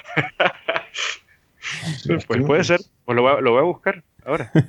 [2.26, 2.80] pues puede ser.
[3.04, 4.50] Pues lo voy, a, buscar ahora.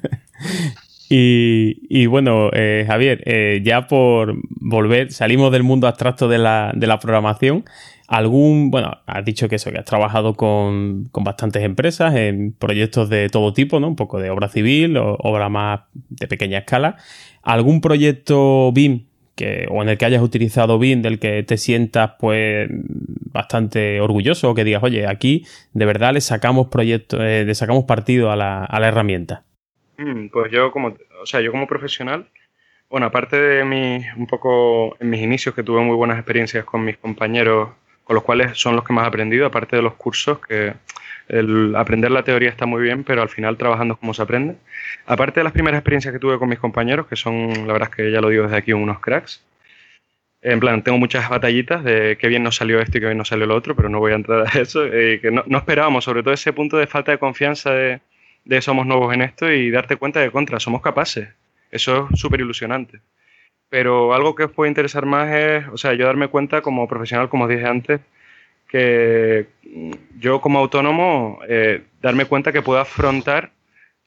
[1.15, 6.87] Y, bueno, eh, Javier, eh, ya por volver, salimos del mundo abstracto de la, de
[6.87, 7.65] la, programación.
[8.07, 13.09] Algún, bueno, has dicho que eso, que has trabajado con, con, bastantes empresas en proyectos
[13.09, 13.89] de todo tipo, ¿no?
[13.89, 16.97] Un poco de obra civil o obra más de pequeña escala.
[17.43, 19.05] ¿Algún proyecto BIM
[19.35, 24.51] que, o en el que hayas utilizado BIM, del que te sientas pues bastante orgulloso
[24.51, 28.35] o que digas, oye, aquí de verdad le sacamos proyecto, eh, le sacamos partido a
[28.35, 29.43] la, a la herramienta?
[29.97, 32.27] Mm, pues yo como, o sea, yo como profesional,
[32.89, 36.85] bueno, aparte de mi, un poco en mis inicios que tuve muy buenas experiencias con
[36.85, 37.69] mis compañeros,
[38.03, 40.73] con los cuales son los que más he aprendido, aparte de los cursos, que
[41.27, 44.55] el aprender la teoría está muy bien, pero al final trabajando es como se aprende.
[45.05, 47.95] Aparte de las primeras experiencias que tuve con mis compañeros, que son, la verdad es
[47.95, 49.43] que ya lo digo desde aquí, unos cracks.
[50.41, 53.29] En plan, tengo muchas batallitas de qué bien nos salió esto y qué bien nos
[53.29, 54.85] salió lo otro, pero no voy a entrar a eso.
[54.85, 58.01] Eh, que no, esperábamos, sobre todo ese punto de falta de confianza de,
[58.43, 61.29] de somos nuevos en esto y darte cuenta de contra, somos capaces.
[61.71, 62.99] Eso es súper ilusionante.
[63.69, 67.29] Pero algo que os puede interesar más es, o sea, yo darme cuenta como profesional,
[67.29, 68.01] como os dije antes,
[68.67, 69.47] que
[70.19, 73.51] yo como autónomo eh, darme cuenta que puedo afrontar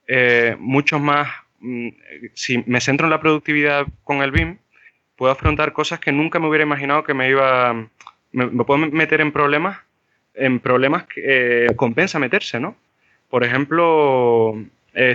[0.07, 1.29] eh, muchos más,
[1.61, 1.89] mm,
[2.35, 4.59] si me centro en la productividad con el BIM,
[5.17, 7.89] puedo afrontar cosas que nunca me hubiera imaginado que me iba,
[8.33, 9.79] me, puedo meter en problemas,
[10.35, 12.77] en problemas que eh, compensa meterse, ¿no?
[13.29, 14.55] Por ejemplo,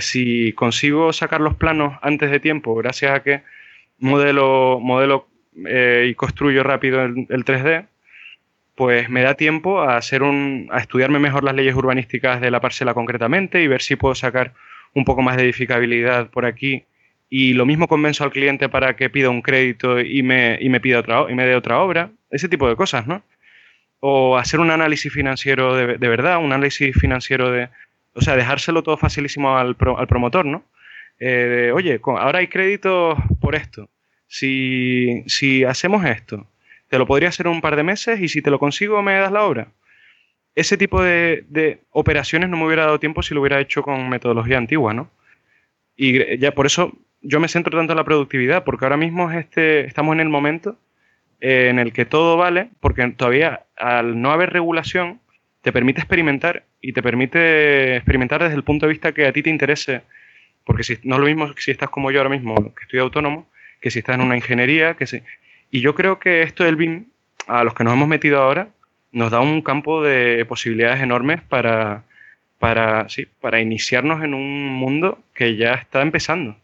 [0.02, 3.42] si consigo sacar los planos antes de tiempo, gracias a que
[4.00, 7.88] modelo, modelo y construyo rápido el 3D,
[8.82, 12.62] pues me da tiempo a hacer un, a estudiarme mejor las leyes urbanísticas de la
[12.62, 14.56] parcela concretamente y ver si puedo sacar
[14.96, 16.86] un poco más de edificabilidad por aquí.
[17.30, 20.80] Y lo mismo convenzo al cliente para que pida un crédito y me, y me
[20.80, 22.10] pida otra y me dé otra obra.
[22.32, 23.22] Ese tipo de cosas, ¿no?
[24.00, 27.70] O hacer un análisis financiero de, verdad, un análisis financiero de.
[28.16, 30.66] O sea, dejárselo todo facilísimo al, al promotor, ¿no?
[31.20, 33.92] Eh, oye, ahora hay créditos por esto.
[34.26, 36.48] Si, si hacemos esto,
[36.92, 39.14] te lo podría hacer en un par de meses y si te lo consigo me
[39.14, 39.70] das la obra.
[40.56, 44.58] Ese tipo de, operaciones no me hubiera dado tiempo si lo hubiera hecho con metodología
[44.58, 45.10] antigua, ¿no?
[45.96, 46.92] Y ya por eso
[47.22, 50.78] yo me centro tanto en la productividad, porque ahora mismo este, estamos en el momento
[51.40, 55.22] en el que todo vale, porque todavía al no haber regulación
[55.62, 59.42] te permite experimentar y te permite experimentar desde el punto de vista que a ti
[59.44, 60.02] te interese,
[60.66, 63.50] porque si, no es lo mismo si estás como yo ahora mismo, que estoy autónomo,
[63.80, 65.22] que si estás en una ingeniería, que si,
[65.72, 67.06] y yo creo que esto del BIM,
[67.48, 68.70] a los que nos hemos metido ahora,
[69.12, 72.04] nos da un campo de posibilidades enormes para,
[72.60, 76.58] para, sí, para iniciarnos en un mundo que ya está empezando.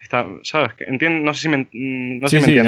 [0.00, 0.72] Está, ¿Sabes?
[0.88, 2.58] No sé si me, no sé sí,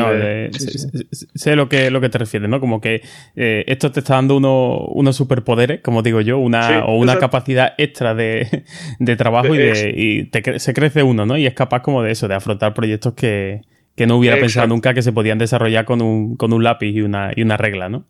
[1.34, 2.60] sé lo que, lo que te refieres, ¿no?
[2.60, 3.02] Como que
[3.36, 8.14] eh, esto te está dando unos superpoderes, como digo yo, una, o una capacidad extra
[8.14, 8.64] de,
[8.98, 11.36] de trabajo y, de, y se crece uno, ¿no?
[11.36, 13.60] Y es capaz como de eso, de afrontar proyectos que,
[13.96, 17.00] que no hubiera pensado nunca que se podían desarrollar con un, con un lápiz y
[17.00, 18.04] una, y una regla, ¿no?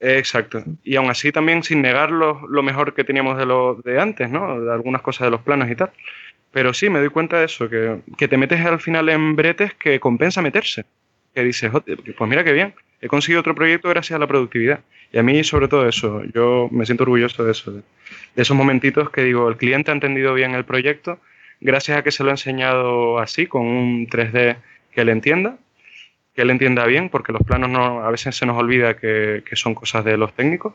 [0.00, 0.62] Exacto.
[0.84, 4.60] Y aún así también sin negar lo, mejor que teníamos de lo de antes, ¿no?
[4.60, 5.90] De algunas cosas de los planos y tal.
[6.50, 9.74] Pero sí, me doy cuenta de eso, que, que te metes al final en bretes
[9.74, 10.84] que compensa meterse.
[11.34, 14.80] Que dices, pues mira qué bien, he conseguido otro proyecto gracias a la productividad.
[15.12, 18.56] Y a mí sobre todo eso, yo me siento orgulloso de eso, de, de esos
[18.56, 21.18] momentitos que digo, el cliente ha entendido bien el proyecto,
[21.60, 24.56] gracias a que se lo he enseñado así, con un 3D
[24.98, 25.56] que él entienda,
[26.34, 29.76] que él entienda bien, porque los planos no, a veces se nos olvida que, son
[29.76, 30.74] cosas de los técnicos,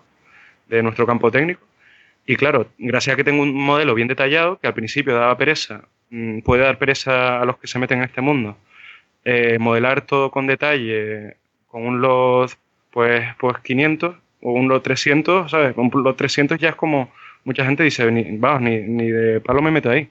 [0.70, 1.60] de nuestro campo técnico.
[2.26, 5.82] Y claro, gracias a que tengo un modelo bien detallado, que al principio daba pereza,
[6.10, 8.56] mm, puede dar pereza a los que se meten en este mundo,
[9.26, 11.36] eh, modelar todo con detalle,
[11.68, 12.50] con un lot
[12.92, 15.76] pues, pues 500 o un lot 300, ¿sabes?
[15.76, 17.12] Un lot 300 ya es como,
[17.44, 18.10] mucha gente dice,
[18.40, 20.10] vamos, ni, ni de palo me meto ahí.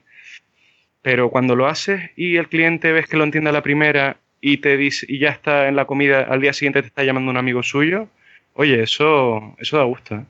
[1.03, 4.57] Pero cuando lo haces y el cliente ves que lo entiende a la primera y
[4.57, 7.37] te dice y ya está en la comida, al día siguiente te está llamando un
[7.37, 8.07] amigo suyo,
[8.53, 10.15] oye, eso, eso da gusto.
[10.15, 10.23] ¿eh?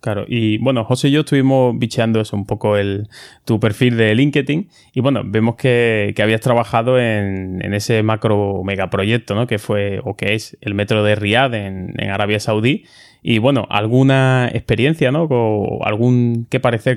[0.00, 3.08] Claro, y bueno, José y yo estuvimos bicheando eso, un poco el,
[3.44, 9.46] tu perfil de LinkedIn, y bueno, vemos que, habías trabajado en, ese macro megaproyecto, ¿no?
[9.46, 12.84] Que fue, o que es el metro de Riyadh en, en Arabia Saudí,
[13.22, 15.24] y bueno, alguna experiencia, ¿no?
[15.30, 16.96] O algún que parece,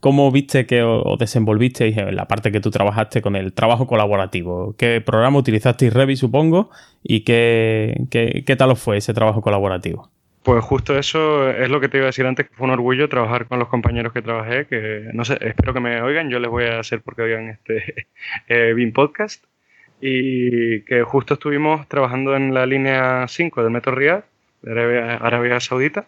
[0.00, 4.76] cómo viste que os desenvolviste en la parte que tú trabajaste con el trabajo colaborativo.
[4.78, 6.70] ¿Qué programa utilizasteis Revi, supongo?
[7.02, 10.08] ¿Y qué, qué, qué tal os fue ese trabajo colaborativo?
[10.44, 13.08] Pues justo eso es lo que te iba a decir antes, que fue un orgullo
[13.08, 16.48] trabajar con los compañeros que trabajé, que no sé, espero que me oigan, yo les
[16.48, 18.06] voy a hacer porque oigan este
[18.48, 19.44] eh, BIM Podcast,
[20.00, 24.22] y que justo estuvimos trabajando en la línea 5 del Metro Riyadh,
[24.66, 26.06] de Arabia, Saudita,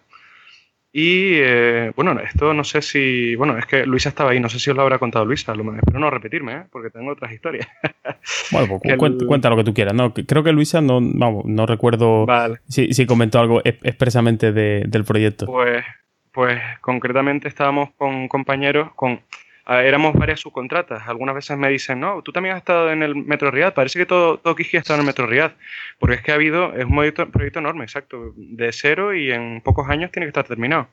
[0.92, 3.36] Y eh, bueno, esto no sé si.
[3.36, 5.74] Bueno, es que Luisa estaba ahí, no sé si os lo habrá contado Luisa, lo
[5.74, 6.62] espero no repetirme, ¿eh?
[6.70, 7.68] porque tengo otras historias.
[8.50, 9.94] bueno, pues cuenta, lo que tú quieras.
[9.94, 12.26] No, creo que Luisa no, vamos, no recuerdo
[12.66, 15.46] si, comentó algo expresamente del proyecto.
[15.46, 15.84] Pues,
[16.32, 19.20] pues concretamente estábamos con compañeros, con
[19.68, 21.06] éramos varias subcontratas.
[21.06, 23.74] Algunas veces me dicen, no, tú también has estado en el Metro Riad.
[23.74, 25.52] Parece que todo, todo Kiki ha estado en el Metro Riad.
[25.98, 26.96] Porque es que ha habido, es un
[27.30, 30.88] proyecto, enorme, exacto, de cero y en pocos años tiene que estar terminado.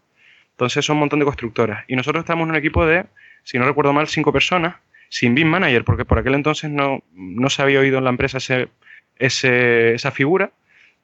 [0.52, 1.85] Entonces son un montón de constructoras.
[1.88, 3.06] Y nosotros estamos en un equipo de,
[3.43, 4.76] si no recuerdo mal, cinco personas,
[5.10, 8.38] sin BIM Manager, porque por aquel entonces no, no se había oído en la empresa
[8.38, 10.52] ese, esa figura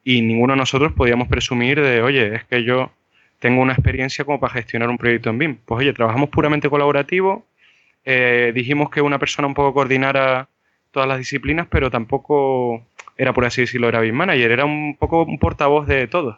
[0.04, 2.92] y ninguno de nosotros podíamos presumir de, oye, es que yo
[3.40, 5.58] tengo una experiencia como para gestionar un proyecto en BIM.
[5.66, 7.46] Pues oye, trabajamos puramente colaborativo,
[8.06, 10.48] eh, dijimos que una persona un poco coordinara
[10.92, 12.86] todas las disciplinas, pero tampoco
[13.18, 16.38] era, por así decirlo, era BIM Manager, era un poco un portavoz de todos.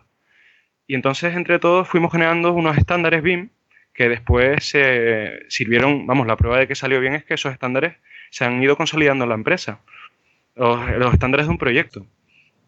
[0.88, 3.50] Y entonces, entre todos, fuimos generando unos estándares BIM
[3.94, 7.96] que después se sirvieron, vamos, la prueba de que salió bien es que esos estándares
[8.32, 9.80] se han ido consolidando en la empresa,
[10.56, 12.06] los, estándares de un proyecto.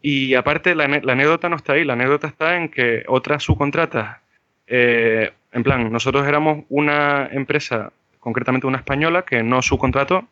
[0.02, 4.20] Y aparte, la, anécdota no está ahí, la anécdota está en que otras subcontratas,
[4.68, 7.92] eh, en plan, nosotros éramos una empresa
[8.26, 10.28] concretamente una española que no subcontrató,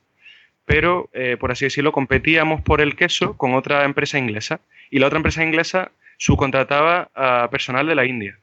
[0.65, 4.61] pero eh, por así decirlo, competíamos por el queso con otra empresa inglesa.
[4.90, 8.40] Y la otra empresa inglesa subcontrataba a personal de la India.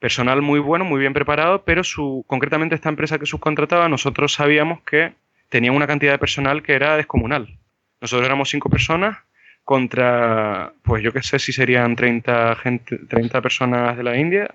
[0.00, 4.80] Personal muy bueno, muy bien preparado, pero su, concretamente esta empresa que subcontrataba, nosotros sabíamos
[4.80, 5.12] que
[5.48, 7.58] tenía una cantidad de personal que era descomunal.
[8.00, 9.18] Nosotros éramos cinco personas
[9.62, 14.52] contra, pues yo qué sé si serían 30, gente, 30 personas de la India,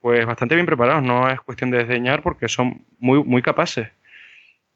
[0.00, 3.88] pues bastante bien preparados, no es cuestión de desdeñar porque son muy, muy capaces.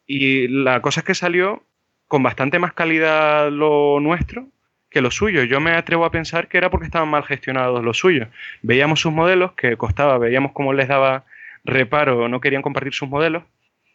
[0.07, 1.65] Y la cosa es que salió
[2.09, 4.49] con bastante más calidad lo nuestro
[4.91, 5.43] que lo suyo.
[5.45, 8.29] Yo me atrevo a pensar que era porque estaban mal gestionados los suyos.
[8.63, 11.25] Veíamos sus modelos, que costaba, veíamos cómo les daba
[11.65, 13.43] reparo, no querían compartir sus modelos,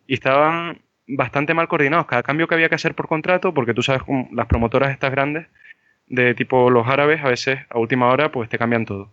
[0.07, 2.07] y estaban bastante mal coordinados.
[2.07, 4.01] Cada cambio que había que hacer por contrato, porque tú sabes,
[4.33, 5.47] las promotoras estas grandes,
[6.07, 9.11] de tipo los árabes, a veces a última hora, pues te cambian todo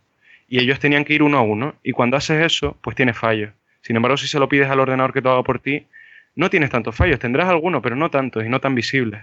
[0.49, 1.75] y ellos tenían que ir uno a uno.
[1.83, 3.53] Y cuando haces eso, pues tienes fallos.
[3.83, 5.87] Sin embargo, si se lo pides al ordenador que te haga por ti,
[6.35, 7.19] no tienes tantos fallos.
[7.19, 9.21] Tendrás algunos, pero no tantos y no tan visibles.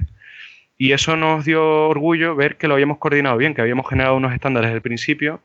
[0.77, 4.33] Y eso nos dio orgullo ver que lo habíamos coordinado bien, que habíamos generado unos
[4.33, 5.41] estándares desde el principio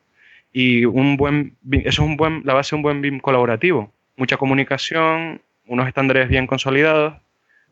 [0.53, 3.93] y un buen, eso es un buen, la base de un buen BIM colaborativo.
[4.17, 7.15] Mucha comunicación, unos estándares bien consolidados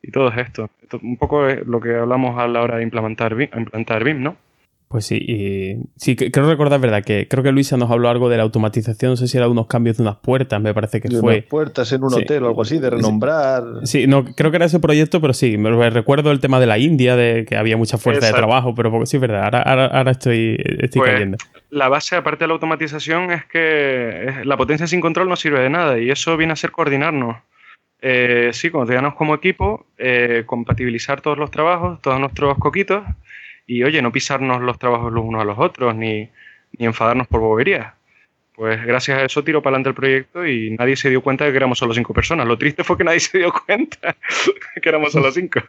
[0.02, 0.70] y todo esto.
[1.02, 4.36] un poco es lo que hablamos a la hora de implantar BIM ¿no?
[4.88, 8.36] Pues sí, y sí, creo recordar, verdad, que creo que Luisa nos habló algo de
[8.36, 11.34] la automatización, no sé si era unos cambios de unas puertas, me parece que fue.
[11.38, 13.64] Unas puertas en un hotel o algo así, de renombrar.
[13.82, 16.78] Sí, no, creo que era ese proyecto, pero sí, me recuerdo el tema de la
[16.78, 20.56] India, de que había mucha fuerza de trabajo, pero sí, es verdad, ahora, ahora, estoy,
[20.64, 21.38] estoy pues, cayendo.
[21.70, 25.70] La base, aparte de la automatización, es que la potencia sin control no sirve de
[25.70, 27.36] nada, y eso viene a ser coordinarnos.
[28.00, 33.02] Eh, sí, coordinarnos como equipo, eh, compatibilizar todos los trabajos, todos nuestros coquitos
[33.66, 36.30] y oye, no pisarnos los trabajos los unos a los otros, ni,
[36.78, 37.94] enfadarnos por boberías.
[38.54, 41.50] Pues gracias a eso tiró para adelante el proyecto y nadie se dio cuenta de
[41.50, 42.46] que éramos solo cinco personas.
[42.46, 44.16] Lo triste fue que nadie se dio cuenta
[44.82, 45.60] que éramos solo cinco.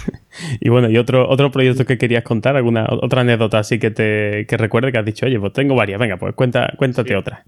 [0.60, 4.44] y bueno, y otro, otro proyecto que querías contar, alguna otra anécdota así que te
[4.48, 7.44] que recuerde que has dicho, oye, pues tengo varias, venga, pues cuenta, cuéntate otra.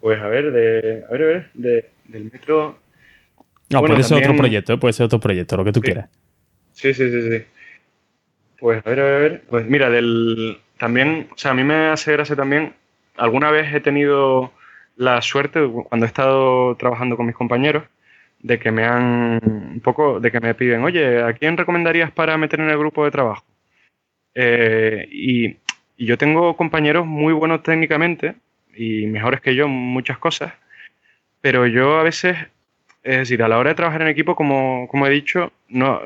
[0.00, 2.78] Pues a ver, de, a ver, a ver, del metro.
[3.70, 6.10] No, puede ser otro proyecto, puede ser otro proyecto, lo que tú quieras.
[6.72, 7.44] Sí, sí, sí, sí.
[8.62, 12.12] Pues a ver, a ver, pues mira, del también, o sea, a mí me hace
[12.12, 12.74] gracia también,
[13.16, 14.52] alguna vez he tenido
[14.94, 17.82] la suerte, cuando he estado trabajando con mis compañeros,
[18.38, 22.38] de que me han, un poco, de que me piden, oye, ¿a quién recomendarías para
[22.38, 23.44] meter en el grupo de trabajo?
[24.36, 25.56] Eh, y,
[25.98, 28.36] yo tengo compañeros muy buenos técnicamente
[28.76, 30.52] y mejores que yo en muchas cosas,
[31.40, 32.36] pero yo a veces,
[33.02, 36.00] es decir, a la hora de trabajar en equipo, como, como he dicho, no,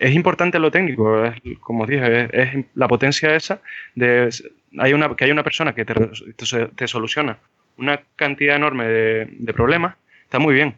[0.00, 1.22] es importante lo técnico,
[1.60, 3.60] como dije, es, la potencia esa
[3.94, 4.30] de
[4.78, 7.38] hay una, que hay una persona que te, soluciona
[7.76, 10.74] una cantidad enorme de, problemas, está muy bien.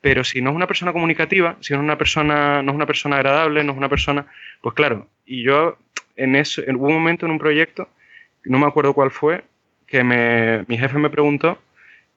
[0.00, 2.86] Pero si no es una persona comunicativa, si no es una persona, no es una
[2.86, 4.26] persona agradable, no es una persona,
[4.60, 5.76] pues claro, y yo
[6.14, 7.88] en eso, en, un momento en un proyecto,
[8.44, 9.42] no me acuerdo cuál fue,
[9.86, 11.58] que me, mi jefe me preguntó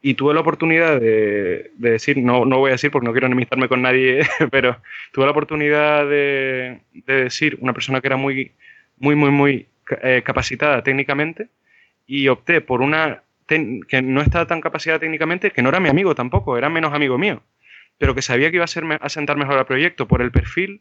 [0.02, 3.68] y tuve la oportunidad de, decir, no, no voy a decir porque no quiero enemistarme
[3.68, 4.22] con nadie,
[4.52, 4.78] pero
[5.12, 8.52] tuve la oportunidad de, decir una persona que era muy,
[8.98, 9.68] muy, muy, muy
[10.02, 11.50] eh, capacitada técnicamente
[12.08, 16.16] y opté por una que no estaba tan capacitada técnicamente, que no era mi amigo
[16.16, 17.44] tampoco, era menos amigo mío,
[17.98, 20.80] pero que sabía que iba a, ser, a sentar mejor al proyecto por el perfil,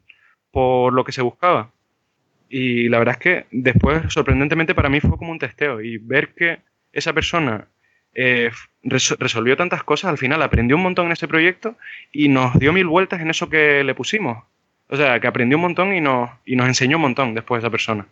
[0.52, 1.72] por lo que se buscaba.
[2.48, 6.28] Y la verdad es que después, sorprendentemente, para mí fue como un testeo y ver
[6.28, 6.60] que
[6.92, 7.66] esa persona
[8.14, 8.50] eh,
[8.82, 11.76] resolvió tantas cosas, al final aprendió un montón en ese proyecto
[12.12, 14.44] y nos dio mil vueltas en eso que le pusimos.
[14.88, 17.70] O sea, que aprendió un montón y nos, y nos enseñó un montón después esa
[17.70, 18.06] persona.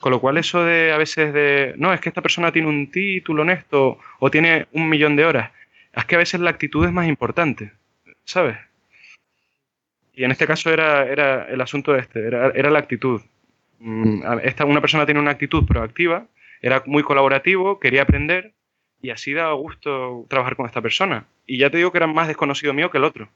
[0.00, 2.90] Con lo cual eso de a veces de, no, es que esta persona tiene un
[2.90, 5.50] título honesto o tiene un millón de horas,
[5.92, 7.72] es que a veces la actitud es más importante,
[8.24, 8.56] ¿sabes?
[10.14, 13.22] Y en este caso era, era el asunto este, era, era la actitud.
[13.78, 16.26] Mm, esta, una persona tiene una actitud proactiva,
[16.60, 18.52] era muy colaborativo, quería aprender
[19.00, 21.26] y así daba gusto trabajar con esta persona.
[21.46, 23.28] Y ya te digo que era más desconocido mío que el otro.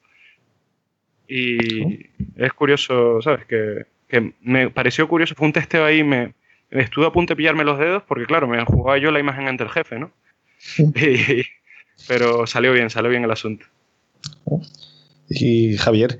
[1.28, 3.46] Y es curioso, ¿sabes?
[3.46, 6.34] Que, que me pareció curioso, fue un testeo ahí, me,
[6.70, 9.64] estuve a punto de pillarme los dedos porque, claro, me jugaba yo la imagen ante
[9.64, 10.10] el jefe, ¿no?
[12.08, 13.66] pero salió bien, salió bien el asunto.
[15.28, 16.18] Y Javier,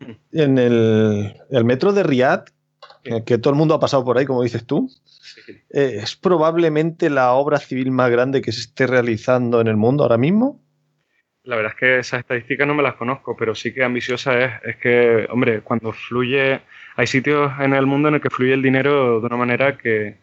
[0.00, 0.38] mm.
[0.38, 2.44] en el, el metro de Riyadh,
[3.24, 4.90] que todo el mundo ha pasado por ahí, como dices tú,
[5.70, 10.02] eh, ¿Es probablemente la obra civil más grande que se esté realizando en el mundo
[10.02, 10.60] ahora mismo?
[11.44, 14.52] La verdad es que esas estadísticas no me las conozco, pero sí que ambiciosa es.
[14.62, 16.60] Es que, hombre, cuando fluye,
[16.96, 20.16] hay sitios en el mundo en el que fluye el dinero de una manera que,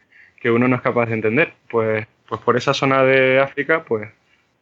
[0.45, 1.53] uno no es capaz de entender.
[1.69, 4.09] Pues, pues por esa zona de África, pues,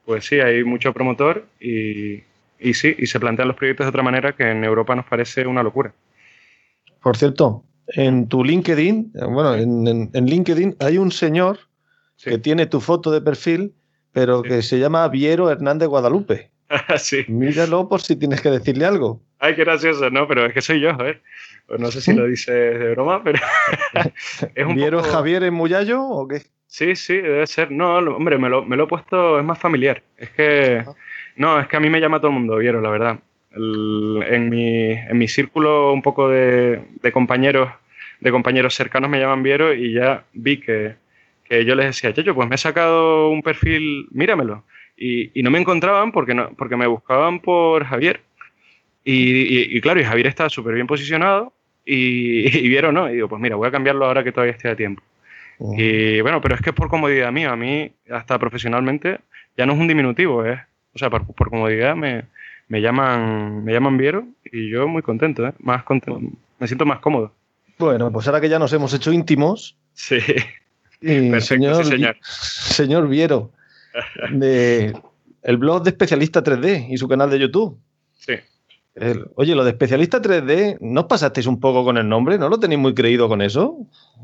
[0.05, 2.23] pues sí, hay mucho promotor y,
[2.59, 5.45] y sí, y se plantean los proyectos de otra manera que en Europa nos parece
[5.45, 5.93] una locura.
[7.01, 11.59] Por cierto, en tu LinkedIn, bueno, en, LinkedIn hay un señor
[12.23, 13.73] que tiene tu foto de perfil,
[14.11, 16.49] pero que se llama Viero Hernández Guadalupe.
[16.97, 17.25] sí.
[17.27, 19.21] Míralo por si tienes que decirle algo.
[19.39, 20.27] Ay, qué gracioso, ¿no?
[20.27, 21.21] Pero es que soy yo, ¿eh?
[21.67, 23.39] Pues no sé si lo dices de broma, pero.
[24.55, 26.41] es un ¿Viero Javier en Muyallo o qué?
[26.67, 27.71] Sí, sí, debe ser.
[27.71, 30.01] No, hombre, me lo, me lo he puesto, es más familiar.
[30.17, 30.83] Es que.
[31.35, 33.19] No, es que a mí me llama todo el mundo, Viero, la verdad
[33.55, 37.69] en, mi, en mi círculo un poco de, de, compañeros
[38.19, 40.95] de compañeros cercanos me llaman Viero y ya vi que,
[41.43, 44.63] que yo les decía, yo pues me he sacado un perfil, míramelo.
[44.97, 48.21] Y, y no me encontraban porque, no, porque me buscaban por Javier.
[49.03, 51.53] Y, y, claro, y Javier está súper bien posicionado
[51.85, 53.09] y, y Viero no.
[53.09, 55.03] Y digo, pues mira, voy a cambiarlo ahora que todavía esté a tiempo.
[55.77, 57.51] Y bueno, pero es que es por comodidad mía.
[57.51, 59.19] A mí, hasta profesionalmente,
[59.57, 60.61] ya no es un diminutivo, ¿eh?
[60.93, 62.23] O sea, por, por comodidad me,
[62.67, 65.53] me llaman, me llaman Viero y yo muy contento, ¿eh?
[65.59, 66.19] Más contento,
[66.59, 67.33] me siento más cómodo.
[67.77, 69.77] Bueno, pues ahora que ya nos hemos hecho íntimos.
[69.93, 70.17] Sí.
[71.01, 72.17] Perfecto, señor, señor.
[72.21, 73.51] Señor Viero,
[74.31, 74.93] de
[75.43, 77.77] el blog de Especialista 3D y su canal de YouTube.
[78.17, 78.33] Sí.
[79.35, 82.39] oye, lo de Especialista 3D, ¿no os pasasteis un poco con el nombre?
[82.39, 83.77] ¿No lo tenéis muy creído con eso?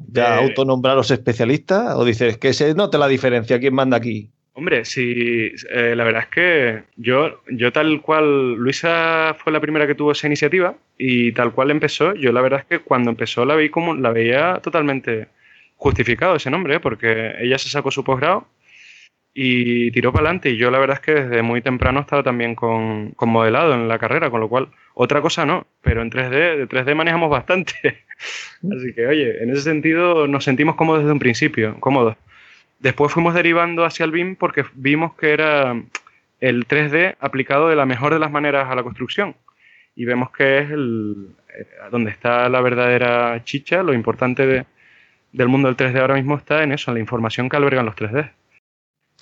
[0.07, 1.95] ¿Ya eh, autonombraros especialistas?
[1.95, 3.59] ¿O dices que se note la diferencia?
[3.59, 4.31] ¿Quién manda aquí?
[4.53, 9.87] Hombre, sí, eh, la verdad es que yo, yo tal cual, Luisa fue la primera
[9.87, 13.45] que tuvo esa iniciativa y tal cual empezó, yo la verdad es que cuando empezó
[13.45, 15.29] la, vi como, la veía totalmente
[15.77, 16.79] justificado ese nombre, ¿eh?
[16.81, 18.45] porque ella se sacó su posgrado
[19.33, 22.53] y tiró para adelante y yo la verdad es que desde muy temprano estaba también
[22.53, 26.57] con, con, modelado en la carrera, con lo cual otra cosa no, pero en 3D,
[26.57, 27.73] de 3D manejamos bastante.
[28.75, 32.17] Así que oye, en ese sentido nos sentimos cómodos desde un principio, cómodos.
[32.81, 35.79] Después fuimos derivando hacia el BIM porque vimos que era
[36.39, 39.35] el 3D aplicado de la mejor de las maneras a la construcción.
[39.95, 44.65] Y vemos que es el, eh, donde está la verdadera chicha, lo importante
[45.31, 47.95] del mundo del 3D ahora mismo está en eso, en la información que albergan los
[47.95, 48.31] 3D.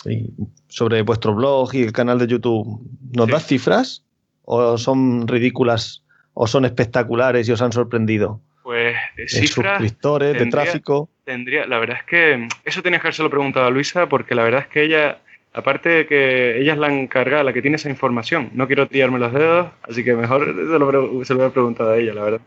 [0.05, 0.29] Y
[0.69, 2.81] sobre vuestro blog y el canal de YouTube,
[3.11, 4.05] ¿nos das cifras?
[4.45, 6.05] ¿O son ridículas?
[6.33, 8.39] ¿O son espectaculares y os han sorprendido?
[8.69, 11.09] Pues de suscriptores, de tráfico.
[11.23, 14.43] Tendría, la verdad es que eso tenías que haberse lo preguntado a Luisa, porque la
[14.43, 15.17] verdad es que ella,
[15.53, 19.17] aparte de que ella es la encargada, la que tiene esa información, no quiero tirarme
[19.17, 22.41] los dedos, así que mejor se lo, se lo he preguntado a ella, la verdad.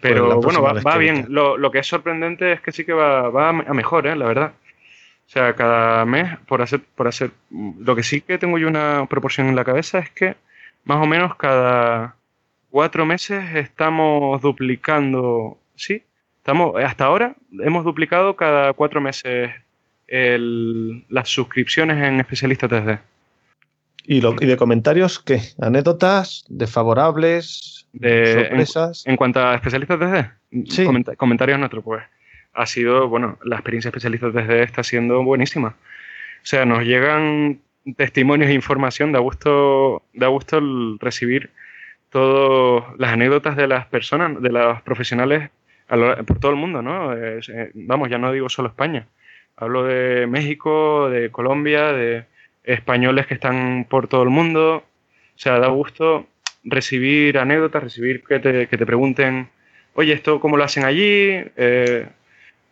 [0.00, 1.26] Pero pues bueno, va, bien.
[1.28, 4.16] Lo, que es sorprendente es que sí que va, va a mejor, ¿eh?
[4.16, 4.52] la verdad.
[5.26, 7.30] O sea, cada mes, por hacer, por hacer.
[7.50, 10.34] Lo que sí que tengo yo una proporción en la cabeza es que
[10.84, 12.16] más o menos cada
[12.72, 16.02] cuatro meses estamos duplicando, sí,
[16.38, 19.50] estamos, hasta ahora hemos duplicado cada cuatro meses
[20.08, 22.98] las suscripciones en especialistas 3D.
[24.04, 25.40] ¿Y, de comentarios qué?
[25.60, 26.44] ¿Anécdotas?
[26.48, 27.86] ¿Desfavorables?
[27.92, 29.06] De, sorpresas?
[29.06, 30.32] En, cuanto a especialistas 3D,
[30.68, 30.84] sí.
[31.16, 32.02] comentarios nuestros, pues
[32.54, 35.68] ha sido, bueno, la experiencia especialistas 3D está siendo buenísima.
[35.68, 37.60] O sea, nos llegan
[37.96, 40.60] testimonios e información, da gusto, da gusto
[41.00, 41.50] recibir
[42.12, 45.50] todas las anécdotas de las personas, de los profesionales
[46.26, 47.14] por todo el mundo, ¿no?
[47.16, 47.40] Eh,
[47.74, 49.06] vamos, ya no digo solo España.
[49.56, 52.24] Hablo de México, de Colombia, de
[52.64, 54.84] españoles que están por todo el mundo.
[55.36, 56.26] O sea, da gusto
[56.64, 59.48] recibir anécdotas, recibir que te, que te pregunten,
[59.94, 61.42] oye, ¿esto cómo lo hacen allí?
[61.56, 62.06] Eh,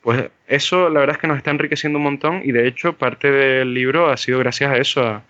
[0.02, 3.30] Pues eso la verdad es que nos está enriqueciendo un montón y de hecho parte
[3.30, 5.22] del libro ha sido gracias a eso,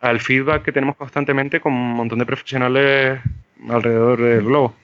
[0.00, 3.20] al feedback que tenemos constantemente con un montón de profesionales
[3.68, 4.74] alrededor del globo.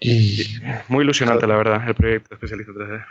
[0.00, 0.44] Y...
[0.88, 3.04] Muy ilusionante, la verdad, el proyecto Especialista 3D.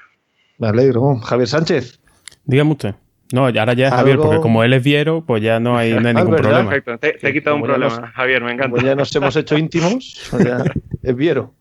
[0.58, 1.18] Me alegro.
[1.18, 2.00] Javier Sánchez.
[2.46, 2.96] Dígame usted.
[3.34, 6.08] No, ahora ya es Javier, porque como él es Viero, pues ya no hay, no
[6.08, 6.70] hay ningún problema.
[6.70, 8.82] Perfecto, te, he quitado un problema, Javier, me encanta.
[8.82, 10.32] Ya nos hemos hecho íntimos,
[11.04, 11.54] es Viero.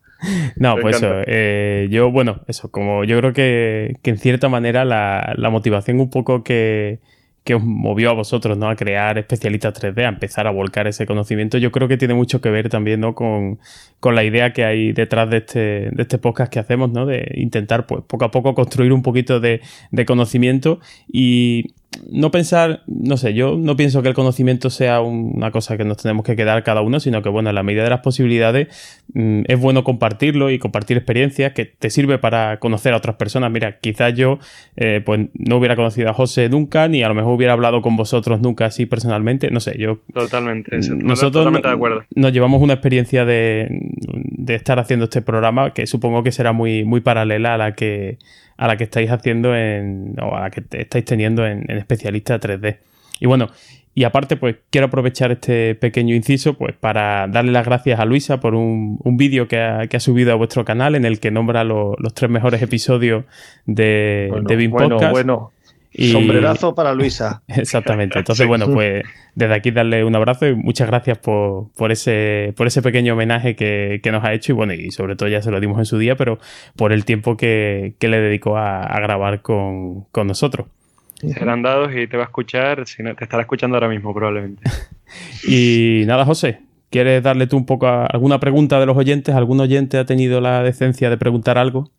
[0.56, 1.09] No, pues eso.
[1.26, 6.01] Eh, yo, bueno, eso, como yo creo que, que en cierta manera la, la motivación
[6.01, 7.01] un poco que,
[7.47, 8.68] que os movió a vosotros, ¿no?
[8.68, 12.40] A crear especialistas 3D, a empezar a volcar ese conocimiento, yo creo que tiene mucho
[12.40, 13.14] que ver también, ¿no?
[13.14, 13.60] Con,
[14.01, 15.60] con la idea que hay detrás de este,
[15.93, 17.06] de este podcast que hacemos, ¿no?
[17.06, 19.60] De intentar, pues, poco a poco construir un poquito de,
[19.93, 21.68] de conocimiento y
[22.10, 25.98] no pensar, no sé, yo no pienso que el conocimiento sea una cosa que nos
[25.98, 28.68] tenemos que quedar cada uno, sino que, bueno, en la medida de las posibilidades
[29.14, 33.51] mm, es bueno compartirlo y compartir experiencias que te sirve para conocer a otras personas.
[33.51, 34.39] Mira, quizás yo
[34.77, 37.97] eh, pues no hubiera conocido a José nunca, ni a lo mejor hubiera hablado con
[37.97, 40.01] vosotros nunca así personalmente, no sé, yo...
[40.12, 42.05] Totalmente, nosotros totalmente de acuerdo.
[42.14, 46.85] nos llevamos una experiencia de, de estar haciendo este programa que supongo que será muy,
[46.85, 48.18] muy paralela a la que
[48.57, 52.78] a la que estáis haciendo en, o a la que estáis teniendo en, especialista 3D.
[53.20, 53.49] Y bueno,
[53.95, 58.41] y aparte, pues quiero aprovechar este pequeño inciso pues para darle las gracias a Luisa
[58.41, 61.65] por un, vídeo que ha, que ha, subido a vuestro canal en el que nombra
[61.65, 63.24] los tres mejores episodios
[63.65, 65.53] de, de BIM bueno, Bueno,
[65.98, 67.43] Sombrerazo para Luisa.
[67.48, 68.18] Exactamente.
[68.18, 69.05] Entonces, bueno, pues
[69.35, 73.56] desde aquí darle un abrazo y muchas gracias por, por, ese, por ese pequeño homenaje
[73.56, 75.98] que, nos ha hecho y bueno, y sobre todo ya se lo dimos en su
[75.98, 76.39] día, pero
[76.77, 80.68] por el tiempo que, le dedicó a, grabar con, nosotros.
[81.16, 84.62] Serán dados y te va a escuchar, si te estará escuchando ahora mismo probablemente.
[85.48, 86.60] y nada, José,
[86.90, 89.35] ¿quieres darle tú un poco alguna pregunta de los oyentes?
[89.35, 91.90] ¿Algún oyente ha tenido la decencia de preguntar algo?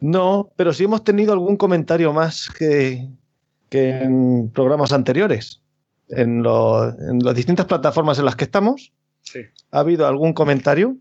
[0.00, 3.08] No, pero sí hemos tenido algún comentario más que,
[3.72, 5.62] que en programas anteriores.
[6.10, 8.92] En, las distintas plataformas en las que estamos,
[9.70, 10.98] ha habido algún comentario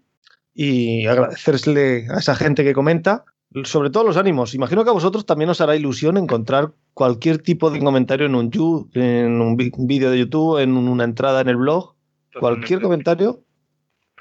[0.53, 3.26] y agradecerle a esa gente que comenta,
[3.65, 4.56] sobre todo los ánimos.
[4.56, 8.49] Imagino que a vosotros también os hará ilusión encontrar cualquier tipo de comentario en un,
[8.93, 11.95] en un vídeo de YouTube, en una entrada en el blog.
[12.39, 13.43] Cualquier comentario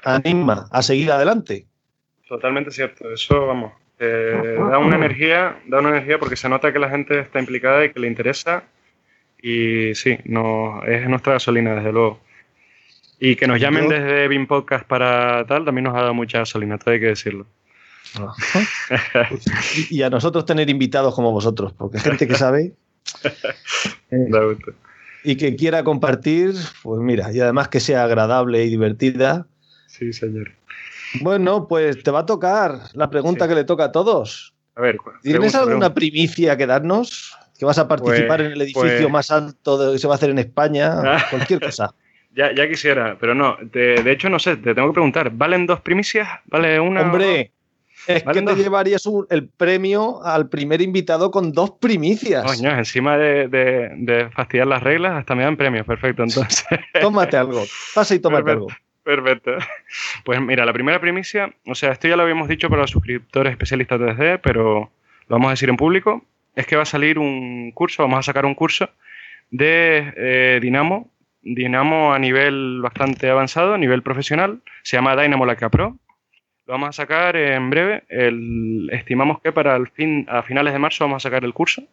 [0.03, 1.69] anima a seguir adelante.
[2.27, 3.09] Totalmente cierto.
[3.13, 3.71] Eso, vamos,
[4.03, 7.85] eh, da una energía, da una energía porque se nota que la gente está implicada
[7.85, 8.63] y que le interesa.
[9.41, 12.19] Y sí, no, es nuestra gasolina, desde luego.
[13.19, 16.79] Y que nos llamen desde BIM Podcast para tal, también nos ha dado mucha gasolina,
[16.79, 17.45] todo hay que decirlo.
[19.91, 22.73] y a nosotros tener invitados como vosotros, porque gente que sabe
[24.11, 24.55] eh,
[25.23, 29.45] y que quiera compartir, pues mira, y además que sea agradable y divertida.
[29.85, 30.51] Sí, señor.
[31.19, 34.53] Bueno, pues te va a tocar la pregunta que le toca a todos.
[34.75, 37.35] A ver, ¿tienes alguna primicia que darnos?
[37.59, 40.15] ¿Que vas a participar pues, en el edificio pues más alto que se va a
[40.15, 41.27] hacer en España?
[41.29, 41.93] Cualquier cosa.
[42.33, 43.57] Ya, ya quisiera, pero no.
[43.73, 45.31] de hecho, no sé, te tengo que preguntar.
[45.31, 46.29] ¿Valen dos primicias?
[46.45, 47.01] ¿Vale una?
[47.01, 47.51] Hombre,
[48.07, 52.43] es que te llevarías el premio al primer invitado con dos primicias.
[52.43, 55.85] Coño, encima de, de, fastidiar las reglas, hasta me dan premios.
[55.85, 56.65] Perfecto, entonces.
[57.01, 57.63] tómate algo.
[57.93, 58.67] Pasa y tómate algo.
[59.03, 59.51] Perfecto.
[60.23, 63.51] Pues mira, la primera primicia, o sea, esto ya lo habíamos dicho para los suscriptores
[63.51, 64.91] especialistas de 3D, pero
[65.27, 66.23] lo vamos a decir en público,
[66.55, 68.89] es que va a salir un curso, vamos a sacar un curso
[69.49, 71.09] de eh, Dinamo,
[71.41, 75.97] Dinamo a nivel bastante avanzado, a nivel profesional, se llama Dynamo Laca Pro.
[76.67, 78.03] Lo vamos a sacar en breve,
[78.91, 81.83] estimamos que para el fin, a finales de marzo vamos a sacar el curso.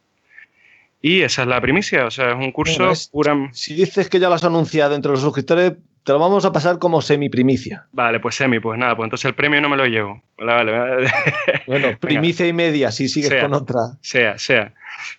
[1.00, 3.48] Y esa es la primicia, o sea, es un curso pura...
[3.52, 5.72] Si dices que ya lo has anunciado entre los suscriptores,
[6.08, 7.84] te lo vamos a pasar como semi-primicia.
[7.92, 10.22] Vale, pues semi, pues nada, pues entonces el premio no me lo llevo.
[10.38, 11.10] Vale, vale.
[11.66, 13.80] bueno, primicia y media, si sigues con otra.
[14.00, 14.72] Sea, sea.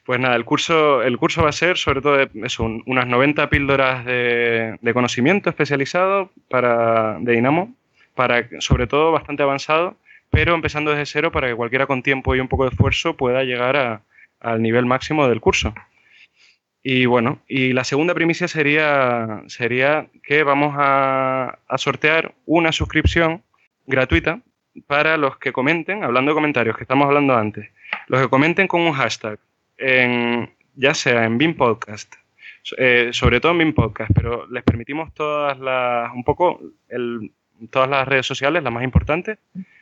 [0.04, 4.04] Pues nada, el curso, el curso va a ser sobre todo eso, unas 90 píldoras
[4.04, 7.72] de, conocimiento especializado para, de Dinamo,
[8.16, 9.96] para, sobre todo bastante avanzado,
[10.32, 13.44] pero empezando desde cero para que cualquiera con tiempo y un poco de esfuerzo pueda
[13.44, 14.02] llegar
[14.40, 15.72] al nivel máximo del curso.
[16.82, 23.44] Y bueno, y la segunda primicia sería, sería que vamos a, sortear una suscripción
[23.86, 24.42] gratuita
[24.88, 27.70] para los que comenten, hablando de comentarios que estamos hablando antes,
[28.08, 29.40] los que comenten con un hashtag,
[29.78, 32.16] en, ya sea en BIM Podcast,
[32.78, 37.32] eh, sobre todo en BIM Podcast, pero les permitimos todas las, un poco, el,
[37.72, 39.38] todas las redes sociales, las más importantes,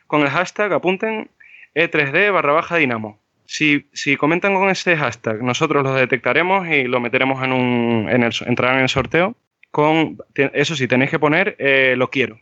[0.08, 1.30] con el hashtag apunten
[1.74, 3.20] E3D barra baja Dinamo.
[3.50, 8.06] Si, comentan con ese hashtag, nosotros los detectaremos y lo meteremos en un.
[8.10, 9.36] En el, entrarán en el sorteo.
[9.70, 12.38] Con, eso sí, tenéis que poner eh, lo quiero.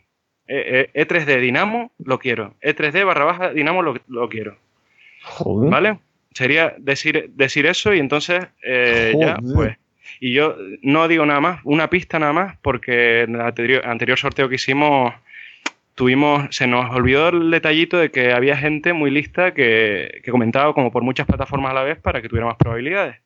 [0.47, 2.55] E, 3 d Dinamo, lo quiero.
[2.61, 4.57] E3D barra baja Dinamo, lo, quiero.
[5.45, 5.99] ¿Vale?
[6.33, 9.77] Sería decir, decir eso y entonces eh, ya, pues.
[10.19, 14.49] Y yo no digo nada más, una pista nada más, porque en el anterior, sorteo
[14.49, 15.13] que hicimos
[15.97, 20.73] tuvimos, se nos olvidó el detallito de que había gente muy lista que, que, comentaba
[20.75, 23.17] como por muchas plataformas a la vez para que tuviera más probabilidades.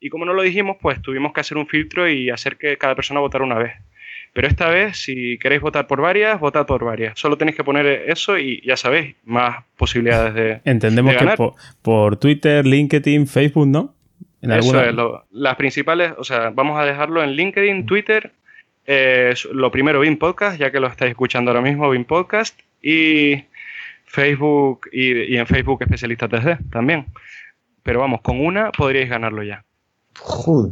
[0.00, 2.94] Y como no lo dijimos, pues tuvimos que hacer un filtro y hacer que cada
[2.94, 3.72] persona votara una vez.
[4.32, 7.18] Pero esta vez, si queréis votar por varias, votad por varias.
[7.18, 10.60] Solo tenéis que poner eso y ya sabéis, más posibilidades de.
[10.64, 13.94] Entendemos que por, Twitter, LinkedIn, Facebook, ¿no?
[14.40, 14.94] eso es,
[15.30, 18.32] las principales, o sea, vamos a dejarlo en LinkedIn, Twitter,
[18.86, 23.44] eh, lo primero BIM Podcast, ya que lo estáis escuchando ahora mismo, BIM Podcast, y
[24.06, 27.06] Facebook, y, y en Facebook Especialista 3D también.
[27.82, 29.64] Pero vamos, con una podríais ganarlo ya.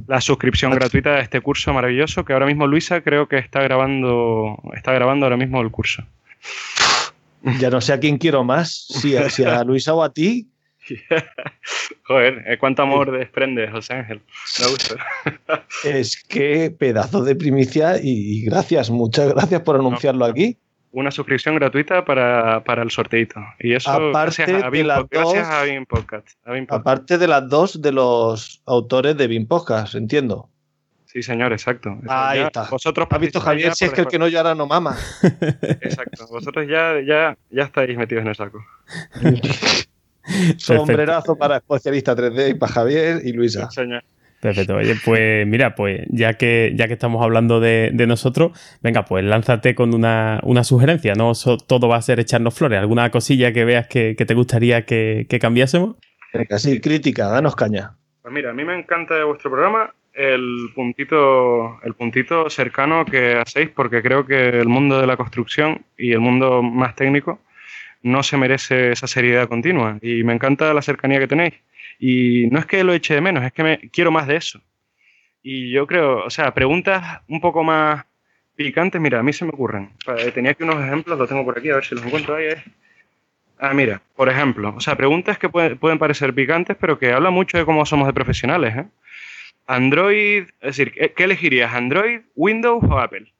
[0.06, 4.58] La suscripción gratuita de este curso maravilloso que ahora mismo Luisa creo que está grabando,
[4.74, 6.04] está grabando ahora mismo el curso.
[7.58, 10.48] Ya no sé a quién quiero más, si a, Luisa o a ti.
[12.04, 14.20] Joder, eh, cuánto amor desprende José Ángel.
[14.60, 14.96] Me gusta.
[15.84, 20.58] Es que pedazo de primicia y gracias, muchas gracias por anunciarlo aquí
[20.92, 23.40] una suscripción gratuita para, el sorteito.
[23.58, 26.38] Y eso aparte gracias a, BIM, Podcast,
[26.68, 30.48] Aparte de las dos de los autores de BIM Podcast, entiendo.
[31.04, 31.96] Sí, señor, exacto.
[32.08, 32.68] Ahí está.
[32.70, 34.96] Vosotros ¿Has visto, Javier, si es que el que no llora no mama?
[35.80, 36.26] Exacto.
[36.28, 38.64] Vosotros ya, ya, ya estáis metidos en el saco.
[40.56, 43.70] Sombrerazo para especialista 3D y para Javier y Luisa.
[43.70, 44.02] señor.
[44.40, 44.76] Perfecto.
[44.76, 49.74] Oye, pues mira, pues ya que, ya que estamos hablando de, nosotros, venga, pues lánzate
[49.74, 51.14] con una, sugerencia.
[51.14, 51.32] No
[51.66, 52.78] todo va a ser echarnos flores.
[52.78, 55.96] ¿Alguna cosilla que veas que, te gustaría que, cambiásemos?
[56.32, 57.96] Venga, sí, crítica, danos caña.
[58.22, 63.36] Pues mira, a mí me encanta de vuestro programa el puntito, el puntito cercano que
[63.36, 67.40] hacéis, porque creo que el mundo de la construcción y el mundo más técnico
[68.02, 69.98] no se merece esa seriedad continua.
[70.02, 71.54] Y me encanta la cercanía que tenéis.
[71.98, 74.60] Y no es que lo eche de menos, es que me, quiero más de eso.
[75.42, 78.04] Y yo creo, o sea, preguntas un poco más
[78.56, 79.90] picantes, mira, a mí se me ocurren.
[80.34, 82.48] Tenía aquí unos ejemplos, los tengo por aquí, a ver si los encuentro ahí.
[83.58, 87.58] Ah, mira, por ejemplo, o sea, preguntas que pueden, parecer picantes, pero que hablan mucho
[87.58, 88.74] de cómo somos de profesionales.
[88.76, 88.86] ¿eh?
[89.66, 91.72] Android, es decir, ¿qué elegirías?
[91.74, 93.32] ¿Android, Windows o Apple?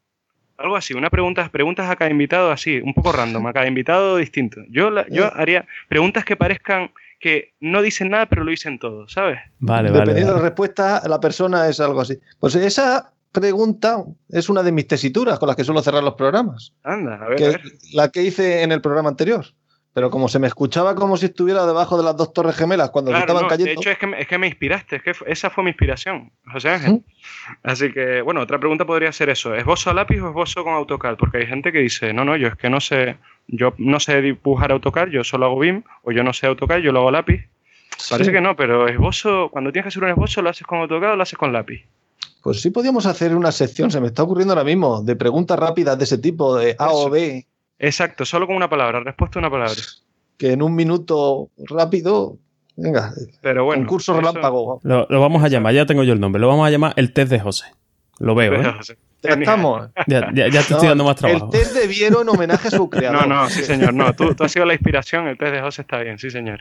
[0.61, 4.19] Algo así, una pregunta, preguntas a cada invitado así, un poco random, a cada invitado
[4.19, 4.61] distinto.
[4.69, 5.33] Yo, yo eh.
[5.35, 9.39] haría preguntas que parezcan que no dicen nada, pero lo dicen todo, ¿sabes?
[9.59, 12.19] Vale, Dependiendo de la respuesta, la persona es algo así.
[12.39, 16.75] Pues esa pregunta es una de mis tesituras con las que suelo cerrar los programas.
[16.83, 17.63] Anda, a ver.
[17.95, 19.47] La que hice en el programa anterior.
[19.93, 23.11] Pero como se me escuchaba como si estuviera debajo de las dos torres gemelas cuando
[23.17, 23.65] estaban cayendo.
[23.65, 26.71] De hecho, es que, es que, me inspiraste, es que esa fue mi inspiración, José
[26.71, 27.03] Ángel.
[27.65, 30.63] Así que, bueno, otra pregunta podría ser eso: ¿es bozo a lápiz o es bozo
[30.63, 31.17] con AutoCAD?
[31.17, 33.17] Porque hay gente que dice, no, no, yo es que no sé,
[33.49, 36.93] yo no sé dibujar AutoCAD, yo solo hago BIM, o yo no sé AutoCAD, yo
[36.93, 37.49] lo hago lápiz.
[38.09, 41.13] Parece que no, pero esbozo, cuando tienes que hacer un esbozo, ¿lo haces con AutoCAD
[41.13, 41.85] o lo haces con lápiz?
[42.43, 45.99] Pues sí podríamos hacer una sección, se me está ocurriendo ahora mismo, de preguntas rápidas
[45.99, 47.45] de ese tipo, de A o B.
[47.81, 49.75] Exacto, solo con una palabra, respuesta a una palabra.
[50.37, 52.37] Que en un minuto rápido,
[52.77, 53.13] venga,
[53.43, 54.81] pero bueno, un curso relámpago.
[54.83, 57.13] Lo, lo, vamos a llamar, ya tengo yo el nombre, lo vamos a llamar el
[57.13, 57.67] test de José.
[58.19, 58.75] Lo veo, ¿eh?
[59.23, 59.89] Ya estamos.
[60.07, 61.47] Ya, te estoy dando más trabajo.
[61.47, 63.27] El test de Viero en homenaje a su creador.
[63.27, 63.95] No, no, sí, señor.
[63.95, 65.27] No, tú, tú has sido la inspiración.
[65.27, 66.61] El test de José está bien, sí, señor.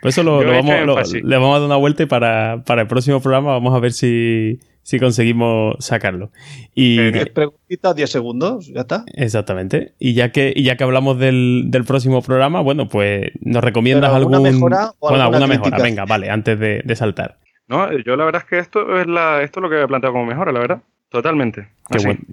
[0.00, 3.20] Por eso lo, vamos, le vamos a dar una vuelta y para, para el próximo
[3.20, 6.30] programa vamos a ver si, si conseguimos sacarlo.
[6.74, 9.04] Y preguntitas, 10 segundos, ya está.
[9.14, 9.94] Exactamente.
[9.98, 14.12] Y ya que, y ya que hablamos del, del próximo programa, bueno, pues nos recomiendas
[14.12, 14.52] alguna algún...
[14.52, 17.38] mejora o bueno, alguna mejora, venga, vale, antes de, de, saltar.
[17.66, 20.12] No, yo la verdad es que esto es la, esto es lo que he planteado
[20.12, 20.82] como mejora, la verdad.
[21.14, 21.68] Totalmente.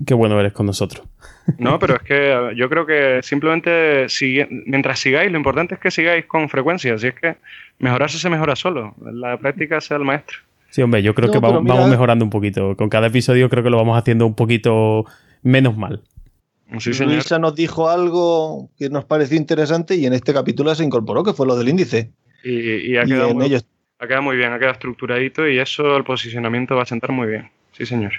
[0.08, 1.08] Qué, bueno eres con nosotros.
[1.60, 4.08] No, pero es que yo creo que simplemente
[4.66, 6.98] mientras sigáis, lo importante es que sigáis con frecuencia.
[6.98, 7.36] Si es que
[7.78, 8.96] mejorarse se mejora solo.
[9.00, 10.40] La práctica sea el maestro.
[10.72, 12.76] Sí, hombre, yo creo que vamos, mejorando un poquito.
[12.78, 15.06] Con cada episodio creo que lo vamos haciendo un poquito
[15.44, 16.02] menos mal.
[16.80, 21.24] Sí, Luisa nos dijo algo que nos pareció interesante y en este capítulo se incorporó,
[21.24, 22.12] que fue lo del índice.
[22.44, 26.76] Y, ha, quedado muy, ha quedado muy bien, ha quedado estructuradito y eso el posicionamiento
[26.78, 27.52] va a sentar muy bien.
[27.74, 28.14] Sí, señor.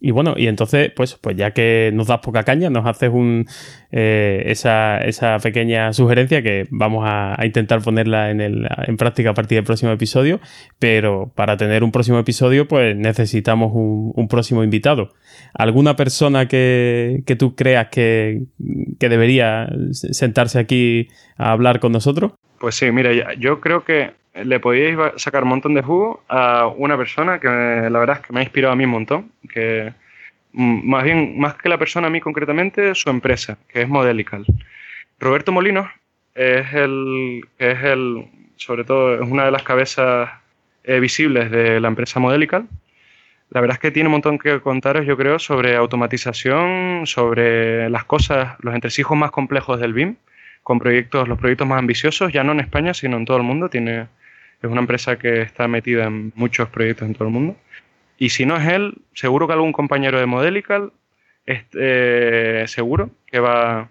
[0.00, 3.46] Y bueno, y entonces, pues, pues ya que nos das poca caña, nos haces un,
[3.92, 9.34] eh, esa, esa, pequeña sugerencia que vamos a, intentar ponerla en, el, en, práctica a
[9.34, 10.40] partir del próximo episodio,
[10.78, 15.12] pero para tener un próximo episodio, pues necesitamos un, un próximo invitado.
[15.52, 18.44] ¿Alguna persona que, que tú creas que,
[18.98, 22.32] que debería sentarse aquí a hablar con nosotros?
[22.58, 26.96] Pues sí, mira, yo creo que le podíais sacar un montón de jugo a una
[26.96, 29.92] persona que la verdad es que me ha inspirado a mí un montón, que
[30.52, 34.44] mm, más bien, más que la persona a mí concretamente, su empresa, que es Modelical.
[35.18, 35.88] Roberto Molinos
[36.34, 38.26] es el, es el,
[38.56, 40.30] sobre todo, es una de las cabezas
[40.84, 42.66] eh, visibles de la empresa Modelical.
[43.50, 48.04] La verdad es que tiene un montón que contaros, yo creo, sobre automatización, sobre las
[48.04, 50.16] cosas, los entresijos más complejos del BIM,
[50.62, 53.68] con proyectos, los proyectos más ambiciosos, ya no en España, sino en todo el mundo.
[53.68, 54.06] Tiene,
[54.62, 57.56] es una empresa que está metida en muchos proyectos en todo el mundo.
[58.18, 60.92] Y si no es él, seguro que algún compañero de Modelical,
[61.46, 63.88] este, seguro que va,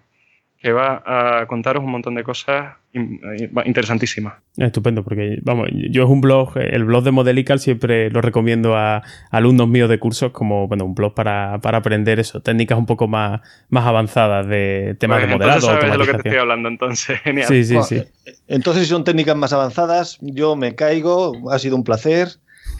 [0.60, 4.34] que va a contaros un montón de cosas interesantísimas.
[4.58, 9.02] Estupendo, porque vamos, yo es un blog, el blog de Modelical siempre lo recomiendo a,
[9.30, 13.40] alumnos míos de cursos como bueno, un blog para, aprender eso, técnicas un poco más,
[13.70, 15.60] más avanzadas de temas pues de modelado.
[15.62, 17.48] Sabes de lo que te estoy hablando, entonces, genial.
[17.48, 18.02] Sí, sí, sí.
[18.46, 22.28] Entonces, si son técnicas más avanzadas, yo me caigo, ha sido un placer.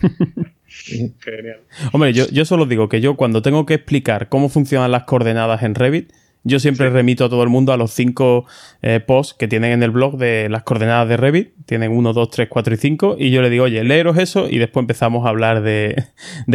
[0.67, 1.61] Genial.
[1.93, 5.63] Hombre, yo, yo solo digo que yo cuando tengo que explicar cómo funcionan las coordenadas
[5.63, 6.13] en Revit,
[6.43, 8.47] yo siempre remito a todo el mundo a los cinco
[8.81, 11.53] eh, posts que tienen en el blog de las coordenadas de Revit.
[11.67, 13.17] Tienen 1, 2, 3, 4 y 5.
[13.19, 16.07] Y yo le digo, oye, leeros eso y después empezamos a hablar de,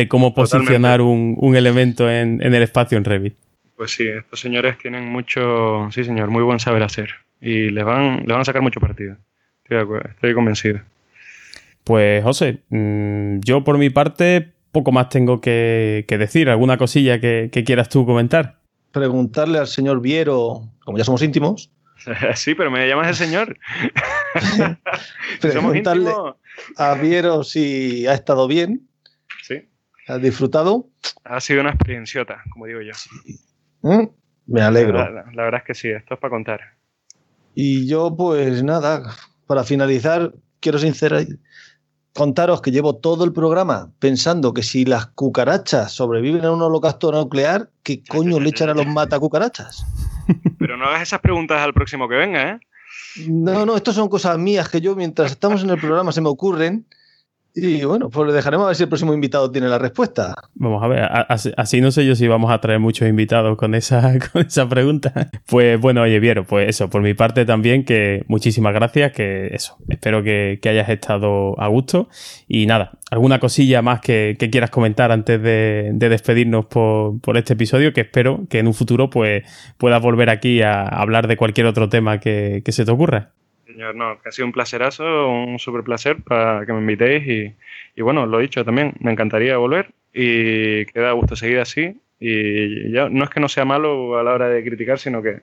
[0.07, 3.35] cómo posicionar un, elemento en, el espacio en Revit.
[3.77, 7.09] Pues sí, estos señores tienen mucho, sí señor, muy buen saber hacer.
[7.39, 9.17] Y les van, les van a sacar mucho partido.
[9.63, 10.79] Estoy, estoy convencido.
[11.83, 16.49] Pues José, mm, yo por mi parte poco más tengo que, decir.
[16.49, 18.64] ¿Alguna cosilla que quieras tú comentar?
[18.95, 21.69] Preguntarle al señor Viero, como ya somos íntimos.
[22.35, 23.57] sí, pero me llamas el señor.
[25.41, 26.11] preguntarle
[26.77, 28.87] a Viero si ha estado bien.
[29.43, 29.67] Sí.
[30.07, 30.87] ¿Has disfrutado?
[31.25, 32.93] Ha sido una experienciota, como digo yo.
[33.81, 34.07] ¿Mm?
[34.47, 34.97] Me alegro.
[34.97, 36.61] La, verdad es que sí, esto es para contar.
[37.53, 39.13] Y yo, pues nada,
[39.45, 41.25] para finalizar, quiero sincerar,
[42.15, 47.11] contaros que llevo todo el programa pensando que si las cucarachas sobreviven a un holocausto
[47.11, 49.85] nuclear, ¿qué coño le echan a los mata cucarachas?
[50.57, 52.59] Pero no hagas esas preguntas al próximo que venga, ¿eh?
[53.27, 56.29] No, no, estas son cosas mías que yo mientras estamos en el programa se me
[56.29, 56.85] ocurren
[57.57, 60.35] y bueno, pues le dejaremos a ver si el próximo invitado tiene la respuesta.
[60.55, 61.07] Vamos a ver,
[61.55, 65.29] así, no sé yo si vamos a traer muchos invitados con esa, con esa pregunta.
[65.45, 69.77] Pues bueno, oye, Viero, pues eso, por mi parte también, que muchísimas gracias, que eso,
[69.87, 72.09] espero que, hayas estado a gusto.
[72.47, 78.01] Y nada, alguna cosilla más que, quieras comentar antes de, despedirnos por, este episodio, que
[78.01, 79.43] espero que en un futuro pues
[79.77, 83.31] puedas volver aquí a hablar de cualquier otro tema que se te ocurra
[83.75, 87.55] No, ha sido un placerazo, un súper placer para que me invitéis
[87.95, 93.09] y, bueno, lo dicho también, me encantaría volver y queda gusto seguir así y ya
[93.09, 95.41] no es que no sea malo a la hora de criticar, sino que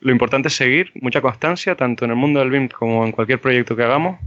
[0.00, 3.40] lo importante es seguir, mucha constancia, tanto en el mundo del BIM como en cualquier
[3.40, 4.18] proyecto que hagamos,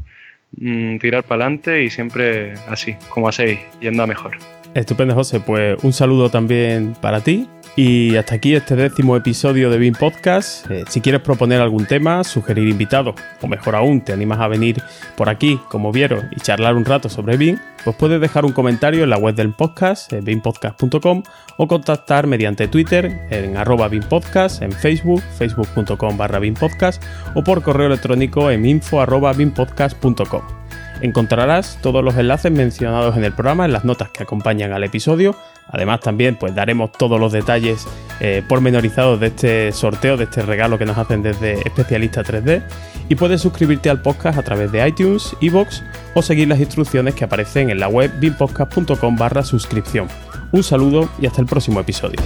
[0.57, 4.37] mm, tirar para adelante y siempre así, como hacéis, yendo a mejor.
[4.73, 5.39] Estupendo, José.
[5.39, 10.69] Pues un saludo también para ti y hasta aquí este décimo episodio de BIM Podcast.
[10.71, 14.81] Eh, si quieres proponer algún tema, sugerir invitados, o mejor aún, te animas a venir
[15.17, 19.03] por aquí, como vieron, y charlar un rato sobre BIM, pues puedes dejar un comentario
[19.03, 21.23] en la web del podcast, en bimpodcast.com,
[21.57, 27.03] o contactar mediante Twitter en arroba bimpodcast, en Facebook, facebook.com barra bimpodcast,
[27.35, 30.64] o por correo electrónico en info bimpodcast.com.
[31.01, 35.35] Encontrarás todos los enlaces mencionados en el programa en las notas que acompañan al episodio.
[35.67, 37.87] Además también pues daremos todos los detalles
[38.19, 42.63] eh, pormenorizados de este sorteo, de este regalo que nos hacen desde Especialista 3D.
[43.09, 47.25] Y puedes suscribirte al podcast a través de iTunes, iBox o seguir las instrucciones que
[47.25, 50.07] aparecen en la web bimpodcast.com barra suscripción.
[50.51, 52.19] Un saludo y hasta el próximo episodio.